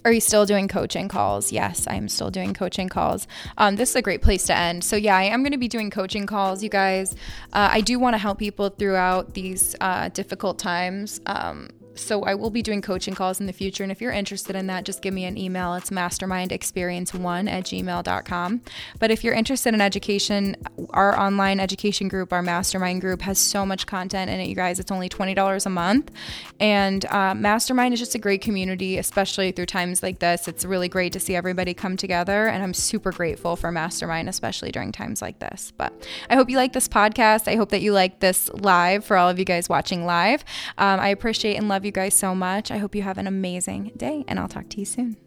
Are 0.08 0.14
you 0.14 0.22
still 0.22 0.45
doing 0.45 0.70
coaching 0.70 1.10
calls? 1.10 1.51
Yes, 1.51 1.86
I'm 1.86 2.08
still 2.08 2.32
doing 2.32 2.53
coaching 2.53 2.88
calls. 2.88 3.28
Um, 3.58 3.76
this 3.76 3.89
is 3.89 3.97
a 3.97 4.01
great 4.01 4.22
place 4.22 4.45
to 4.45 4.58
end. 4.58 4.86
So, 4.86 4.95
yeah, 4.95 5.18
I 5.18 5.24
am 5.24 5.43
going 5.43 5.51
to 5.51 5.58
be 5.58 5.68
doing 5.68 5.89
coaching 5.89 6.26
calls, 6.26 6.64
you 6.64 6.70
guys. 6.70 7.12
Uh, 7.51 7.68
I 7.74 7.82
do 7.82 7.99
want 7.99 8.14
to 8.14 8.18
help 8.18 8.39
people 8.39 8.70
throughout 8.70 9.34
these 9.34 9.76
uh, 9.82 10.08
difficult 10.08 10.60
times. 10.60 11.20
Um, 11.26 11.72
so 11.97 12.23
I 12.23 12.35
will 12.35 12.49
be 12.49 12.61
doing 12.61 12.81
coaching 12.81 13.13
calls 13.15 13.39
in 13.39 13.45
the 13.45 13.53
future. 13.53 13.83
And 13.83 13.91
if 13.91 14.01
you're 14.01 14.11
interested 14.11 14.55
in 14.55 14.67
that, 14.67 14.85
just 14.85 15.01
give 15.01 15.13
me 15.13 15.25
an 15.25 15.37
email. 15.37 15.73
It's 15.75 15.89
mastermindexperience1 15.89 17.49
at 17.49 17.63
gmail.com. 17.65 18.61
But 18.99 19.11
if 19.11 19.23
you're 19.23 19.33
interested 19.33 19.73
in 19.73 19.81
education, 19.81 20.55
our 20.91 21.19
online 21.19 21.59
education 21.59 22.07
group, 22.07 22.31
our 22.33 22.41
mastermind 22.41 23.01
group, 23.01 23.21
has 23.21 23.37
so 23.37 23.65
much 23.65 23.85
content 23.85 24.29
in 24.29 24.39
it, 24.39 24.47
you 24.47 24.55
guys. 24.55 24.79
It's 24.79 24.91
only 24.91 25.09
$20 25.09 25.65
a 25.65 25.69
month. 25.69 26.11
And 26.59 27.05
uh, 27.05 27.35
Mastermind 27.35 27.93
is 27.93 27.99
just 27.99 28.15
a 28.15 28.19
great 28.19 28.41
community, 28.41 28.97
especially 28.97 29.51
through 29.51 29.67
times 29.67 30.01
like 30.01 30.19
this. 30.19 30.47
It's 30.47 30.65
really 30.65 30.89
great 30.89 31.13
to 31.13 31.19
see 31.19 31.35
everybody 31.35 31.73
come 31.73 31.97
together. 31.97 32.47
And 32.47 32.63
I'm 32.63 32.73
super 32.73 33.11
grateful 33.11 33.55
for 33.55 33.71
Mastermind, 33.71 34.29
especially 34.29 34.71
during 34.71 34.91
times 34.91 35.21
like 35.21 35.39
this. 35.39 35.71
But 35.77 35.93
I 36.29 36.35
hope 36.35 36.49
you 36.49 36.57
like 36.57 36.73
this 36.73 36.87
podcast. 36.87 37.47
I 37.47 37.55
hope 37.55 37.69
that 37.69 37.81
you 37.81 37.93
like 37.93 38.19
this 38.19 38.49
live 38.49 39.05
for 39.05 39.17
all 39.17 39.29
of 39.29 39.39
you 39.39 39.45
guys 39.45 39.69
watching 39.69 40.05
live. 40.05 40.43
Um, 40.77 40.99
I 40.99 41.09
appreciate 41.09 41.55
and 41.55 41.67
love 41.67 41.85
you 41.88 41.91
guys 41.91 42.13
so 42.13 42.35
much. 42.35 42.69
I 42.69 42.77
hope 42.77 42.93
you 42.93 43.01
have 43.01 43.17
an 43.17 43.25
amazing 43.25 43.93
day, 43.97 44.23
and 44.27 44.39
I'll 44.39 44.47
talk 44.47 44.69
to 44.69 44.79
you 44.79 44.85
soon. 44.85 45.17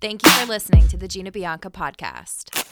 Thank 0.00 0.24
you 0.24 0.30
for 0.30 0.46
listening 0.46 0.88
to 0.88 0.96
the 0.96 1.08
Gina 1.08 1.30
Bianca 1.30 1.68
podcast. 1.68 2.65